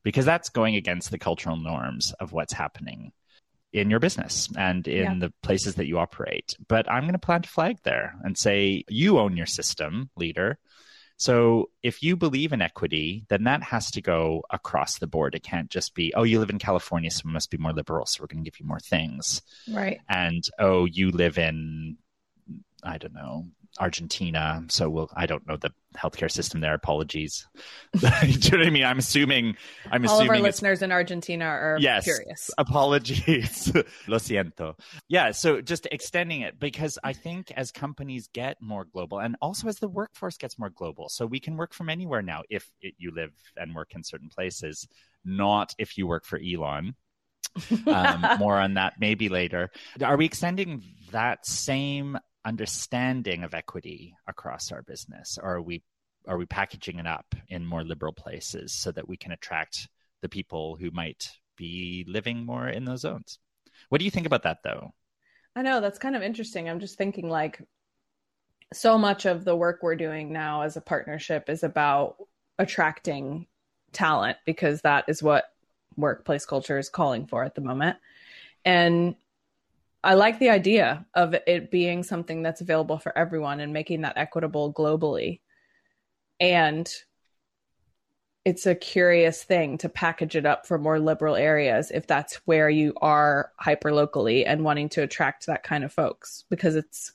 because 0.04 0.26
that's 0.26 0.50
going 0.50 0.76
against 0.76 1.12
the 1.12 1.20
cultural 1.20 1.58
norms 1.58 2.14
of 2.20 2.32
what's 2.32 2.54
happening 2.54 3.12
in 3.74 3.90
your 3.90 4.00
business 4.00 4.48
and 4.58 4.88
in 4.88 5.04
yeah. 5.04 5.20
the 5.20 5.34
places 5.44 5.76
that 5.76 5.88
you 5.88 6.00
operate. 6.00 6.56
But 6.68 6.90
I'm 6.90 7.04
going 7.04 7.14
to 7.14 7.20
plant 7.20 7.46
a 7.46 7.50
flag 7.50 7.78
there 7.84 8.16
and 8.24 8.38
say, 8.38 8.86
you 8.88 9.20
own 9.20 9.36
your 9.36 9.48
system, 9.48 10.10
leader. 10.16 10.58
So 11.18 11.70
if 11.82 12.04
you 12.04 12.16
believe 12.18 12.52
in 12.52 12.62
equity, 12.62 13.26
then 13.30 13.46
that 13.46 13.64
has 13.64 13.90
to 13.92 14.02
go 14.02 14.44
across 14.50 15.00
the 15.00 15.08
board. 15.08 15.34
It 15.34 15.44
can't 15.44 15.70
just 15.70 15.96
be, 15.96 16.14
oh, 16.14 16.24
you 16.24 16.40
live 16.40 16.50
in 16.50 16.60
California, 16.60 17.10
so 17.10 17.22
we 17.26 17.32
must 17.32 17.50
be 17.50 17.58
more 17.58 17.74
liberal, 17.74 18.06
so 18.06 18.22
we're 18.22 18.28
going 18.28 18.44
to 18.44 18.50
give 18.50 18.60
you 18.60 18.66
more 18.66 18.80
things. 18.80 19.42
Right. 19.72 20.02
And 20.10 20.44
oh, 20.60 20.86
you 20.86 21.12
live 21.12 21.38
in, 21.38 21.98
I 22.84 22.98
don't 22.98 23.14
know, 23.14 23.46
Argentina, 23.80 24.64
so 24.70 24.90
we'll. 24.90 25.10
I 25.16 25.26
don't 25.26 25.46
know 25.48 25.58
the 25.58 25.72
healthcare 25.98 26.32
system 26.32 26.62
there. 26.62 26.74
Apologies. 26.74 27.48
Do 27.94 28.08
you 28.28 28.52
know 28.52 28.58
what 28.58 28.68
I 28.68 28.70
mean? 28.70 28.84
I'm 28.84 29.00
assuming. 29.00 29.58
I'm 29.92 30.06
All 30.08 30.16
assuming 30.16 30.32
of 30.32 30.38
our 30.38 30.42
listeners 30.42 30.82
in 30.82 30.92
Argentina 30.92 31.46
are 31.46 31.78
yes, 31.80 32.04
curious. 32.04 32.50
Apologies. 32.58 33.74
Lo 34.08 34.18
siento. 34.18 34.78
Yeah. 35.08 35.32
So 35.32 35.62
just 35.62 35.88
extending 35.92 36.42
it 36.42 36.60
because 36.60 36.98
I 37.04 37.14
think 37.14 37.52
as 37.52 37.72
companies 37.72 38.30
get 38.34 38.58
more 38.62 38.86
global, 38.86 39.20
and 39.20 39.36
also 39.42 39.68
as 39.68 39.80
the 39.80 39.90
workforce 39.90 40.38
gets 40.38 40.58
more 40.58 40.70
global, 40.70 41.10
so 41.10 41.26
we 41.26 41.40
can 41.40 41.58
work 41.58 41.74
from 41.74 41.90
anywhere 41.90 42.22
now 42.22 42.44
if 42.50 42.70
it, 42.82 42.96
you 42.98 43.12
live 43.12 43.32
and 43.58 43.76
work 43.76 43.94
in 43.94 44.04
certain 44.04 44.30
places. 44.30 44.88
Not 45.24 45.74
if 45.78 45.98
you 45.98 46.08
work 46.08 46.26
for 46.26 46.40
Elon. 46.40 46.96
um, 47.88 48.26
more 48.38 48.60
on 48.60 48.74
that 48.74 48.96
maybe 49.00 49.30
later. 49.30 49.72
Are 50.04 50.18
we 50.18 50.26
extending 50.26 50.84
that 51.12 51.46
same 51.46 52.18
understanding 52.46 53.44
of 53.44 53.54
equity 53.54 54.16
across 54.28 54.72
our 54.72 54.82
business? 54.82 55.38
Or 55.42 55.56
are 55.56 55.62
we 55.62 55.84
are 56.28 56.38
we 56.38 56.46
packaging 56.46 57.00
it 57.00 57.06
up 57.06 57.36
in 57.50 57.66
more 57.66 57.84
liberal 57.84 58.14
places 58.14 58.74
so 58.74 58.92
that 58.92 59.08
we 59.08 59.18
can 59.18 59.32
attract 59.32 59.88
the 60.22 60.30
people 60.30 60.76
who 60.76 60.90
might 60.92 61.30
be 61.56 62.04
living 62.08 62.46
more 62.46 62.68
in 62.68 62.86
those 62.86 63.02
zones? 63.02 63.40
What 63.90 64.00
do 64.00 64.06
you 64.06 64.12
think 64.12 64.26
about 64.26 64.44
that 64.44 64.60
though? 64.64 64.94
I 65.56 65.62
know 65.62 65.82
that's 65.82 66.00
kind 66.00 66.16
of 66.16 66.24
interesting. 66.24 66.68
I'm 66.68 66.80
just 66.80 66.98
thinking 66.98 67.30
like 67.30 67.62
so 68.74 68.98
much 68.98 69.26
of 69.26 69.46
the 69.46 69.56
work 69.56 69.80
we're 69.82 69.96
doing 69.96 70.34
now 70.34 70.62
as 70.62 70.76
a 70.76 70.82
partnership 70.82 71.50
is 71.50 71.64
about 71.64 72.18
attracting 72.58 73.48
talent 73.94 74.38
because 74.46 74.82
that 74.82 75.06
is 75.08 75.24
what 75.24 75.46
workplace 75.96 76.46
culture 76.46 76.78
is 76.78 76.90
calling 76.90 77.26
for 77.26 77.44
at 77.44 77.56
the 77.56 77.62
moment. 77.62 77.98
And 78.66 79.16
I 80.06 80.14
like 80.14 80.38
the 80.38 80.50
idea 80.50 81.04
of 81.16 81.34
it 81.48 81.72
being 81.72 82.04
something 82.04 82.44
that's 82.44 82.62
available 82.62 83.00
for 83.00 83.18
everyone 83.18 83.60
and 83.60 83.74
making 83.74 84.02
that 84.02 84.18
equitable 84.18 84.72
globally. 84.72 85.42
And 86.40 86.88
it's 88.46 88.68
a 88.68 88.76
curious 88.76 89.44
thing 89.44 89.80
to 89.80 89.90
package 89.90 90.36
it 90.36 90.46
up 90.46 90.68
for 90.68 90.78
more 90.78 91.00
liberal 91.00 91.36
areas 91.36 91.90
if 91.90 92.06
that's 92.06 92.36
where 92.46 92.70
you 92.70 92.94
are 93.02 93.52
hyper 93.58 93.92
locally 93.92 94.46
and 94.46 94.64
wanting 94.64 94.90
to 94.90 95.02
attract 95.02 95.48
that 95.48 95.64
kind 95.64 95.84
of 95.84 95.92
folks 95.92 96.46
because 96.52 96.76
it's 96.76 97.14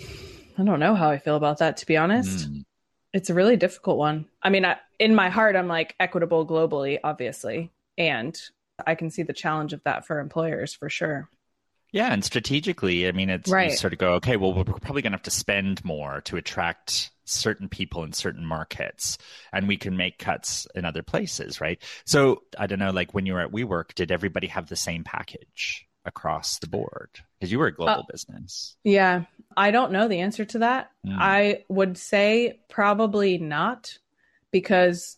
I 0.00 0.64
don't 0.64 0.78
know 0.78 0.94
how 0.94 1.10
I 1.10 1.18
feel 1.18 1.34
about 1.34 1.58
that 1.58 1.76
to 1.78 1.86
be 1.86 1.96
honest. 1.96 2.48
Mm. 2.48 2.64
It's 3.12 3.30
a 3.30 3.34
really 3.34 3.56
difficult 3.56 3.96
one. 3.96 4.26
I 4.42 4.50
mean, 4.50 4.64
I, 4.64 4.76
in 5.00 5.14
my 5.14 5.28
heart 5.28 5.56
I'm 5.56 5.66
like 5.66 5.96
equitable 5.98 6.46
globally 6.46 7.00
obviously 7.02 7.72
and 7.96 8.40
I 8.86 8.94
can 8.94 9.10
see 9.10 9.22
the 9.22 9.32
challenge 9.32 9.72
of 9.72 9.82
that 9.84 10.06
for 10.06 10.20
employers 10.20 10.74
for 10.74 10.88
sure. 10.88 11.28
Yeah, 11.90 12.12
and 12.12 12.22
strategically, 12.22 13.08
I 13.08 13.12
mean, 13.12 13.30
it's 13.30 13.50
right. 13.50 13.70
you 13.70 13.76
sort 13.76 13.94
of 13.94 13.98
go, 13.98 14.14
okay, 14.14 14.36
well, 14.36 14.52
we're 14.52 14.64
probably 14.64 15.00
going 15.00 15.12
to 15.12 15.16
have 15.16 15.22
to 15.22 15.30
spend 15.30 15.82
more 15.84 16.20
to 16.22 16.36
attract 16.36 17.10
certain 17.24 17.68
people 17.68 18.04
in 18.04 18.12
certain 18.12 18.44
markets, 18.44 19.16
and 19.52 19.66
we 19.66 19.78
can 19.78 19.96
make 19.96 20.18
cuts 20.18 20.66
in 20.74 20.84
other 20.84 21.02
places, 21.02 21.62
right? 21.62 21.82
So 22.04 22.42
I 22.58 22.66
don't 22.66 22.78
know, 22.78 22.90
like 22.90 23.14
when 23.14 23.24
you 23.24 23.34
were 23.34 23.40
at 23.40 23.52
WeWork, 23.52 23.94
did 23.94 24.12
everybody 24.12 24.48
have 24.48 24.68
the 24.68 24.76
same 24.76 25.02
package 25.02 25.86
across 26.04 26.58
the 26.58 26.68
board? 26.68 27.08
Because 27.38 27.50
you 27.50 27.58
were 27.58 27.68
a 27.68 27.74
global 27.74 28.02
uh, 28.02 28.12
business. 28.12 28.76
Yeah, 28.84 29.24
I 29.56 29.70
don't 29.70 29.92
know 29.92 30.08
the 30.08 30.20
answer 30.20 30.44
to 30.44 30.58
that. 30.58 30.90
Mm. 31.06 31.16
I 31.18 31.64
would 31.68 31.96
say 31.96 32.60
probably 32.68 33.38
not, 33.38 33.96
because 34.52 35.16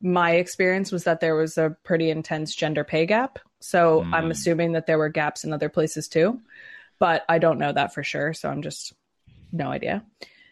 my 0.00 0.32
experience 0.32 0.92
was 0.92 1.04
that 1.04 1.20
there 1.20 1.34
was 1.34 1.56
a 1.58 1.76
pretty 1.84 2.10
intense 2.10 2.54
gender 2.54 2.84
pay 2.84 3.06
gap. 3.06 3.38
So 3.60 4.02
mm. 4.02 4.14
I'm 4.14 4.30
assuming 4.30 4.72
that 4.72 4.86
there 4.86 4.98
were 4.98 5.08
gaps 5.08 5.44
in 5.44 5.52
other 5.52 5.68
places 5.68 6.08
too, 6.08 6.40
but 6.98 7.24
I 7.28 7.38
don't 7.38 7.58
know 7.58 7.72
that 7.72 7.94
for 7.94 8.02
sure. 8.02 8.32
So 8.32 8.48
I'm 8.50 8.62
just 8.62 8.92
no 9.52 9.70
idea. 9.70 10.04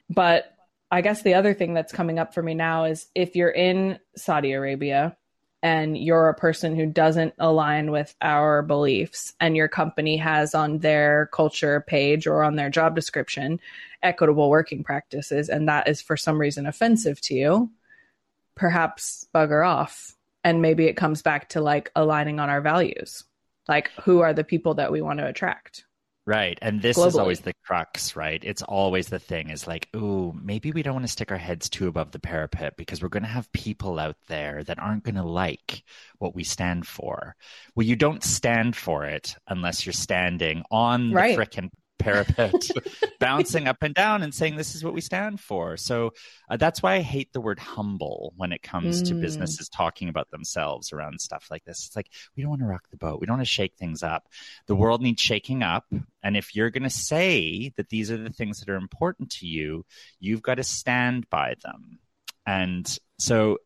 But 0.08 0.54
I 0.90 1.02
guess 1.02 1.22
the 1.22 1.34
other 1.34 1.52
thing 1.52 1.74
that's 1.74 1.92
coming 1.92 2.18
up 2.18 2.32
for 2.32 2.42
me 2.42 2.54
now 2.54 2.84
is 2.84 3.06
if 3.14 3.36
you're 3.36 3.50
in 3.50 3.98
Saudi 4.16 4.52
Arabia 4.52 5.16
and 5.62 5.98
you're 5.98 6.28
a 6.28 6.34
person 6.34 6.76
who 6.76 6.86
doesn't 6.86 7.34
align 7.38 7.90
with 7.90 8.14
our 8.22 8.62
beliefs 8.62 9.34
and 9.40 9.56
your 9.56 9.68
company 9.68 10.16
has 10.16 10.54
on 10.54 10.78
their 10.78 11.28
culture 11.32 11.84
page 11.86 12.26
or 12.26 12.44
on 12.44 12.56
their 12.56 12.70
job 12.70 12.94
description 12.94 13.60
equitable 14.02 14.48
working 14.48 14.84
practices 14.84 15.48
and 15.48 15.68
that 15.68 15.88
is 15.88 16.00
for 16.00 16.16
some 16.16 16.40
reason 16.40 16.66
offensive 16.66 17.20
to 17.20 17.34
you 17.34 17.70
perhaps 18.58 19.26
bugger 19.34 19.66
off 19.66 20.16
and 20.44 20.60
maybe 20.60 20.86
it 20.86 20.96
comes 20.96 21.22
back 21.22 21.48
to 21.50 21.60
like 21.60 21.90
aligning 21.94 22.40
on 22.40 22.50
our 22.50 22.60
values 22.60 23.24
like 23.68 23.90
who 24.02 24.20
are 24.20 24.34
the 24.34 24.44
people 24.44 24.74
that 24.74 24.90
we 24.92 25.00
want 25.00 25.18
to 25.20 25.26
attract 25.26 25.84
right 26.26 26.58
and 26.60 26.82
this 26.82 26.98
globally. 26.98 27.06
is 27.06 27.16
always 27.16 27.40
the 27.40 27.54
crux 27.64 28.16
right 28.16 28.42
it's 28.44 28.62
always 28.62 29.08
the 29.08 29.18
thing 29.18 29.50
is 29.50 29.66
like 29.66 29.88
ooh 29.94 30.34
maybe 30.42 30.72
we 30.72 30.82
don't 30.82 30.94
want 30.94 31.06
to 31.06 31.12
stick 31.12 31.30
our 31.30 31.38
heads 31.38 31.70
too 31.70 31.86
above 31.86 32.10
the 32.10 32.18
parapet 32.18 32.76
because 32.76 33.00
we're 33.00 33.08
going 33.08 33.22
to 33.22 33.28
have 33.28 33.50
people 33.52 33.98
out 33.98 34.16
there 34.26 34.64
that 34.64 34.78
aren't 34.78 35.04
going 35.04 35.14
to 35.14 35.22
like 35.22 35.84
what 36.18 36.34
we 36.34 36.42
stand 36.42 36.86
for 36.86 37.36
well 37.74 37.86
you 37.86 37.96
don't 37.96 38.24
stand 38.24 38.74
for 38.74 39.04
it 39.04 39.36
unless 39.46 39.86
you're 39.86 39.92
standing 39.92 40.64
on 40.70 41.10
the 41.10 41.14
right. 41.14 41.38
frickin' 41.38 41.70
parapet, 42.08 42.70
bouncing 43.20 43.68
up 43.68 43.82
and 43.82 43.94
down 43.94 44.22
and 44.22 44.34
saying, 44.34 44.56
This 44.56 44.74
is 44.74 44.84
what 44.84 44.94
we 44.94 45.00
stand 45.00 45.40
for. 45.40 45.76
So 45.76 46.12
uh, 46.48 46.56
that's 46.56 46.82
why 46.82 46.94
I 46.94 47.00
hate 47.00 47.32
the 47.32 47.40
word 47.40 47.58
humble 47.58 48.32
when 48.36 48.52
it 48.52 48.62
comes 48.62 49.02
mm. 49.02 49.08
to 49.08 49.14
businesses 49.14 49.68
talking 49.68 50.08
about 50.08 50.30
themselves 50.30 50.92
around 50.92 51.20
stuff 51.20 51.48
like 51.50 51.64
this. 51.64 51.86
It's 51.86 51.96
like, 51.96 52.10
we 52.36 52.42
don't 52.42 52.50
want 52.50 52.62
to 52.62 52.66
rock 52.66 52.88
the 52.90 52.96
boat. 52.96 53.20
We 53.20 53.26
don't 53.26 53.36
want 53.36 53.46
to 53.46 53.52
shake 53.52 53.74
things 53.76 54.02
up. 54.02 54.28
The 54.66 54.76
world 54.76 55.02
needs 55.02 55.20
shaking 55.20 55.62
up. 55.62 55.86
And 56.22 56.36
if 56.36 56.54
you're 56.54 56.70
going 56.70 56.82
to 56.82 56.90
say 56.90 57.72
that 57.76 57.88
these 57.88 58.10
are 58.10 58.16
the 58.16 58.30
things 58.30 58.60
that 58.60 58.68
are 58.68 58.76
important 58.76 59.30
to 59.32 59.46
you, 59.46 59.84
you've 60.20 60.42
got 60.42 60.56
to 60.56 60.64
stand 60.64 61.28
by 61.30 61.54
them. 61.62 61.98
And 62.48 62.98
so 63.18 63.58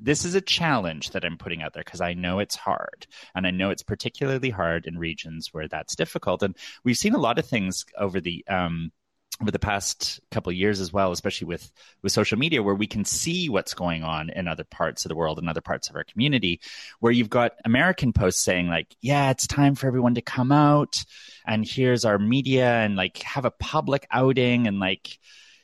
this 0.00 0.24
is 0.24 0.34
a 0.34 0.40
challenge 0.40 1.10
that 1.10 1.26
I'm 1.26 1.36
putting 1.36 1.60
out 1.60 1.74
there 1.74 1.84
because 1.84 2.00
I 2.00 2.14
know 2.14 2.38
it's 2.38 2.56
hard. 2.56 3.06
And 3.34 3.46
I 3.46 3.50
know 3.50 3.68
it's 3.68 3.82
particularly 3.82 4.48
hard 4.48 4.86
in 4.86 4.96
regions 4.96 5.50
where 5.52 5.68
that's 5.68 5.94
difficult. 5.94 6.42
And 6.42 6.56
we've 6.82 6.96
seen 6.96 7.14
a 7.14 7.18
lot 7.18 7.38
of 7.38 7.44
things 7.44 7.84
over 7.98 8.18
the 8.18 8.42
um, 8.48 8.92
over 9.42 9.50
the 9.50 9.58
past 9.58 10.20
couple 10.30 10.52
years 10.52 10.80
as 10.80 10.90
well, 10.90 11.12
especially 11.12 11.48
with 11.48 11.70
with 12.00 12.12
social 12.12 12.38
media, 12.38 12.62
where 12.62 12.74
we 12.74 12.86
can 12.86 13.04
see 13.04 13.50
what's 13.50 13.74
going 13.74 14.04
on 14.04 14.30
in 14.30 14.48
other 14.48 14.64
parts 14.64 15.04
of 15.04 15.10
the 15.10 15.16
world 15.16 15.38
and 15.38 15.50
other 15.50 15.60
parts 15.60 15.90
of 15.90 15.96
our 15.96 16.04
community, 16.04 16.60
where 17.00 17.12
you've 17.12 17.28
got 17.28 17.52
American 17.66 18.14
posts 18.14 18.42
saying 18.42 18.68
like, 18.68 18.96
"Yeah, 19.02 19.30
it's 19.30 19.46
time 19.46 19.74
for 19.74 19.86
everyone 19.86 20.14
to 20.14 20.22
come 20.22 20.50
out, 20.50 21.04
and 21.46 21.68
here's 21.68 22.06
our 22.06 22.18
media, 22.18 22.70
and 22.70 22.96
like 22.96 23.18
have 23.18 23.44
a 23.44 23.50
public 23.50 24.06
outing, 24.10 24.66
and 24.66 24.80
like 24.80 25.18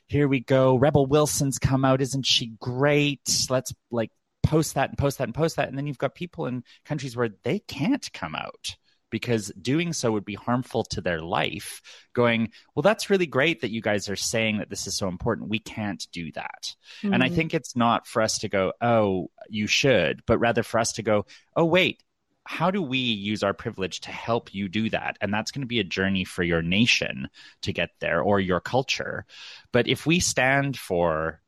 here 0.07 0.27
we 0.27 0.39
go, 0.39 0.75
Rebel 0.75 1.05
Wilson's 1.05 1.59
come 1.59 1.85
out, 1.85 2.01
isn't 2.01 2.25
she 2.25 2.53
great? 2.59 3.47
Let's 3.49 3.73
like 3.91 4.11
post 4.43 4.75
that 4.75 4.89
and 4.89 4.97
post 4.97 5.17
that 5.17 5.25
and 5.25 5.35
post 5.35 5.57
that, 5.57 5.69
and 5.69 5.77
then 5.77 5.87
you've 5.87 5.97
got 5.97 6.15
people 6.15 6.45
in 6.45 6.63
countries 6.85 7.15
where 7.15 7.29
they 7.43 7.59
can't 7.59 8.11
come 8.13 8.35
out." 8.35 8.75
because 9.09 9.51
doing 9.61 9.93
so 9.93 10.11
would 10.11 10.25
be 10.25 10.35
harmful 10.35 10.83
to 10.83 11.01
their 11.01 11.21
life. 11.21 11.81
Going, 12.13 12.51
well, 12.75 12.83
that's 12.83 13.09
really 13.09 13.25
great 13.25 13.61
that 13.61 13.71
you 13.71 13.81
guys 13.81 14.09
are 14.09 14.15
saying 14.15 14.57
that 14.57 14.69
this 14.69 14.87
is 14.87 14.97
so 14.97 15.07
important. 15.07 15.49
We 15.49 15.59
can't 15.59 16.05
do 16.11 16.31
that. 16.33 16.75
Mm-hmm. 17.01 17.13
And 17.13 17.23
I 17.23 17.29
mm. 17.29 17.35
think 17.35 17.53
it's 17.53 17.75
not 17.75 18.07
for 18.07 18.21
us 18.21 18.39
to 18.39 18.49
go, 18.49 18.73
oh, 18.81 19.29
you 19.49 19.67
should, 19.67 20.21
but 20.25 20.39
rather 20.39 20.63
for 20.63 20.79
us 20.79 20.93
to 20.93 21.03
go, 21.03 21.25
oh, 21.55 21.65
wait, 21.65 22.03
how 22.47 22.71
do 22.71 22.81
we 22.81 22.97
use 22.97 23.43
our 23.43 23.53
privilege 23.53 24.01
to 24.01 24.11
help 24.11 24.53
you 24.53 24.69
do 24.69 24.89
that? 24.89 25.17
And 25.21 25.33
that's 25.33 25.51
going 25.51 25.61
to 25.61 25.67
be 25.67 25.79
a 25.79 25.83
journey 25.83 26.23
for 26.23 26.43
your 26.43 26.61
nation 26.61 27.29
to 27.61 27.73
get 27.73 27.89
there 27.99 28.21
or 28.21 28.39
your 28.39 28.59
culture. 28.59 29.25
But 29.71 29.87
if 29.87 30.05
we 30.05 30.19
stand 30.19 30.77
for 30.77 31.41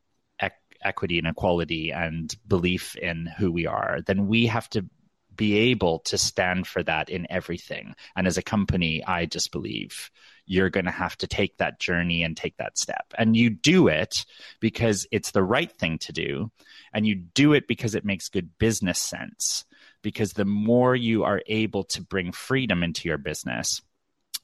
equity 0.82 1.18
and 1.18 1.28
equality 1.28 1.92
and 1.92 2.34
belief 2.48 2.96
in 2.96 3.30
who 3.38 3.52
we 3.52 3.68
are, 3.68 4.00
then 4.06 4.28
we 4.28 4.48
have 4.48 4.70
to 4.70 4.86
be 5.36 5.58
able 5.58 6.00
to 6.00 6.18
stand 6.18 6.68
for 6.68 6.84
that 6.84 7.10
in 7.10 7.26
everything. 7.30 7.96
And 8.16 8.28
as 8.28 8.38
a 8.38 8.42
company, 8.42 9.04
I 9.06 9.26
just 9.26 9.52
believe 9.52 10.12
you're 10.46 10.70
going 10.70 10.86
to 10.86 10.92
have 10.92 11.18
to 11.18 11.28
take 11.28 11.58
that 11.58 11.80
journey 11.80 12.24
and 12.24 12.36
take 12.36 12.58
that 12.58 12.78
step. 12.78 13.06
And 13.18 13.38
you 13.38 13.50
do 13.50 13.88
it 13.88 14.26
because 14.60 15.08
it's 15.12 15.32
the 15.32 15.44
right 15.44 15.72
thing 15.72 15.98
to 16.00 16.12
do. 16.12 16.52
And 16.94 17.06
you 17.08 17.16
do 17.16 17.54
it 17.54 17.68
because 17.68 17.96
it 17.96 18.04
makes 18.04 18.30
good 18.30 18.58
business 18.58 19.00
sense. 19.00 19.64
Because 20.02 20.34
the 20.34 20.46
more 20.46 20.96
you 20.96 21.24
are 21.24 21.42
able 21.48 21.84
to 21.86 22.02
bring 22.02 22.32
freedom 22.32 22.84
into 22.84 23.08
your 23.08 23.18
business, 23.18 23.82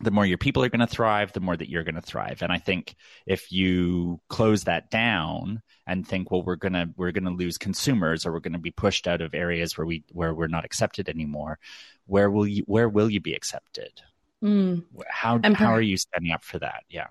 the 0.02 0.12
more 0.12 0.26
your 0.26 0.38
people 0.38 0.64
are 0.64 0.70
going 0.70 0.82
to 0.82 0.88
thrive, 0.88 1.32
the 1.32 1.40
more 1.40 1.56
that 1.56 1.70
you're 1.70 1.84
going 1.84 1.96
to 1.96 2.02
thrive. 2.02 2.42
And 2.42 2.52
I 2.52 2.58
think 2.58 2.96
if 3.26 3.52
you 3.52 4.20
close 4.28 4.66
that 4.66 4.92
down 4.92 5.62
and 5.88 6.06
think, 6.06 6.32
well, 6.32 6.44
we're 6.44 6.58
gonna 6.58 6.88
we're 6.98 7.12
gonna 7.12 7.32
lose 7.32 7.58
consumers 7.58 8.26
or 8.26 8.34
we're 8.34 8.42
going 8.42 8.54
to 8.54 8.60
be 8.60 8.72
pushed 8.72 9.08
out 9.08 9.22
of 9.22 9.34
areas 9.34 9.78
where 9.78 9.88
we 9.88 10.04
where 10.12 10.34
we're 10.34 10.48
not 10.48 10.66
accepted 10.66 11.08
anymore, 11.08 11.60
where 12.08 12.30
will 12.30 12.48
you 12.48 12.64
where 12.66 12.90
will 12.90 13.10
you 13.10 13.22
be 13.22 13.34
accepted? 13.34 14.02
Mm. 14.44 14.84
How 15.08 15.38
per- 15.38 15.54
how 15.54 15.72
are 15.72 15.82
you 15.82 15.98
standing 15.98 16.32
up 16.32 16.44
for 16.44 16.60
that? 16.60 16.84
Yeah. 16.90 17.08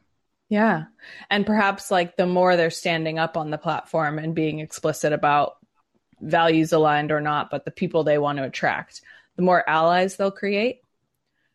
Yeah. 0.51 0.85
And 1.31 1.47
perhaps 1.47 1.91
like 1.91 2.17
the 2.17 2.27
more 2.27 2.55
they're 2.57 2.71
standing 2.71 3.19
up 3.19 3.37
on 3.37 3.51
the 3.51 3.59
platform 3.59 4.19
and 4.19 4.35
being 4.35 4.61
explicit 4.61 5.13
about 5.13 5.57
values 6.21 6.73
aligned 6.73 7.13
or 7.13 7.21
not, 7.21 7.51
but 7.51 7.65
the 7.65 7.71
people 7.71 8.05
they 8.05 8.19
want 8.19 8.39
to 8.39 8.45
attract, 8.45 9.03
the 9.37 9.43
more 9.43 9.69
allies 9.69 10.17
they'll 10.17 10.31
create 10.31 10.81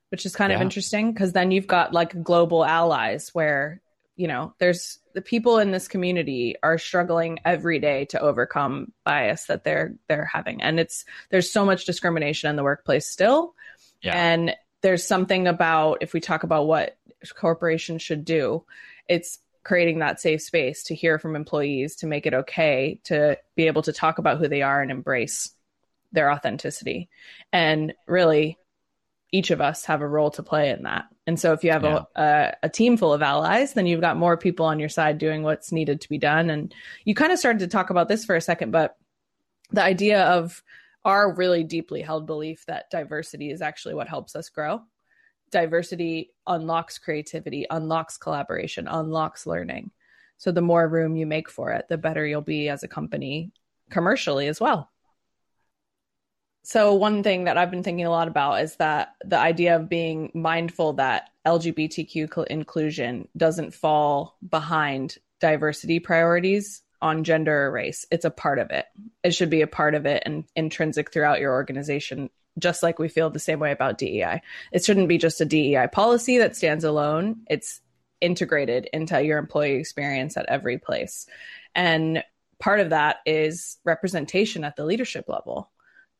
which 0.09 0.25
is 0.25 0.35
kind 0.35 0.51
yeah. 0.51 0.57
of 0.57 0.61
interesting 0.61 1.13
because 1.13 1.33
then 1.33 1.51
you've 1.51 1.67
got 1.67 1.93
like 1.93 2.21
global 2.23 2.65
allies 2.65 3.29
where 3.33 3.81
you 4.15 4.27
know 4.27 4.53
there's 4.59 4.99
the 5.13 5.21
people 5.21 5.59
in 5.59 5.71
this 5.71 5.87
community 5.87 6.55
are 6.61 6.77
struggling 6.77 7.39
every 7.45 7.79
day 7.79 8.05
to 8.05 8.19
overcome 8.19 8.91
bias 9.03 9.45
that 9.45 9.63
they're 9.63 9.95
they're 10.07 10.25
having 10.25 10.61
and 10.61 10.79
it's 10.79 11.05
there's 11.29 11.51
so 11.51 11.65
much 11.65 11.85
discrimination 11.85 12.49
in 12.49 12.55
the 12.55 12.63
workplace 12.63 13.07
still 13.07 13.55
yeah. 14.01 14.13
and 14.13 14.55
there's 14.81 15.05
something 15.05 15.47
about 15.47 15.99
if 16.01 16.13
we 16.13 16.19
talk 16.19 16.43
about 16.43 16.67
what 16.67 16.97
corporations 17.35 18.01
should 18.01 18.25
do 18.25 18.63
it's 19.07 19.39
creating 19.63 19.99
that 19.99 20.19
safe 20.19 20.41
space 20.41 20.83
to 20.83 20.95
hear 20.95 21.19
from 21.19 21.35
employees 21.35 21.97
to 21.97 22.07
make 22.07 22.25
it 22.25 22.33
okay 22.33 22.99
to 23.03 23.37
be 23.55 23.67
able 23.67 23.81
to 23.81 23.93
talk 23.93 24.17
about 24.17 24.37
who 24.37 24.47
they 24.47 24.61
are 24.61 24.81
and 24.81 24.91
embrace 24.91 25.53
their 26.11 26.31
authenticity 26.31 27.09
and 27.51 27.93
really 28.07 28.57
each 29.31 29.51
of 29.51 29.61
us 29.61 29.85
have 29.85 30.01
a 30.01 30.07
role 30.07 30.31
to 30.31 30.43
play 30.43 30.69
in 30.69 30.83
that. 30.83 31.05
And 31.27 31.39
so 31.39 31.53
if 31.53 31.63
you 31.63 31.71
have 31.71 31.83
yeah. 31.83 32.03
a, 32.15 32.21
a, 32.21 32.53
a, 32.63 32.69
team 32.69 32.97
full 32.97 33.13
of 33.13 33.21
allies, 33.21 33.73
then 33.73 33.85
you've 33.85 34.01
got 34.01 34.17
more 34.17 34.37
people 34.37 34.65
on 34.65 34.79
your 34.79 34.89
side 34.89 35.19
doing 35.19 35.43
what's 35.43 35.71
needed 35.71 36.01
to 36.01 36.09
be 36.09 36.17
done. 36.17 36.49
And 36.49 36.73
you 37.05 37.13
kind 37.13 37.31
of 37.31 37.37
started 37.37 37.59
to 37.59 37.67
talk 37.67 37.91
about 37.91 38.07
this 38.07 38.25
for 38.25 38.35
a 38.35 38.41
second, 38.41 38.71
but 38.71 38.97
the 39.71 39.83
idea 39.83 40.23
of 40.23 40.63
our 41.05 41.31
really 41.33 41.63
deeply 41.63 42.01
held 42.01 42.25
belief 42.25 42.65
that 42.65 42.89
diversity 42.89 43.51
is 43.51 43.61
actually 43.61 43.93
what 43.93 44.07
helps 44.07 44.35
us 44.35 44.49
grow. 44.49 44.81
Diversity 45.51 46.31
unlocks 46.47 46.97
creativity, 46.97 47.65
unlocks 47.69 48.17
collaboration, 48.17 48.87
unlocks 48.87 49.45
learning. 49.45 49.91
So 50.37 50.51
the 50.51 50.61
more 50.61 50.87
room 50.87 51.15
you 51.15 51.25
make 51.25 51.49
for 51.49 51.71
it, 51.71 51.87
the 51.89 51.97
better 51.97 52.25
you'll 52.25 52.41
be 52.41 52.69
as 52.69 52.83
a 52.83 52.87
company 52.87 53.51
commercially 53.89 54.47
as 54.47 54.61
well. 54.61 54.89
So 56.63 56.93
one 56.93 57.23
thing 57.23 57.45
that 57.45 57.57
I've 57.57 57.71
been 57.71 57.83
thinking 57.83 58.05
a 58.05 58.11
lot 58.11 58.27
about 58.27 58.61
is 58.61 58.75
that 58.75 59.15
the 59.25 59.37
idea 59.37 59.75
of 59.75 59.89
being 59.89 60.31
mindful 60.33 60.93
that 60.93 61.29
LGBTQ 61.45 62.45
inclusion 62.47 63.27
doesn't 63.35 63.73
fall 63.73 64.37
behind 64.47 65.17
diversity 65.39 65.99
priorities 65.99 66.83
on 67.01 67.23
gender 67.23 67.65
or 67.65 67.71
race. 67.71 68.05
It's 68.11 68.25
a 68.25 68.29
part 68.29 68.59
of 68.59 68.71
it. 68.71 68.85
It 69.23 69.33
should 69.33 69.49
be 69.49 69.61
a 69.61 69.67
part 69.67 69.95
of 69.95 70.05
it 70.05 70.23
and 70.25 70.43
intrinsic 70.55 71.11
throughout 71.11 71.39
your 71.39 71.53
organization, 71.53 72.29
just 72.59 72.83
like 72.83 72.99
we 72.99 73.09
feel 73.09 73.29
the 73.29 73.39
same 73.39 73.59
way 73.59 73.71
about 73.71 73.97
DEI. 73.97 74.41
It 74.71 74.83
shouldn't 74.83 75.09
be 75.09 75.17
just 75.17 75.41
a 75.41 75.45
DEI 75.45 75.87
policy 75.91 76.37
that 76.39 76.55
stands 76.55 76.83
alone. 76.83 77.41
It's 77.49 77.81
integrated 78.21 78.89
into 78.93 79.21
your 79.23 79.37
employee 79.37 79.75
experience 79.75 80.37
at 80.37 80.47
every 80.47 80.77
place. 80.77 81.25
And 81.73 82.23
part 82.59 82.79
of 82.79 82.89
that 82.89 83.17
is 83.25 83.77
representation 83.85 84.63
at 84.63 84.75
the 84.75 84.85
leadership 84.85 85.25
level 85.27 85.71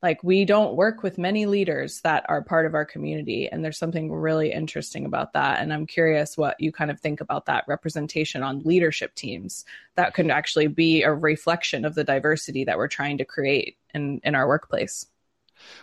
like 0.01 0.23
we 0.23 0.45
don't 0.45 0.75
work 0.75 1.03
with 1.03 1.17
many 1.17 1.45
leaders 1.45 2.01
that 2.01 2.25
are 2.29 2.41
part 2.41 2.65
of 2.65 2.73
our 2.73 2.85
community 2.85 3.49
and 3.49 3.63
there's 3.63 3.77
something 3.77 4.11
really 4.11 4.51
interesting 4.51 5.05
about 5.05 5.33
that 5.33 5.59
and 5.59 5.73
i'm 5.73 5.85
curious 5.85 6.37
what 6.37 6.59
you 6.59 6.71
kind 6.71 6.91
of 6.91 6.99
think 6.99 7.21
about 7.21 7.45
that 7.45 7.65
representation 7.67 8.43
on 8.43 8.61
leadership 8.63 9.13
teams 9.15 9.65
that 9.95 10.13
could 10.13 10.29
actually 10.29 10.67
be 10.67 11.03
a 11.03 11.13
reflection 11.13 11.85
of 11.85 11.95
the 11.95 12.03
diversity 12.03 12.63
that 12.63 12.77
we're 12.77 12.87
trying 12.87 13.17
to 13.17 13.25
create 13.25 13.77
in 13.93 14.19
in 14.23 14.35
our 14.35 14.47
workplace 14.47 15.05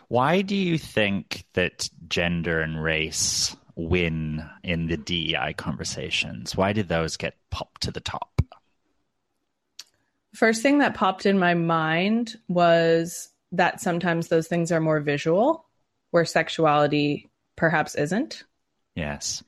why 0.09 0.43
do 0.43 0.57
you 0.57 0.79
think 0.79 1.45
that 1.55 1.89
gender 2.09 2.61
and 2.61 2.83
race 2.83 3.57
win 3.75 4.45
in 4.63 4.87
the 4.87 4.97
DEI 4.97 5.55
conversations 5.57 6.57
why 6.57 6.73
did 6.73 6.89
those 6.89 7.17
get 7.17 7.35
popped 7.51 7.83
to 7.83 7.91
the 7.91 8.01
top 8.01 8.37
First 10.37 10.61
thing 10.61 10.81
that 10.81 10.93
popped 10.93 11.25
in 11.25 11.39
my 11.39 11.55
mind 11.55 12.37
was 12.47 13.31
that 13.53 13.81
sometimes 13.81 14.29
those 14.29 14.47
things 14.47 14.71
are 14.71 14.81
more 14.81 15.01
visual, 15.01 15.65
where 16.11 16.27
sexuality 16.27 17.31
perhaps 17.57 17.95
isn't. 17.95 18.45
Yes. 18.95 19.43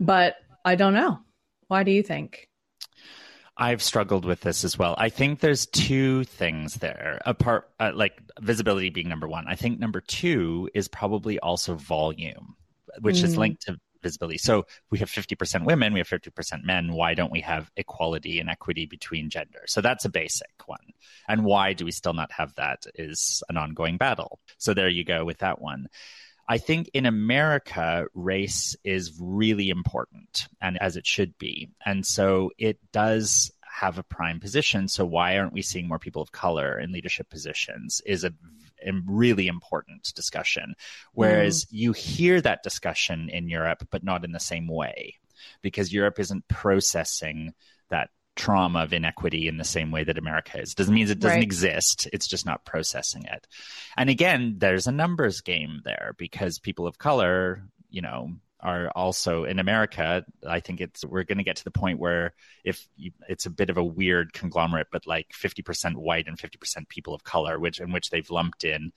But 0.00 0.36
I 0.64 0.76
don't 0.76 0.94
know. 0.94 1.20
Why 1.68 1.82
do 1.82 1.90
you 1.90 2.02
think? 2.02 2.48
I've 3.56 3.82
struggled 3.82 4.24
with 4.24 4.40
this 4.40 4.64
as 4.64 4.76
well. 4.76 4.94
I 4.98 5.08
think 5.08 5.40
there's 5.40 5.66
two 5.66 6.24
things 6.24 6.74
there, 6.74 7.20
apart 7.24 7.70
uh, 7.78 7.92
like 7.94 8.20
visibility 8.40 8.90
being 8.90 9.08
number 9.08 9.28
one. 9.28 9.46
I 9.46 9.54
think 9.54 9.78
number 9.78 10.00
two 10.00 10.68
is 10.74 10.88
probably 10.88 11.38
also 11.38 11.74
volume, 11.74 12.56
which 13.00 13.18
mm. 13.18 13.24
is 13.24 13.36
linked 13.36 13.62
to 13.66 13.78
visibility. 14.02 14.38
So 14.38 14.66
we 14.90 14.98
have 14.98 15.10
50% 15.10 15.64
women, 15.64 15.92
we 15.92 15.98
have 15.98 16.08
50% 16.08 16.64
men. 16.64 16.92
Why 16.92 17.14
don't 17.14 17.32
we 17.32 17.40
have 17.40 17.70
equality 17.76 18.38
and 18.38 18.48
equity 18.48 18.86
between 18.86 19.30
genders? 19.30 19.72
So 19.72 19.80
that's 19.80 20.04
a 20.04 20.10
basic 20.10 20.52
one. 20.66 20.92
And 21.28 21.44
why 21.44 21.72
do 21.72 21.84
we 21.84 21.90
still 21.90 22.12
not 22.12 22.30
have 22.32 22.54
that 22.54 22.84
is 22.94 23.42
an 23.48 23.56
ongoing 23.56 23.96
battle. 23.96 24.38
So 24.58 24.74
there 24.74 24.88
you 24.88 25.04
go 25.04 25.24
with 25.24 25.38
that 25.38 25.60
one. 25.60 25.88
I 26.46 26.58
think 26.58 26.90
in 26.92 27.06
America, 27.06 28.06
race 28.14 28.76
is 28.84 29.18
really 29.18 29.70
important 29.70 30.48
and 30.60 30.80
as 30.80 30.96
it 30.96 31.06
should 31.06 31.38
be. 31.38 31.70
And 31.84 32.04
so 32.04 32.50
it 32.58 32.78
does 32.92 33.50
have 33.62 33.98
a 33.98 34.02
prime 34.02 34.40
position. 34.40 34.88
So 34.88 35.04
why 35.04 35.38
aren't 35.38 35.52
we 35.52 35.62
seeing 35.62 35.88
more 35.88 35.98
people 35.98 36.22
of 36.22 36.32
color 36.32 36.78
in 36.78 36.92
leadership 36.92 37.28
positions 37.28 38.00
is 38.06 38.24
a 38.24 38.32
really 39.06 39.46
important 39.46 40.12
discussion. 40.14 40.74
Whereas 41.12 41.64
mm. 41.64 41.68
you 41.70 41.92
hear 41.92 42.40
that 42.40 42.62
discussion 42.62 43.28
in 43.28 43.48
Europe, 43.48 43.88
but 43.90 44.04
not 44.04 44.24
in 44.24 44.32
the 44.32 44.40
same 44.40 44.68
way 44.68 45.16
because 45.62 45.92
Europe 45.92 46.18
isn't 46.20 46.46
processing 46.48 47.54
that 47.90 48.10
trauma 48.36 48.82
of 48.82 48.92
inequity 48.92 49.48
in 49.48 49.56
the 49.56 49.64
same 49.64 49.90
way 49.90 50.04
that 50.04 50.18
America 50.18 50.60
is. 50.60 50.74
Doesn't 50.74 50.94
mean 50.94 51.08
it 51.08 51.20
doesn't 51.20 51.36
right. 51.36 51.42
exist. 51.42 52.08
It's 52.12 52.26
just 52.26 52.46
not 52.46 52.64
processing 52.64 53.24
it. 53.24 53.46
And 53.96 54.10
again, 54.10 54.56
there's 54.58 54.86
a 54.86 54.92
numbers 54.92 55.40
game 55.40 55.80
there 55.84 56.14
because 56.18 56.58
people 56.58 56.86
of 56.86 56.98
color, 56.98 57.62
you 57.90 58.02
know, 58.02 58.32
are 58.60 58.88
also 58.90 59.44
in 59.44 59.58
America. 59.58 60.24
I 60.46 60.60
think 60.60 60.80
it's 60.80 61.04
we're 61.04 61.24
going 61.24 61.38
to 61.38 61.44
get 61.44 61.56
to 61.56 61.64
the 61.64 61.70
point 61.70 61.98
where 61.98 62.32
if 62.64 62.88
you, 62.96 63.12
it's 63.28 63.46
a 63.46 63.50
bit 63.50 63.70
of 63.70 63.76
a 63.76 63.84
weird 63.84 64.32
conglomerate, 64.32 64.88
but 64.90 65.06
like 65.06 65.28
50% 65.32 65.96
white 65.96 66.26
and 66.26 66.38
50% 66.38 66.88
people 66.88 67.14
of 67.14 67.22
color, 67.22 67.58
which 67.58 67.78
in 67.78 67.92
which 67.92 68.10
they've 68.10 68.30
lumped 68.30 68.64
in 68.64 68.92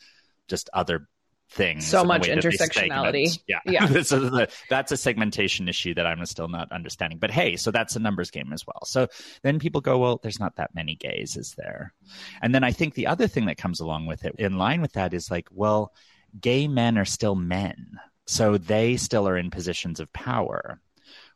just 0.47 0.69
other 0.73 1.09
things. 1.49 1.87
So 1.87 2.03
much 2.03 2.27
intersectionality. 2.27 3.39
Yeah. 3.47 3.59
yeah. 3.65 4.01
so 4.01 4.45
that's 4.69 4.91
a 4.91 4.97
segmentation 4.97 5.67
issue 5.67 5.93
that 5.93 6.05
I'm 6.05 6.25
still 6.25 6.47
not 6.47 6.71
understanding. 6.71 7.19
But 7.19 7.31
hey, 7.31 7.55
so 7.55 7.71
that's 7.71 7.95
a 7.95 7.99
numbers 7.99 8.31
game 8.31 8.51
as 8.53 8.65
well. 8.65 8.83
So 8.85 9.07
then 9.43 9.59
people 9.59 9.81
go, 9.81 9.97
well, 9.97 10.19
there's 10.21 10.39
not 10.39 10.57
that 10.57 10.75
many 10.75 10.95
gays, 10.95 11.37
is 11.37 11.55
there? 11.57 11.93
And 12.41 12.53
then 12.53 12.63
I 12.63 12.71
think 12.71 12.93
the 12.93 13.07
other 13.07 13.27
thing 13.27 13.45
that 13.45 13.57
comes 13.57 13.79
along 13.79 14.07
with 14.07 14.25
it, 14.25 14.35
in 14.37 14.57
line 14.57 14.81
with 14.81 14.93
that, 14.93 15.13
is 15.13 15.31
like, 15.31 15.47
well, 15.51 15.93
gay 16.39 16.67
men 16.67 16.97
are 16.97 17.05
still 17.05 17.35
men. 17.35 17.99
So 18.25 18.57
they 18.57 18.97
still 18.97 19.27
are 19.27 19.37
in 19.37 19.51
positions 19.51 19.99
of 19.99 20.11
power. 20.11 20.81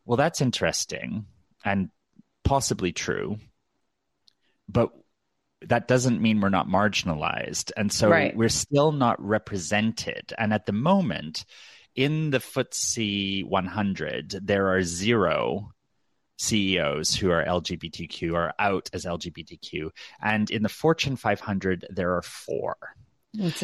Well, 0.05 0.17
that's 0.17 0.41
interesting 0.41 1.25
and 1.63 1.89
possibly 2.43 2.91
true. 2.91 3.37
But 4.67 4.91
that 5.67 5.87
doesn't 5.87 6.21
mean 6.21 6.41
we're 6.41 6.49
not 6.49 6.67
marginalized. 6.67 7.71
And 7.77 7.91
so 7.91 8.09
right. 8.09 8.35
we're 8.35 8.49
still 8.49 8.91
not 8.91 9.23
represented. 9.23 10.33
And 10.37 10.53
at 10.53 10.65
the 10.65 10.73
moment, 10.73 11.45
in 11.95 12.31
the 12.31 12.39
FTSE 12.39 13.45
100, 13.45 14.39
there 14.41 14.69
are 14.69 14.81
zero 14.81 15.73
CEOs 16.37 17.15
who 17.15 17.29
are 17.29 17.45
LGBTQ 17.45 18.33
or 18.33 18.53
out 18.57 18.89
as 18.93 19.05
LGBTQ. 19.05 19.91
And 20.21 20.49
in 20.49 20.63
the 20.63 20.69
Fortune 20.69 21.15
500, 21.15 21.87
there 21.89 22.15
are 22.15 22.23
four. 22.23 22.75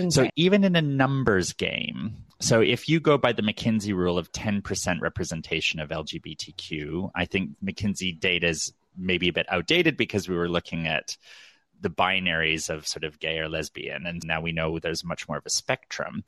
So 0.10 0.30
even 0.36 0.64
in 0.64 0.76
a 0.76 0.82
numbers 0.82 1.54
game, 1.54 2.24
so 2.40 2.62
if 2.62 2.88
you 2.88 3.00
go 3.00 3.18
by 3.18 3.34
the 3.34 3.42
McKinsey 3.42 3.94
rule 3.94 4.18
of 4.18 4.32
10% 4.32 5.02
representation 5.02 5.80
of 5.80 5.90
LGBTQ, 5.90 7.12
I 7.16 7.26
think 7.26 7.52
McKinsey 7.64 8.18
data 8.18 8.48
is 8.48 8.72
maybe 8.98 9.28
a 9.28 9.34
bit 9.34 9.46
outdated 9.50 9.98
because 9.98 10.30
we 10.30 10.38
were 10.38 10.50
looking 10.50 10.88
at 10.88 11.18
the 11.82 11.90
binaries 11.90 12.70
of 12.70 12.88
sort 12.88 13.04
of 13.04 13.20
gay 13.20 13.40
or 13.40 13.50
lesbian. 13.50 14.06
And 14.06 14.22
now 14.26 14.42
we 14.42 14.52
know 14.52 14.80
there's 14.80 15.04
much 15.04 15.28
more 15.28 15.38
of 15.38 15.46
a 15.46 15.50
spectrum. 15.50 16.24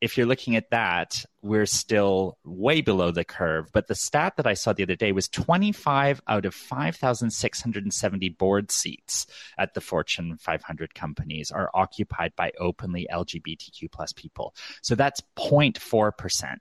If 0.00 0.16
you're 0.16 0.26
looking 0.26 0.56
at 0.56 0.70
that, 0.70 1.24
we're 1.42 1.66
still 1.66 2.38
way 2.44 2.80
below 2.80 3.10
the 3.10 3.24
curve. 3.24 3.70
But 3.72 3.86
the 3.86 3.94
stat 3.94 4.36
that 4.36 4.46
I 4.46 4.54
saw 4.54 4.72
the 4.72 4.82
other 4.82 4.96
day 4.96 5.12
was 5.12 5.28
25 5.28 6.20
out 6.26 6.44
of 6.44 6.54
5,670 6.54 8.28
board 8.30 8.70
seats 8.70 9.26
at 9.56 9.74
the 9.74 9.80
Fortune 9.80 10.36
500 10.38 10.94
companies 10.94 11.50
are 11.50 11.70
occupied 11.74 12.32
by 12.36 12.52
openly 12.58 13.06
LGBTQ 13.12 13.90
plus 13.90 14.12
people. 14.12 14.54
So 14.82 14.94
that's 14.94 15.22
0.4%. 15.36 16.56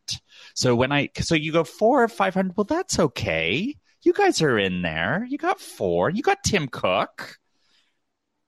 So 0.53 0.75
when 0.75 0.91
I, 0.91 1.09
so 1.19 1.35
you 1.35 1.51
go 1.51 1.63
four 1.63 2.03
or 2.03 2.07
500, 2.07 2.55
well, 2.55 2.65
that's 2.65 2.99
okay. 2.99 3.75
You 4.03 4.13
guys 4.13 4.41
are 4.41 4.57
in 4.57 4.83
there. 4.83 5.25
You 5.27 5.37
got 5.37 5.59
four. 5.59 6.09
You 6.09 6.21
got 6.21 6.43
Tim 6.43 6.67
Cook 6.67 7.39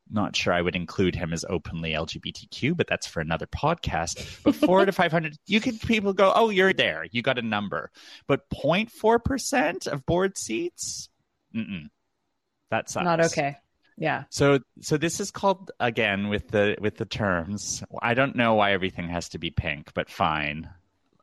not 0.10 0.36
sure 0.36 0.54
I 0.54 0.62
would 0.62 0.76
include 0.76 1.15
him 1.15 1.34
as 1.34 1.45
openly 1.50 1.91
LGBTQ, 1.91 2.76
but 2.76 2.88
that's 2.88 3.08
for 3.08 3.19
another 3.19 3.48
podcast. 3.48 4.43
But 4.43 4.56
four 4.56 4.86
to 4.86 4.91
500, 4.91 5.38
you 5.45 5.60
could 5.60 5.80
people 5.82 6.13
go, 6.13 6.32
oh, 6.36 6.50
you're 6.50 6.74
there. 6.74 7.06
You 7.12 7.22
got 7.22 7.38
a 7.38 7.43
number. 7.43 7.91
But 8.28 8.50
0.4% 8.50 9.88
of 9.88 10.06
board 10.06 10.38
seats, 10.38 11.10
mm-mm. 11.56 11.89
that 12.72 12.89
sucks. 12.89 13.04
Not 13.04 13.22
okay. 13.26 13.58
Yeah. 13.98 14.24
So 14.30 14.60
so 14.80 14.95
this 14.95 15.19
is 15.19 15.30
called 15.30 15.72
again 15.80 16.30
with 16.30 16.48
the 16.48 16.78
with 16.80 16.95
the 16.95 17.06
terms. 17.06 17.84
I 18.02 18.13
don't 18.13 18.36
know 18.36 18.54
why 18.54 18.72
everything 18.72 19.10
has 19.10 19.28
to 19.30 19.39
be 19.39 19.52
pink, 19.52 19.93
but 19.93 20.10
fine 20.10 20.69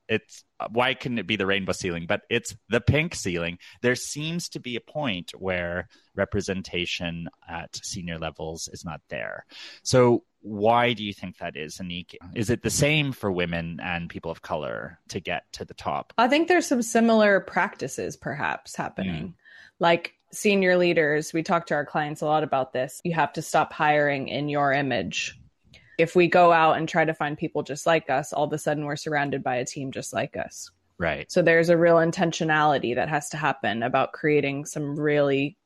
it's 0.08 0.44
why 0.70 0.94
couldn't 0.94 1.18
it 1.18 1.26
be 1.26 1.36
the 1.36 1.46
rainbow 1.46 1.72
ceiling? 1.72 2.06
But 2.06 2.22
it's 2.30 2.54
the 2.68 2.80
pink 2.80 3.14
ceiling. 3.14 3.58
There 3.82 3.94
seems 3.94 4.48
to 4.50 4.60
be 4.60 4.76
a 4.76 4.80
point 4.80 5.32
where 5.36 5.88
representation 6.14 7.28
at 7.48 7.76
senior 7.84 8.18
levels 8.18 8.68
is 8.72 8.84
not 8.84 9.00
there. 9.08 9.44
So 9.82 10.24
why 10.40 10.92
do 10.92 11.04
you 11.04 11.12
think 11.12 11.38
that 11.38 11.56
is 11.56 11.78
Anique? 11.78 12.14
Is 12.34 12.50
it 12.50 12.62
the 12.62 12.70
same 12.70 13.12
for 13.12 13.30
women 13.32 13.80
and 13.82 14.08
people 14.08 14.30
of 14.30 14.42
color 14.42 14.98
to 15.08 15.20
get 15.20 15.42
to 15.54 15.64
the 15.64 15.74
top? 15.74 16.12
I 16.16 16.28
think 16.28 16.48
there's 16.48 16.66
some 16.66 16.82
similar 16.82 17.40
practices 17.40 18.16
perhaps 18.16 18.76
happening. 18.76 19.28
Mm. 19.28 19.34
like 19.80 20.12
senior 20.32 20.76
leaders 20.76 21.32
we 21.32 21.42
talk 21.42 21.66
to 21.66 21.74
our 21.74 21.86
clients 21.86 22.20
a 22.20 22.26
lot 22.26 22.44
about 22.44 22.72
this. 22.72 23.00
You 23.04 23.14
have 23.14 23.32
to 23.34 23.42
stop 23.42 23.72
hiring 23.72 24.28
in 24.28 24.48
your 24.48 24.72
image 24.72 25.38
if 25.98 26.14
we 26.14 26.28
go 26.28 26.52
out 26.52 26.76
and 26.76 26.88
try 26.88 27.04
to 27.04 27.14
find 27.14 27.38
people 27.38 27.62
just 27.62 27.86
like 27.86 28.10
us, 28.10 28.32
all 28.32 28.44
of 28.44 28.52
a 28.52 28.58
sudden 28.58 28.84
we're 28.84 28.96
surrounded 28.96 29.42
by 29.42 29.56
a 29.56 29.64
team 29.64 29.92
just 29.92 30.12
like 30.12 30.36
us. 30.36 30.70
Right. 30.98 31.30
So 31.30 31.42
there's 31.42 31.68
a 31.68 31.76
real 31.76 31.96
intentionality 31.96 32.94
that 32.94 33.08
has 33.08 33.28
to 33.30 33.36
happen 33.36 33.82
about 33.82 34.12
creating 34.12 34.64
some 34.64 34.98
really 34.98 35.56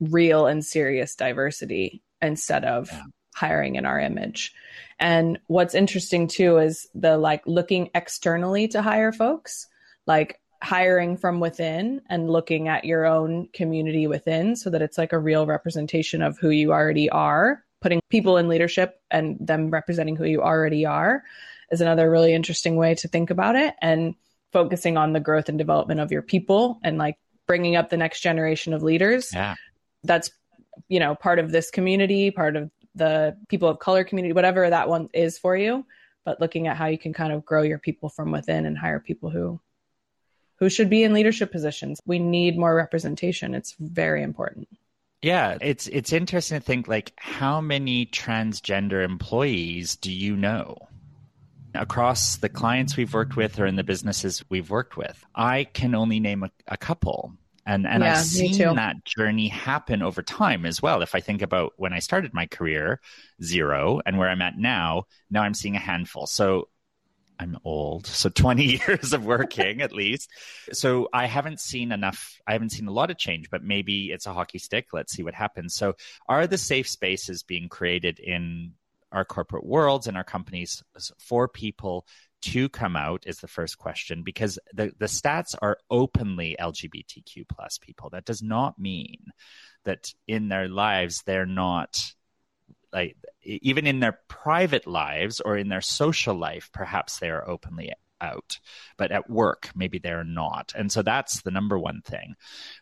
real 0.00 0.46
and 0.46 0.64
serious 0.64 1.14
diversity 1.14 2.02
instead 2.22 2.64
of 2.64 2.90
yeah. 2.90 3.02
hiring 3.34 3.76
in 3.76 3.84
our 3.84 4.00
image. 4.00 4.54
And 4.98 5.38
what's 5.46 5.74
interesting 5.74 6.26
too 6.26 6.58
is 6.58 6.88
the 6.94 7.18
like 7.18 7.42
looking 7.46 7.90
externally 7.94 8.68
to 8.68 8.82
hire 8.82 9.12
folks, 9.12 9.66
like 10.06 10.40
hiring 10.62 11.16
from 11.16 11.38
within 11.38 12.00
and 12.08 12.30
looking 12.30 12.68
at 12.68 12.84
your 12.84 13.06
own 13.06 13.48
community 13.52 14.06
within 14.06 14.56
so 14.56 14.70
that 14.70 14.82
it's 14.82 14.98
like 14.98 15.12
a 15.12 15.18
real 15.18 15.46
representation 15.46 16.22
of 16.22 16.38
who 16.38 16.50
you 16.50 16.72
already 16.72 17.08
are 17.10 17.64
putting 17.80 18.00
people 18.08 18.36
in 18.36 18.48
leadership 18.48 19.00
and 19.10 19.36
them 19.40 19.70
representing 19.70 20.16
who 20.16 20.24
you 20.24 20.42
already 20.42 20.86
are 20.86 21.22
is 21.70 21.80
another 21.80 22.10
really 22.10 22.32
interesting 22.32 22.76
way 22.76 22.94
to 22.96 23.08
think 23.08 23.30
about 23.30 23.56
it. 23.56 23.74
And 23.80 24.14
focusing 24.52 24.96
on 24.96 25.12
the 25.12 25.20
growth 25.20 25.48
and 25.48 25.58
development 25.58 26.00
of 26.00 26.10
your 26.10 26.22
people 26.22 26.80
and 26.82 26.98
like 26.98 27.16
bringing 27.46 27.76
up 27.76 27.90
the 27.90 27.96
next 27.96 28.20
generation 28.20 28.72
of 28.72 28.82
leaders. 28.82 29.30
Yeah. 29.32 29.54
That's 30.04 30.30
you 30.88 31.00
know 31.00 31.14
part 31.14 31.40
of 31.40 31.50
this 31.50 31.70
community 31.70 32.30
part 32.30 32.54
of 32.54 32.70
the 32.94 33.36
people 33.48 33.68
of 33.68 33.80
color 33.80 34.04
community 34.04 34.32
whatever 34.32 34.70
that 34.70 34.88
one 34.88 35.08
is 35.12 35.38
for 35.38 35.56
you. 35.56 35.84
But 36.24 36.40
looking 36.40 36.66
at 36.66 36.76
how 36.76 36.86
you 36.86 36.98
can 36.98 37.12
kind 37.12 37.32
of 37.32 37.44
grow 37.44 37.62
your 37.62 37.78
people 37.78 38.08
from 38.08 38.30
within 38.30 38.66
and 38.66 38.76
hire 38.76 39.00
people 39.00 39.30
who 39.30 39.60
who 40.58 40.68
should 40.68 40.90
be 40.90 41.04
in 41.04 41.12
leadership 41.12 41.52
positions. 41.52 42.00
We 42.04 42.18
need 42.18 42.58
more 42.58 42.74
representation. 42.74 43.54
It's 43.54 43.74
very 43.78 44.22
important 44.22 44.68
yeah, 45.22 45.58
it's 45.60 45.88
it's 45.88 46.12
interesting 46.12 46.60
to 46.60 46.64
think 46.64 46.86
like 46.86 47.12
how 47.16 47.60
many 47.60 48.06
transgender 48.06 49.04
employees 49.04 49.96
do 49.96 50.12
you 50.12 50.36
know? 50.36 50.76
Across 51.74 52.36
the 52.36 52.48
clients 52.48 52.96
we've 52.96 53.12
worked 53.12 53.36
with 53.36 53.60
or 53.60 53.66
in 53.66 53.76
the 53.76 53.84
businesses 53.84 54.42
we've 54.48 54.70
worked 54.70 54.96
with, 54.96 55.22
I 55.34 55.64
can 55.64 55.94
only 55.94 56.18
name 56.18 56.44
a, 56.44 56.50
a 56.66 56.76
couple. 56.76 57.34
And 57.66 57.86
and 57.86 58.02
yeah, 58.02 58.12
I've 58.12 58.24
seen 58.24 58.76
that 58.76 59.04
journey 59.04 59.48
happen 59.48 60.02
over 60.02 60.22
time 60.22 60.64
as 60.64 60.80
well. 60.80 61.02
If 61.02 61.14
I 61.14 61.20
think 61.20 61.42
about 61.42 61.74
when 61.76 61.92
I 61.92 61.98
started 61.98 62.32
my 62.32 62.46
career, 62.46 63.00
zero, 63.42 64.00
and 64.06 64.18
where 64.18 64.30
I'm 64.30 64.40
at 64.40 64.56
now, 64.56 65.04
now 65.30 65.42
I'm 65.42 65.52
seeing 65.52 65.76
a 65.76 65.80
handful. 65.80 66.26
So 66.26 66.68
I'm 67.38 67.56
old, 67.64 68.06
so 68.06 68.28
20 68.28 68.64
years 68.86 69.12
of 69.12 69.24
working 69.24 69.80
at 69.80 69.92
least. 69.92 70.30
So 70.72 71.08
I 71.12 71.26
haven't 71.26 71.60
seen 71.60 71.92
enough. 71.92 72.38
I 72.46 72.52
haven't 72.52 72.70
seen 72.70 72.88
a 72.88 72.92
lot 72.92 73.10
of 73.10 73.18
change, 73.18 73.50
but 73.50 73.62
maybe 73.62 74.06
it's 74.06 74.26
a 74.26 74.32
hockey 74.32 74.58
stick. 74.58 74.86
Let's 74.92 75.12
see 75.12 75.22
what 75.22 75.34
happens. 75.34 75.74
So, 75.74 75.94
are 76.28 76.46
the 76.46 76.58
safe 76.58 76.88
spaces 76.88 77.42
being 77.42 77.68
created 77.68 78.18
in 78.18 78.72
our 79.12 79.24
corporate 79.24 79.64
worlds 79.64 80.06
and 80.06 80.16
our 80.16 80.24
companies 80.24 80.82
for 81.18 81.48
people 81.48 82.06
to 82.42 82.68
come 82.68 82.96
out? 82.96 83.24
Is 83.26 83.38
the 83.38 83.48
first 83.48 83.78
question 83.78 84.22
because 84.24 84.58
the 84.72 84.92
the 84.98 85.06
stats 85.06 85.54
are 85.60 85.78
openly 85.90 86.56
LGBTQ 86.58 87.48
plus 87.48 87.78
people. 87.78 88.10
That 88.10 88.24
does 88.24 88.42
not 88.42 88.78
mean 88.78 89.18
that 89.84 90.12
in 90.26 90.48
their 90.48 90.68
lives 90.68 91.22
they're 91.24 91.46
not 91.46 91.96
like 92.92 93.16
even 93.42 93.86
in 93.86 94.00
their 94.00 94.18
private 94.28 94.86
lives 94.86 95.40
or 95.40 95.56
in 95.56 95.68
their 95.68 95.80
social 95.80 96.34
life 96.34 96.70
perhaps 96.72 97.18
they 97.18 97.30
are 97.30 97.48
openly 97.48 97.92
out 98.20 98.58
but 98.96 99.12
at 99.12 99.30
work 99.30 99.70
maybe 99.74 99.98
they're 99.98 100.24
not. 100.24 100.72
And 100.76 100.90
so 100.90 101.02
that's 101.02 101.42
the 101.42 101.50
number 101.50 101.78
one 101.78 102.02
thing. 102.04 102.34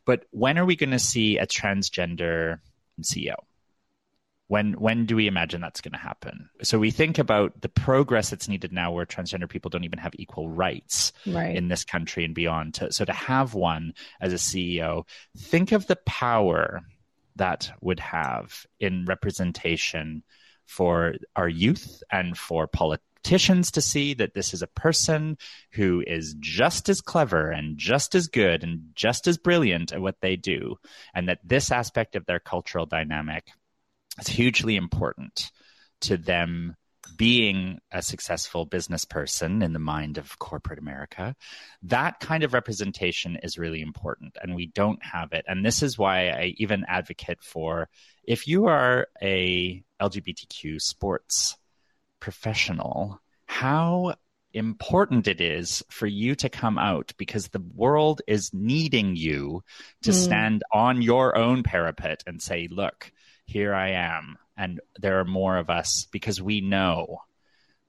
But 0.05 0.25
when 0.31 0.59
are 0.59 0.65
we 0.65 0.77
going 0.77 0.91
to 0.91 0.99
see 0.99 1.39
a 1.39 1.47
transgender 1.47 2.59
ceo 3.03 3.35
when 4.49 4.75
when 4.75 5.07
do 5.07 5.17
we 5.17 5.27
imagine 5.27 5.61
that's 5.61 5.81
going 5.81 5.93
to 5.93 5.99
happen? 5.99 6.49
So 6.63 6.79
we 6.79 6.91
think 6.91 7.19
about 7.19 7.61
the 7.61 7.69
progress 7.69 8.31
that's 8.31 8.49
needed 8.49 8.73
now 8.73 8.93
where 8.93 9.05
transgender 9.05 9.49
people 9.49 9.71
don't 9.71 9.85
even 9.85 9.99
have 9.99 10.15
equal 10.17 10.49
rights 10.49 11.13
right. 11.27 11.57
in 11.57 11.69
this 11.69 11.85
country 11.85 12.25
and 12.25 12.35
beyond. 12.35 12.75
To, 12.75 12.93
so 12.93 13.05
to 13.05 13.13
have 13.13 13.55
one 13.55 13.95
as 14.21 14.33
a 14.33 14.37
ceo 14.37 15.05
think 15.37 15.73
of 15.73 15.87
the 15.87 15.97
power 16.07 16.83
that 17.37 17.71
would 17.81 18.01
have 18.01 18.67
in 18.81 19.05
representation 19.07 20.23
for 20.67 21.15
our 21.35 21.49
youth 21.49 22.03
and 22.11 22.37
for 22.37 22.67
politicians 22.67 23.71
to 23.73 23.81
see 23.81 24.15
that 24.15 24.35
this 24.35 24.55
is 24.55 24.63
a 24.63 24.69
person 24.69 25.37
who 25.73 26.03
is 26.07 26.35
just 26.39 26.89
as 26.89 27.01
clever 27.01 27.51
and 27.51 27.79
just 27.79 28.15
as 28.15 28.27
good 28.27 28.63
and 28.63 28.81
just 28.95 29.27
as 29.27 29.39
brilliant 29.39 29.93
at 29.93 30.01
what 30.01 30.17
they 30.21 30.37
do, 30.37 30.77
and 31.15 31.29
that 31.29 31.41
this 31.45 31.71
aspect 31.71 32.17
of 32.17 32.27
their 32.27 32.41
cultural 32.41 32.87
dynamic 32.87 33.49
is 34.19 34.29
hugely 34.29 34.77
important 34.77 35.51
to 36.01 36.17
them 36.17 36.77
being 37.17 37.79
a 37.93 38.03
successful 38.03 38.65
business 38.65 39.05
person 39.05 39.63
in 39.63 39.73
the 39.73 39.79
mind 39.79 40.19
of 40.19 40.39
corporate 40.39 40.79
America, 40.79 41.35
that 41.83 42.21
kind 42.21 42.43
of 42.43 42.55
representation 42.55 43.37
is 43.43 43.59
really 43.59 43.83
important. 43.83 44.37
And 44.41 44.55
we 44.55 44.67
don't 44.67 45.03
have 45.05 45.33
it. 45.33 45.45
And 45.49 45.65
this 45.65 45.83
is 45.83 45.99
why 45.99 46.29
I 46.29 46.55
even 46.59 46.85
advocate 46.89 47.43
for 47.43 47.89
if 48.25 48.49
you 48.49 48.67
are 48.67 49.07
a 49.23 49.83
LGBTQ 50.01 50.81
sports 50.81 51.57
professional, 52.21 53.21
how 53.47 54.15
important 54.53 55.29
it 55.29 55.41
is 55.41 55.83
for 55.91 56.07
you 56.07 56.35
to 56.35 56.49
come 56.49 56.79
out 56.79 57.13
because 57.19 57.49
the 57.49 57.63
world 57.75 58.23
is 58.27 58.53
needing 58.53 59.15
you 59.15 59.63
to 60.03 60.11
mm. 60.11 60.15
stand 60.15 60.65
on 60.73 61.03
your 61.03 61.37
own 61.37 61.63
parapet 61.63 62.25
and 62.27 62.41
say, 62.41 62.67
look, 62.71 63.13
here 63.47 63.75
I 63.75 63.91
am. 63.91 64.37
And 64.57 64.81
there 64.99 65.21
are 65.21 65.25
more 65.25 65.57
of 65.57 65.71
us 65.71 66.07
because 66.11 66.41
we 66.41 66.61
know, 66.61 67.19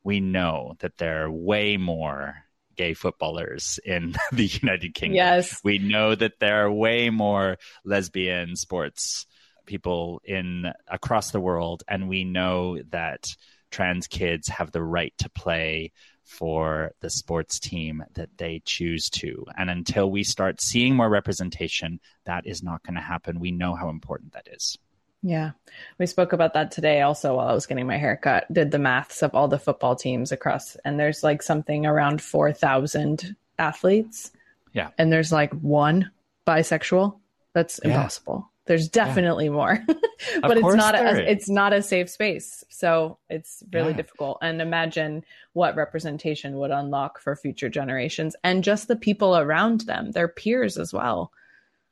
we 0.04 0.20
know 0.20 0.76
that 0.80 0.98
there 0.98 1.26
are 1.26 1.32
way 1.32 1.78
more 1.78 2.36
gay 2.76 2.94
footballers 2.94 3.80
in 3.84 4.16
the 4.32 4.46
United 4.46 4.94
Kingdom. 4.94 5.16
Yes. 5.16 5.60
We 5.64 5.80
know 5.80 6.16
that 6.16 6.40
there 6.40 6.66
are 6.66 6.72
way 6.72 7.10
more 7.10 7.58
lesbian 7.84 8.56
sports 8.56 9.26
people 9.66 10.22
in 10.24 10.72
across 10.88 11.32
the 11.32 11.42
world 11.42 11.84
and 11.88 12.08
we 12.08 12.24
know 12.24 12.82
that 12.90 13.28
trans 13.70 14.08
kids 14.08 14.48
have 14.48 14.72
the 14.72 14.84
right 14.84 15.14
to 15.18 15.30
play 15.30 15.92
for 16.24 16.92
the 17.02 17.10
sports 17.10 17.60
team 17.60 18.04
that 18.14 18.30
they 18.38 18.62
choose 18.66 19.10
to. 19.10 19.46
And 19.58 19.70
until 19.70 20.12
we 20.12 20.24
start 20.24 20.62
seeing 20.62 20.96
more 20.96 21.10
representation, 21.10 22.00
that 22.26 22.46
is 22.46 22.62
not 22.62 22.84
going 22.84 22.96
to 22.96 23.02
happen. 23.02 23.40
We 23.40 23.52
know 23.52 23.76
how 23.76 23.90
important 23.90 24.34
that 24.34 24.48
is. 24.52 24.78
Yeah. 25.24 25.52
We 25.98 26.06
spoke 26.06 26.34
about 26.34 26.54
that 26.54 26.72
today 26.72 27.02
also 27.02 27.36
while 27.36 27.48
I 27.48 27.54
was 27.54 27.66
getting 27.66 27.88
my 27.88 27.98
haircut. 27.98 28.52
Did 28.52 28.72
the 28.72 28.80
maths 28.80 29.24
of 29.24 29.34
all 29.34 29.48
the 29.48 29.60
football 29.60 29.96
teams 29.96 30.32
across, 30.32 30.76
and 30.86 31.00
there's 31.00 31.24
like 31.24 31.42
something 31.42 31.86
around 31.86 32.22
4,000 32.22 33.36
athletes. 33.60 34.32
Yeah. 34.74 34.90
And 34.98 35.12
there's 35.12 35.32
like 35.32 35.52
one 35.54 36.12
bisexual. 36.46 37.20
That's 37.54 37.80
yeah. 37.84 37.92
impossible. 37.92 38.52
There's 38.68 38.90
definitely 38.90 39.46
yeah. 39.46 39.52
more, 39.52 39.80
but 40.42 40.58
it's 40.58 40.76
not 40.76 40.94
a, 40.94 41.32
it's 41.32 41.50
not 41.50 41.72
a 41.72 41.82
safe 41.82 42.10
space. 42.10 42.66
So 42.70 43.18
it's 43.30 43.64
really 43.72 43.92
yeah. 43.92 43.98
difficult. 43.98 44.40
And 44.42 44.62
imagine 44.62 45.24
what 45.54 45.78
representation 45.78 46.58
would 46.58 46.72
unlock 46.72 47.20
for 47.20 47.36
future 47.36 47.70
generations 47.70 48.36
and 48.44 48.66
just 48.66 48.90
the 48.90 48.98
people 48.98 49.38
around 49.38 49.82
them, 49.82 50.12
their 50.12 50.28
peers 50.28 50.78
as 50.78 50.94
well. 50.94 51.32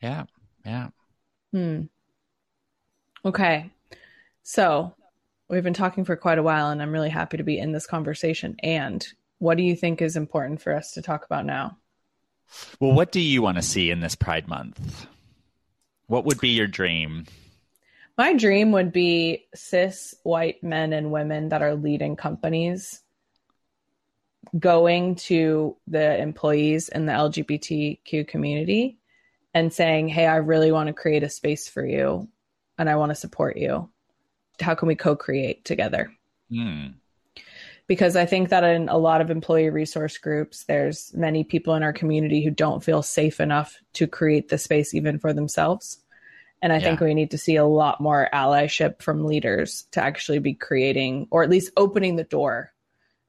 Yeah. 0.01 0.25
Yeah. 0.65 0.89
Hmm. 1.53 1.83
Okay. 3.25 3.71
So 4.43 4.93
we've 5.49 5.63
been 5.63 5.73
talking 5.73 6.05
for 6.05 6.15
quite 6.15 6.37
a 6.37 6.43
while, 6.43 6.69
and 6.69 6.79
I'm 6.79 6.91
really 6.91 7.09
happy 7.09 7.37
to 7.37 7.43
be 7.43 7.57
in 7.57 7.71
this 7.71 7.87
conversation. 7.87 8.55
And 8.61 9.05
what 9.39 9.57
do 9.57 9.63
you 9.63 9.75
think 9.75 10.01
is 10.01 10.15
important 10.15 10.61
for 10.61 10.75
us 10.75 10.91
to 10.91 11.01
talk 11.01 11.25
about 11.25 11.45
now? 11.45 11.77
Well, 12.79 12.93
what 12.93 13.11
do 13.11 13.19
you 13.19 13.41
want 13.41 13.57
to 13.57 13.63
see 13.63 13.89
in 13.89 13.99
this 13.99 14.13
Pride 14.13 14.47
Month? 14.47 15.07
What 16.05 16.25
would 16.25 16.39
be 16.39 16.49
your 16.49 16.67
dream? 16.67 17.25
My 18.15 18.33
dream 18.33 18.71
would 18.73 18.93
be 18.93 19.47
cis 19.55 20.13
white 20.21 20.63
men 20.63 20.93
and 20.93 21.11
women 21.11 21.49
that 21.49 21.63
are 21.63 21.73
leading 21.73 22.15
companies 22.15 23.01
going 24.57 25.15
to 25.15 25.75
the 25.87 26.21
employees 26.21 26.89
in 26.89 27.07
the 27.07 27.11
LGBTQ 27.11 28.27
community 28.27 28.99
and 29.55 29.73
saying, 29.73 30.09
Hey, 30.09 30.27
I 30.27 30.35
really 30.35 30.71
want 30.71 30.87
to 30.87 30.93
create 30.93 31.23
a 31.23 31.29
space 31.29 31.67
for 31.67 31.83
you 31.83 32.29
and 32.77 32.89
I 32.89 32.95
want 32.95 33.11
to 33.11 33.15
support 33.15 33.57
you. 33.57 33.89
How 34.59 34.75
can 34.75 34.87
we 34.87 34.95
co 34.95 35.15
create 35.15 35.65
together? 35.65 36.11
Mm. 36.51 36.95
Because 37.87 38.15
I 38.15 38.25
think 38.25 38.49
that 38.49 38.63
in 38.63 38.89
a 38.89 38.97
lot 38.97 39.21
of 39.21 39.29
employee 39.29 39.69
resource 39.69 40.17
groups, 40.17 40.63
there's 40.63 41.13
many 41.13 41.43
people 41.43 41.75
in 41.75 41.83
our 41.83 41.93
community 41.93 42.43
who 42.43 42.49
don't 42.49 42.83
feel 42.83 43.03
safe 43.03 43.39
enough 43.39 43.77
to 43.93 44.07
create 44.07 44.49
the 44.49 44.57
space 44.57 44.93
even 44.93 45.19
for 45.19 45.33
themselves. 45.33 45.99
And 46.61 46.73
I 46.73 46.77
yeah. 46.77 46.83
think 46.83 46.99
we 46.99 47.13
need 47.13 47.31
to 47.31 47.37
see 47.37 47.57
a 47.57 47.65
lot 47.65 48.01
more 48.01 48.27
allyship 48.33 49.01
from 49.01 49.25
leaders 49.25 49.85
to 49.91 50.01
actually 50.01 50.39
be 50.39 50.55
creating 50.55 51.27
or 51.29 51.43
at 51.43 51.49
least 51.49 51.71
opening 51.77 52.15
the 52.15 52.23
door, 52.23 52.73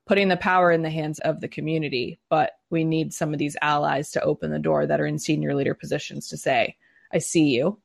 putting 0.06 0.28
the 0.28 0.38
power 0.38 0.70
in 0.70 0.80
the 0.80 0.90
hands 0.90 1.18
of 1.18 1.40
the 1.40 1.48
community. 1.48 2.18
But 2.30 2.52
we 2.70 2.84
need 2.84 3.12
some 3.12 3.34
of 3.34 3.38
these 3.38 3.56
allies 3.60 4.12
to 4.12 4.22
open 4.22 4.50
the 4.50 4.58
door 4.58 4.86
that 4.86 5.00
are 5.02 5.06
in 5.06 5.18
senior 5.18 5.54
leader 5.54 5.74
positions 5.74 6.28
to 6.28 6.38
say, 6.38 6.76
I 7.12 7.18
see 7.18 7.48
you. 7.48 7.78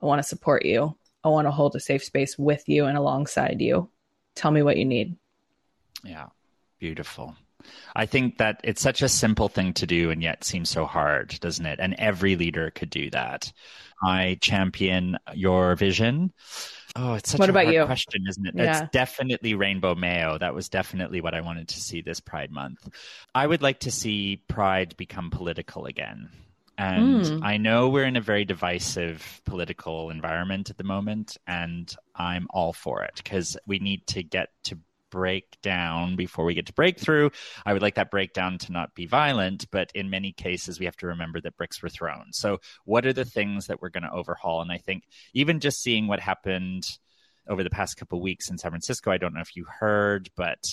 I 0.00 0.06
want 0.06 0.20
to 0.20 0.28
support 0.28 0.64
you. 0.64 0.96
I 1.24 1.28
want 1.28 1.46
to 1.46 1.50
hold 1.52 1.76
a 1.76 1.80
safe 1.80 2.04
space 2.04 2.38
with 2.38 2.68
you 2.68 2.86
and 2.86 2.96
alongside 2.96 3.60
you. 3.60 3.88
Tell 4.34 4.50
me 4.50 4.62
what 4.62 4.76
you 4.76 4.84
need. 4.84 5.16
Yeah, 6.04 6.28
beautiful. 6.78 7.36
I 7.94 8.06
think 8.06 8.38
that 8.38 8.60
it's 8.64 8.82
such 8.82 9.02
a 9.02 9.08
simple 9.08 9.48
thing 9.48 9.72
to 9.74 9.86
do 9.86 10.10
and 10.10 10.22
yet 10.22 10.44
seems 10.44 10.68
so 10.68 10.84
hard, 10.84 11.38
doesn't 11.40 11.64
it? 11.64 11.78
And 11.80 11.94
every 11.94 12.36
leader 12.36 12.70
could 12.70 12.90
do 12.90 13.10
that. 13.10 13.52
I 14.02 14.38
champion 14.40 15.16
your 15.32 15.76
vision. 15.76 16.32
Oh, 16.96 17.14
it's 17.14 17.30
such 17.30 17.38
what 17.38 17.48
a 17.48 17.52
about 17.52 17.64
hard 17.64 17.74
you? 17.74 17.84
question, 17.86 18.24
isn't 18.28 18.46
it? 18.46 18.54
Yeah. 18.56 18.82
It's 18.82 18.90
definitely 18.90 19.54
Rainbow 19.54 19.94
Mayo. 19.94 20.38
That 20.38 20.54
was 20.54 20.68
definitely 20.68 21.20
what 21.20 21.34
I 21.34 21.40
wanted 21.40 21.68
to 21.68 21.80
see 21.80 22.02
this 22.02 22.20
Pride 22.20 22.50
Month. 22.50 22.88
I 23.34 23.46
would 23.46 23.62
like 23.62 23.80
to 23.80 23.90
see 23.90 24.42
Pride 24.48 24.96
become 24.96 25.30
political 25.30 25.86
again. 25.86 26.30
And 26.78 27.22
mm. 27.22 27.40
I 27.42 27.58
know 27.58 27.88
we're 27.88 28.06
in 28.06 28.16
a 28.16 28.20
very 28.20 28.44
divisive 28.44 29.42
political 29.44 30.10
environment 30.10 30.70
at 30.70 30.78
the 30.78 30.84
moment, 30.84 31.36
and 31.46 31.94
I'm 32.14 32.46
all 32.50 32.72
for 32.72 33.02
it 33.04 33.14
because 33.16 33.56
we 33.66 33.78
need 33.78 34.06
to 34.08 34.22
get 34.22 34.48
to 34.64 34.78
break 35.12 35.60
down 35.60 36.16
before 36.16 36.44
we 36.44 36.54
get 36.54 36.66
to 36.66 36.72
breakthrough. 36.72 37.28
I 37.66 37.74
would 37.74 37.82
like 37.82 37.96
that 37.96 38.10
breakdown 38.10 38.58
to 38.58 38.72
not 38.72 38.94
be 38.94 39.06
violent, 39.06 39.70
but 39.70 39.92
in 39.94 40.10
many 40.10 40.32
cases, 40.32 40.80
we 40.80 40.86
have 40.86 40.96
to 40.96 41.08
remember 41.08 41.40
that 41.42 41.56
bricks 41.56 41.82
were 41.82 41.90
thrown. 41.90 42.32
So, 42.32 42.58
what 42.84 43.06
are 43.06 43.12
the 43.12 43.26
things 43.26 43.66
that 43.66 43.80
we're 43.80 43.90
going 43.90 44.04
to 44.04 44.12
overhaul? 44.12 44.62
And 44.62 44.72
I 44.72 44.78
think 44.78 45.04
even 45.34 45.60
just 45.60 45.82
seeing 45.82 46.08
what 46.08 46.20
happened 46.20 46.88
over 47.46 47.62
the 47.62 47.70
past 47.70 47.96
couple 47.96 48.18
of 48.18 48.22
weeks 48.22 48.50
in 48.50 48.58
San 48.58 48.70
Francisco, 48.70 49.10
I 49.10 49.18
don't 49.18 49.34
know 49.34 49.40
if 49.40 49.54
you 49.54 49.64
heard, 49.64 50.30
but 50.36 50.64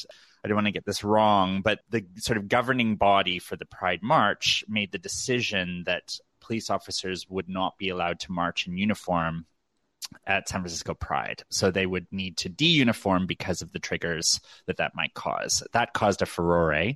I 0.43 0.47
don't 0.47 0.55
want 0.55 0.67
to 0.67 0.71
get 0.71 0.85
this 0.85 1.03
wrong, 1.03 1.61
but 1.61 1.79
the 1.89 2.05
sort 2.17 2.37
of 2.37 2.47
governing 2.47 2.95
body 2.95 3.39
for 3.39 3.55
the 3.55 3.65
Pride 3.65 4.01
March 4.01 4.63
made 4.67 4.91
the 4.91 4.97
decision 4.97 5.83
that 5.85 6.17
police 6.39 6.69
officers 6.69 7.27
would 7.29 7.49
not 7.49 7.77
be 7.77 7.89
allowed 7.89 8.19
to 8.21 8.31
march 8.31 8.67
in 8.67 8.77
uniform 8.77 9.45
at 10.25 10.49
San 10.49 10.61
Francisco 10.61 10.93
Pride. 10.93 11.43
So 11.49 11.69
they 11.69 11.85
would 11.85 12.07
need 12.11 12.37
to 12.37 12.49
de-uniform 12.49 13.27
because 13.27 13.61
of 13.61 13.71
the 13.71 13.79
triggers 13.79 14.39
that 14.65 14.77
that 14.77 14.95
might 14.95 15.13
cause. 15.13 15.61
That 15.73 15.93
caused 15.93 16.21
a 16.21 16.25
furore. 16.25 16.93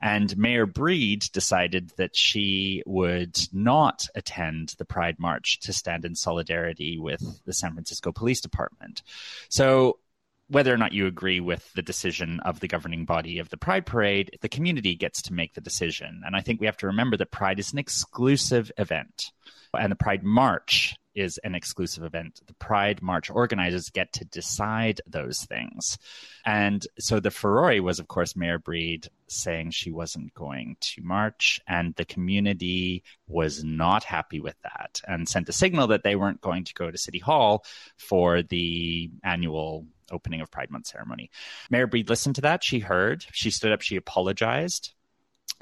And 0.00 0.36
Mayor 0.36 0.66
Breed 0.66 1.24
decided 1.32 1.90
that 1.96 2.14
she 2.14 2.82
would 2.86 3.36
not 3.52 4.06
attend 4.14 4.74
the 4.78 4.84
Pride 4.84 5.18
March 5.18 5.60
to 5.60 5.72
stand 5.72 6.04
in 6.04 6.14
solidarity 6.14 6.98
with 6.98 7.22
the 7.44 7.52
San 7.52 7.72
Francisco 7.72 8.12
Police 8.12 8.40
Department. 8.40 9.02
So 9.48 9.98
whether 10.52 10.72
or 10.72 10.76
not 10.76 10.92
you 10.92 11.06
agree 11.06 11.40
with 11.40 11.72
the 11.72 11.82
decision 11.82 12.38
of 12.40 12.60
the 12.60 12.68
governing 12.68 13.06
body 13.06 13.38
of 13.38 13.48
the 13.48 13.56
Pride 13.56 13.86
Parade, 13.86 14.36
the 14.42 14.50
community 14.50 14.94
gets 14.94 15.22
to 15.22 15.32
make 15.32 15.54
the 15.54 15.62
decision. 15.62 16.22
And 16.26 16.36
I 16.36 16.42
think 16.42 16.60
we 16.60 16.66
have 16.66 16.76
to 16.78 16.88
remember 16.88 17.16
that 17.16 17.30
Pride 17.30 17.58
is 17.58 17.72
an 17.72 17.78
exclusive 17.78 18.70
event. 18.76 19.32
And 19.72 19.90
the 19.90 19.96
Pride 19.96 20.22
March 20.22 20.94
is 21.14 21.38
an 21.38 21.54
exclusive 21.54 22.04
event. 22.04 22.40
The 22.46 22.54
Pride 22.54 23.00
March 23.00 23.30
organizers 23.30 23.88
get 23.88 24.12
to 24.14 24.26
decide 24.26 25.00
those 25.06 25.44
things. 25.44 25.96
And 26.44 26.86
so 26.98 27.18
the 27.18 27.30
furore 27.30 27.80
was, 27.82 27.98
of 27.98 28.08
course, 28.08 28.36
Mayor 28.36 28.58
Breed 28.58 29.08
saying 29.28 29.70
she 29.70 29.90
wasn't 29.90 30.34
going 30.34 30.76
to 30.80 31.02
march, 31.02 31.60
and 31.66 31.94
the 31.94 32.04
community 32.04 33.04
was 33.26 33.64
not 33.64 34.04
happy 34.04 34.40
with 34.40 34.56
that 34.62 35.00
and 35.08 35.26
sent 35.26 35.48
a 35.48 35.52
signal 35.52 35.86
that 35.88 36.02
they 36.02 36.16
weren't 36.16 36.42
going 36.42 36.64
to 36.64 36.74
go 36.74 36.90
to 36.90 36.98
City 36.98 37.18
Hall 37.18 37.64
for 37.96 38.42
the 38.42 39.10
annual 39.24 39.86
opening 40.10 40.40
of 40.40 40.50
Pride 40.50 40.70
Month 40.70 40.86
ceremony. 40.86 41.30
Mayor 41.70 41.86
Breed 41.86 42.08
listened 42.08 42.34
to 42.36 42.40
that. 42.42 42.64
She 42.64 42.80
heard. 42.80 43.24
She 43.32 43.50
stood 43.50 43.72
up. 43.72 43.80
She 43.80 43.96
apologized. 43.96 44.92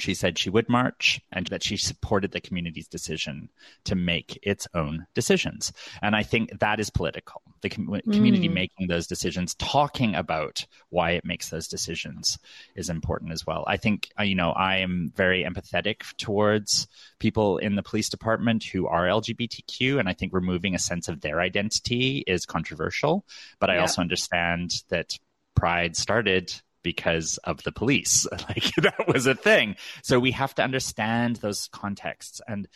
She 0.01 0.15
said 0.15 0.39
she 0.39 0.51
would 0.51 0.69
march 0.69 1.21
and 1.31 1.47
that 1.49 1.63
she 1.63 1.77
supported 1.77 2.33
the 2.33 2.41
community's 2.41 2.89
decision 2.89 3.51
to 3.85 3.95
make 3.95 4.39
its 4.43 4.67
own 4.75 5.07
decisions. 5.15 5.73
And 6.03 6.17
I 6.17 6.23
think 6.23 6.59
that 6.61 6.81
is 6.81 6.91
political. 6.91 7.43
The 7.63 7.69
com- 7.69 8.01
community 8.11 8.49
mm. 8.49 8.55
making 8.55 8.89
those 8.89 9.07
decisions, 9.07 9.55
talking 9.55 10.15
about 10.15 10.67
why 10.89 11.13
it 11.13 11.25
makes 11.25 11.51
those 11.51 11.69
decisions 11.69 12.39
is 12.75 12.89
important 12.89 13.33
as 13.33 13.47
well. 13.47 13.65
I 13.67 13.77
think, 13.77 14.09
uh, 14.19 14.23
you 14.23 14.35
know, 14.35 14.51
I 14.51 14.79
am 14.79 15.13
very 15.15 15.45
empathetic 15.45 16.17
towards 16.17 16.89
people 17.19 17.59
in 17.59 17.77
the 17.77 17.83
police 17.83 18.09
department 18.09 18.65
who 18.65 18.87
are 18.87 19.07
LGBTQ. 19.07 19.99
And 19.99 20.09
I 20.09 20.15
think 20.15 20.33
removing 20.33 20.75
a 20.75 20.79
sense 20.79 21.09
of 21.09 21.21
their 21.21 21.41
identity 21.41 22.25
is 22.27 22.47
controversial. 22.47 23.25
But 23.59 23.71
I 23.71 23.75
yeah. 23.75 23.83
also 23.83 24.01
understand 24.01 24.73
that 24.89 25.19
Pride 25.55 25.97
started 25.97 26.55
because 26.83 27.39
of 27.45 27.63
the 27.63 27.73
police. 27.73 28.27
Like 28.49 28.75
that 28.83 29.07
was 29.07 29.27
a 29.27 29.35
thing. 29.35 29.77
So 30.03 30.19
we 30.19 30.33
have 30.33 30.55
to 30.57 30.63
understand 30.63 31.37
those 31.37 31.69
contexts. 31.69 32.41
And 32.49 32.67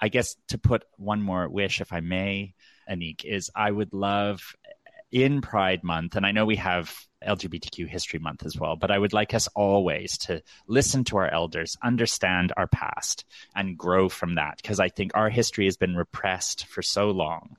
I 0.00 0.08
guess 0.08 0.36
to 0.48 0.58
put 0.58 0.84
one 0.96 1.22
more 1.22 1.48
wish, 1.48 1.80
if 1.80 1.92
I 1.92 2.00
may, 2.00 2.54
Anique, 2.90 3.24
is 3.24 3.50
I 3.54 3.70
would 3.70 3.92
love 3.92 4.54
in 5.14 5.40
Pride 5.40 5.84
Month, 5.84 6.16
and 6.16 6.26
I 6.26 6.32
know 6.32 6.44
we 6.44 6.56
have 6.56 6.92
LGBTQ 7.24 7.88
History 7.88 8.18
Month 8.18 8.44
as 8.44 8.58
well, 8.58 8.74
but 8.74 8.90
I 8.90 8.98
would 8.98 9.12
like 9.12 9.32
us 9.32 9.48
always 9.54 10.18
to 10.18 10.42
listen 10.66 11.04
to 11.04 11.18
our 11.18 11.28
elders, 11.32 11.76
understand 11.82 12.52
our 12.56 12.66
past, 12.66 13.24
and 13.54 13.78
grow 13.78 14.08
from 14.08 14.34
that 14.34 14.56
because 14.56 14.80
I 14.80 14.88
think 14.88 15.12
our 15.14 15.30
history 15.30 15.66
has 15.66 15.76
been 15.76 15.94
repressed 15.94 16.66
for 16.66 16.82
so 16.82 17.12
long 17.12 17.56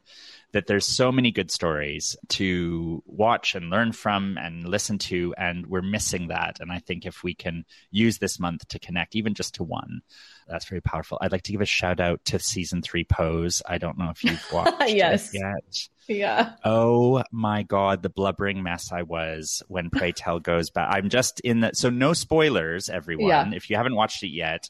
that 0.55 0.67
there's 0.67 0.85
so 0.85 1.11
many 1.11 1.31
good 1.31 1.51
stories 1.51 2.15
to 2.29 3.03
watch 3.05 3.55
and 3.55 3.69
learn 3.69 3.91
from 3.91 4.37
and 4.37 4.65
listen 4.65 4.97
to, 4.97 5.35
and 5.37 5.67
we're 5.67 5.81
missing 5.81 6.29
that. 6.29 6.61
And 6.61 6.71
I 6.71 6.79
think 6.79 7.05
if 7.05 7.23
we 7.25 7.35
can 7.35 7.65
use 7.91 8.19
this 8.19 8.39
month 8.39 8.65
to 8.69 8.79
connect, 8.79 9.17
even 9.17 9.33
just 9.33 9.55
to 9.55 9.63
one, 9.63 9.99
that's 10.47 10.63
very 10.63 10.79
powerful. 10.79 11.17
I'd 11.19 11.33
like 11.33 11.43
to 11.43 11.51
give 11.51 11.59
a 11.59 11.65
shout 11.65 11.99
out 11.99 12.23
to 12.25 12.39
season 12.39 12.81
three 12.81 13.03
Pose. 13.03 13.61
I 13.67 13.77
don't 13.79 13.97
know 13.97 14.11
if 14.11 14.23
you've 14.23 14.47
watched 14.53 14.89
yes. 14.89 15.33
it 15.33 15.41
yet. 15.41 15.87
Yeah. 16.07 16.53
Oh 16.63 17.21
my 17.33 17.63
god, 17.63 18.01
the 18.01 18.09
blubbering 18.09 18.63
mess 18.63 18.93
I 18.93 19.01
was 19.01 19.61
when 19.67 19.89
Pray 19.89 20.13
Tell 20.13 20.39
goes 20.39 20.69
back. 20.69 20.87
I'm 20.89 21.09
just 21.09 21.41
in 21.41 21.59
the 21.59 21.71
so 21.73 21.89
no 21.89 22.13
spoilers, 22.13 22.87
everyone. 22.87 23.51
Yeah. 23.51 23.57
If 23.57 23.69
you 23.69 23.75
haven't 23.75 23.95
watched 23.95 24.23
it 24.23 24.29
yet, 24.29 24.69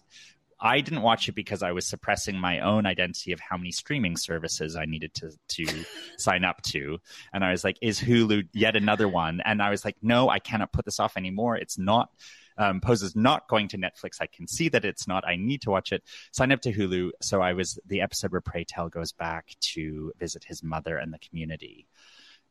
I 0.59 0.81
didn't 0.81 1.01
watch 1.01 1.27
it 1.27 1.35
because 1.35 1.63
I 1.63 1.73
was 1.73 1.85
suppressing 1.85 2.37
my 2.37 2.61
own 2.61 2.85
identity 2.85 3.33
of 3.33 3.39
how 3.39 3.57
many 3.57 3.71
streaming 3.71 4.15
services 4.15 4.75
I 4.75 4.85
needed 4.85 5.13
to 5.15 5.31
to 5.49 5.85
sign 6.17 6.45
up 6.45 6.61
to. 6.63 6.99
And 7.33 7.43
I 7.43 7.51
was 7.51 7.63
like, 7.63 7.77
is 7.81 7.99
Hulu 7.99 8.47
yet 8.53 8.75
another 8.75 9.07
one? 9.07 9.41
And 9.43 9.61
I 9.61 9.69
was 9.69 9.83
like, 9.83 9.97
no, 10.01 10.29
I 10.29 10.39
cannot 10.39 10.71
put 10.71 10.85
this 10.85 10.99
off 10.99 11.17
anymore. 11.17 11.55
It's 11.55 11.77
not 11.77 12.09
um, 12.57 12.81
Pose 12.81 13.01
is 13.01 13.15
not 13.15 13.47
going 13.47 13.67
to 13.69 13.77
Netflix. 13.77 14.21
I 14.21 14.27
can 14.27 14.47
see 14.47 14.69
that 14.69 14.85
it's 14.85 15.07
not. 15.07 15.27
I 15.27 15.35
need 15.35 15.61
to 15.63 15.71
watch 15.71 15.91
it. 15.91 16.03
Sign 16.31 16.51
up 16.51 16.61
to 16.61 16.73
Hulu. 16.73 17.11
So 17.21 17.41
I 17.41 17.53
was 17.53 17.79
the 17.85 18.01
episode 18.01 18.31
where 18.31 18.41
Pray 18.41 18.63
Tell 18.63 18.89
goes 18.89 19.11
back 19.11 19.55
to 19.73 20.13
visit 20.19 20.43
his 20.43 20.63
mother 20.63 20.97
and 20.97 21.13
the 21.13 21.19
community. 21.19 21.87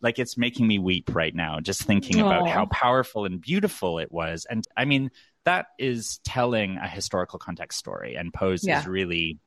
Like 0.01 0.19
it's 0.19 0.37
making 0.37 0.67
me 0.67 0.79
weep 0.79 1.15
right 1.15 1.35
now, 1.35 1.61
just 1.61 1.83
thinking 1.83 2.21
about 2.21 2.49
how 2.49 2.67
powerful 2.67 3.25
and 3.25 3.41
beautiful 3.41 3.99
it 3.99 4.13
was. 4.13 4.47
And 4.49 4.67
I 4.77 4.85
mean, 4.85 5.11
that 5.45 5.67
is 5.79 6.19
telling 6.25 6.77
a 6.79 6.89
historical 6.89 7.39
context 7.39 7.79
story. 7.79 8.17
And 8.17 8.33
Pose 8.33 8.65
Yeah. 8.67 8.81
is 8.81 8.87
really 8.87 9.39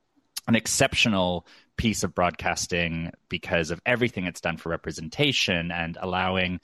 an 0.48 0.56
exceptional 0.56 1.46
piece 1.76 2.04
of 2.04 2.16
broadcasting 2.16 3.12
because 3.30 3.70
of 3.72 3.82
everything 3.86 4.26
it's 4.26 4.42
done 4.42 4.58
for 4.58 4.70
representation 4.70 5.72
and 5.72 5.98
allowing 6.02 6.60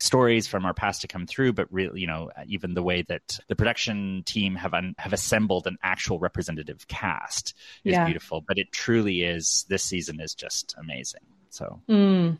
stories 0.00 0.46
from 0.46 0.64
our 0.64 0.74
past 0.74 1.00
to 1.00 1.08
come 1.08 1.26
through 1.26 1.52
but 1.52 1.66
really 1.72 2.00
you 2.00 2.06
know 2.06 2.30
even 2.46 2.74
the 2.74 2.82
way 2.82 3.02
that 3.02 3.40
the 3.48 3.56
production 3.56 4.22
team 4.24 4.54
have 4.54 4.72
un- 4.72 4.94
have 4.96 5.12
assembled 5.12 5.66
an 5.66 5.76
actual 5.82 6.20
representative 6.20 6.86
cast 6.86 7.52
is 7.82 7.94
Yeah. 7.94 8.04
beautiful 8.04 8.40
but 8.46 8.58
it 8.58 8.70
truly 8.70 9.22
is 9.22 9.64
this 9.68 9.82
season 9.82 10.20
is 10.20 10.34
just 10.34 10.76
amazing 10.78 11.22
so 11.50 11.82
Mm. 11.88 12.38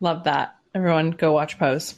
Love 0.00 0.24
that. 0.24 0.56
Everyone 0.74 1.10
go 1.10 1.32
watch 1.32 1.58
Pose. 1.58 1.94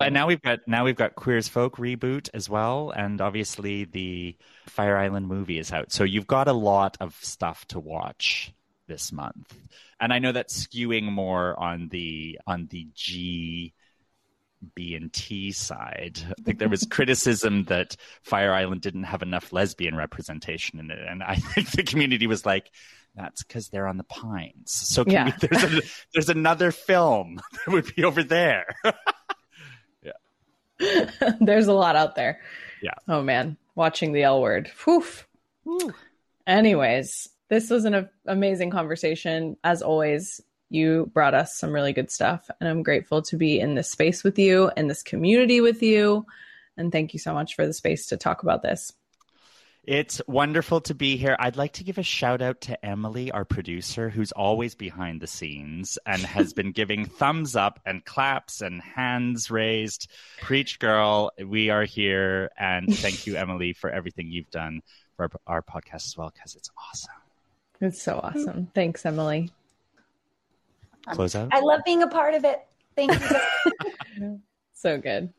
And 0.00 0.14
now 0.14 0.26
we've 0.26 0.42
got 0.42 0.60
now 0.66 0.84
we've 0.84 0.96
got 0.96 1.14
queer 1.14 1.36
as 1.36 1.48
folk 1.48 1.76
reboot 1.76 2.28
as 2.34 2.48
well 2.48 2.90
and 2.90 3.20
obviously 3.20 3.84
the 3.84 4.36
fire 4.66 4.96
island 4.96 5.26
movie 5.26 5.58
is 5.58 5.72
out 5.72 5.92
so 5.92 6.04
you've 6.04 6.26
got 6.26 6.48
a 6.48 6.52
lot 6.52 6.96
of 7.00 7.16
stuff 7.20 7.66
to 7.66 7.80
watch 7.80 8.52
this 8.86 9.12
month 9.12 9.54
and 10.00 10.12
i 10.12 10.18
know 10.18 10.32
that's 10.32 10.66
skewing 10.66 11.04
more 11.04 11.58
on 11.58 11.88
the 11.88 12.38
on 12.46 12.66
the 12.70 12.86
g 12.94 13.72
B 14.74 14.94
and 14.94 15.12
T 15.12 15.52
side. 15.52 16.18
I 16.38 16.42
think 16.42 16.58
there 16.58 16.68
was 16.68 16.84
criticism 16.90 17.64
that 17.64 17.96
Fire 18.22 18.52
Island 18.52 18.80
didn't 18.80 19.04
have 19.04 19.22
enough 19.22 19.52
lesbian 19.52 19.94
representation 19.96 20.80
in 20.80 20.90
it, 20.90 20.98
and 21.08 21.22
I 21.22 21.36
think 21.36 21.70
the 21.70 21.82
community 21.84 22.26
was 22.26 22.44
like, 22.44 22.70
"That's 23.14 23.42
because 23.44 23.68
they're 23.68 23.86
on 23.86 23.98
the 23.98 24.04
Pines." 24.04 24.72
So 24.72 25.04
can 25.04 25.12
Yeah. 25.12 25.24
we, 25.26 25.48
there's 25.48 25.64
a, 25.64 25.80
there's 26.12 26.28
another 26.28 26.72
film 26.72 27.40
that 27.66 27.72
would 27.72 27.94
be 27.94 28.04
over 28.04 28.22
there. 28.22 28.66
There's 31.40 31.66
a 31.66 31.72
lot 31.72 31.96
out 31.96 32.14
there. 32.14 32.40
Yeah. 32.82 32.94
Oh 33.08 33.22
man, 33.22 33.56
watching 33.74 34.12
the 34.12 34.22
L 34.22 34.40
word. 34.40 34.70
Whew. 35.64 35.94
Anyways, 36.46 37.28
this 37.48 37.70
was 37.70 37.84
an 37.84 37.94
a- 37.94 38.10
amazing 38.26 38.70
conversation. 38.70 39.56
As 39.64 39.82
always, 39.82 40.40
you 40.70 41.10
brought 41.12 41.34
us 41.34 41.56
some 41.56 41.72
really 41.72 41.92
good 41.92 42.10
stuff, 42.10 42.48
and 42.60 42.68
I'm 42.68 42.82
grateful 42.82 43.22
to 43.22 43.36
be 43.36 43.58
in 43.58 43.74
this 43.74 43.90
space 43.90 44.22
with 44.22 44.38
you 44.38 44.70
and 44.76 44.88
this 44.88 45.02
community 45.02 45.60
with 45.60 45.82
you. 45.82 46.26
And 46.76 46.92
thank 46.92 47.12
you 47.12 47.18
so 47.18 47.34
much 47.34 47.56
for 47.56 47.66
the 47.66 47.72
space 47.72 48.06
to 48.06 48.16
talk 48.16 48.42
about 48.42 48.62
this. 48.62 48.92
It's 49.88 50.20
wonderful 50.26 50.82
to 50.82 50.94
be 50.94 51.16
here. 51.16 51.34
I'd 51.38 51.56
like 51.56 51.72
to 51.72 51.82
give 51.82 51.96
a 51.96 52.02
shout 52.02 52.42
out 52.42 52.60
to 52.62 52.84
Emily, 52.84 53.30
our 53.30 53.46
producer, 53.46 54.10
who's 54.10 54.32
always 54.32 54.74
behind 54.74 55.22
the 55.22 55.26
scenes 55.26 55.98
and 56.04 56.20
has 56.20 56.52
been 56.52 56.72
giving 56.72 57.06
thumbs 57.06 57.56
up 57.56 57.80
and 57.86 58.04
claps 58.04 58.60
and 58.60 58.82
hands 58.82 59.50
raised. 59.50 60.10
Preach, 60.42 60.78
girl. 60.78 61.30
We 61.42 61.70
are 61.70 61.84
here. 61.84 62.50
And 62.58 62.94
thank 62.98 63.26
you, 63.26 63.36
Emily, 63.36 63.72
for 63.72 63.88
everything 63.88 64.30
you've 64.30 64.50
done 64.50 64.82
for 65.16 65.30
our, 65.46 65.54
our 65.54 65.62
podcast 65.62 66.04
as 66.08 66.14
well, 66.18 66.30
because 66.34 66.54
it's 66.54 66.68
awesome. 66.76 67.14
It's 67.80 68.02
so 68.02 68.20
awesome. 68.22 68.70
Thanks, 68.74 69.06
Emily. 69.06 69.50
Close 71.12 71.34
out. 71.34 71.48
I 71.50 71.60
love 71.60 71.80
being 71.86 72.02
a 72.02 72.08
part 72.08 72.34
of 72.34 72.44
it. 72.44 72.60
Thank 72.94 73.18
you. 74.18 74.42
So 74.74 74.96
good. 74.96 75.32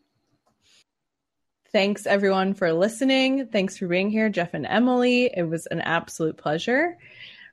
Thanks 1.71 2.07
everyone 2.07 2.55
for 2.55 2.73
listening. 2.73 3.47
Thanks 3.47 3.77
for 3.77 3.87
being 3.87 4.09
here, 4.09 4.27
Jeff 4.29 4.53
and 4.53 4.65
Emily. 4.65 5.31
It 5.35 5.43
was 5.43 5.67
an 5.67 5.81
absolute 5.81 6.35
pleasure. 6.35 6.97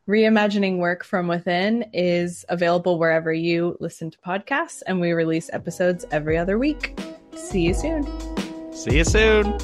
Reimagining 0.08 0.78
Work 0.78 1.04
from 1.04 1.28
Within 1.28 1.90
is 1.92 2.46
available 2.48 2.98
wherever 2.98 3.32
you 3.32 3.76
listen 3.80 4.10
to 4.10 4.18
podcasts, 4.18 4.82
and 4.86 5.00
we 5.00 5.12
release 5.12 5.50
episodes 5.52 6.06
every 6.12 6.38
other 6.38 6.58
week. 6.58 6.98
See 7.34 7.62
you 7.62 7.74
soon. 7.74 8.06
See 8.72 8.96
you 8.96 9.04
soon. 9.04 9.58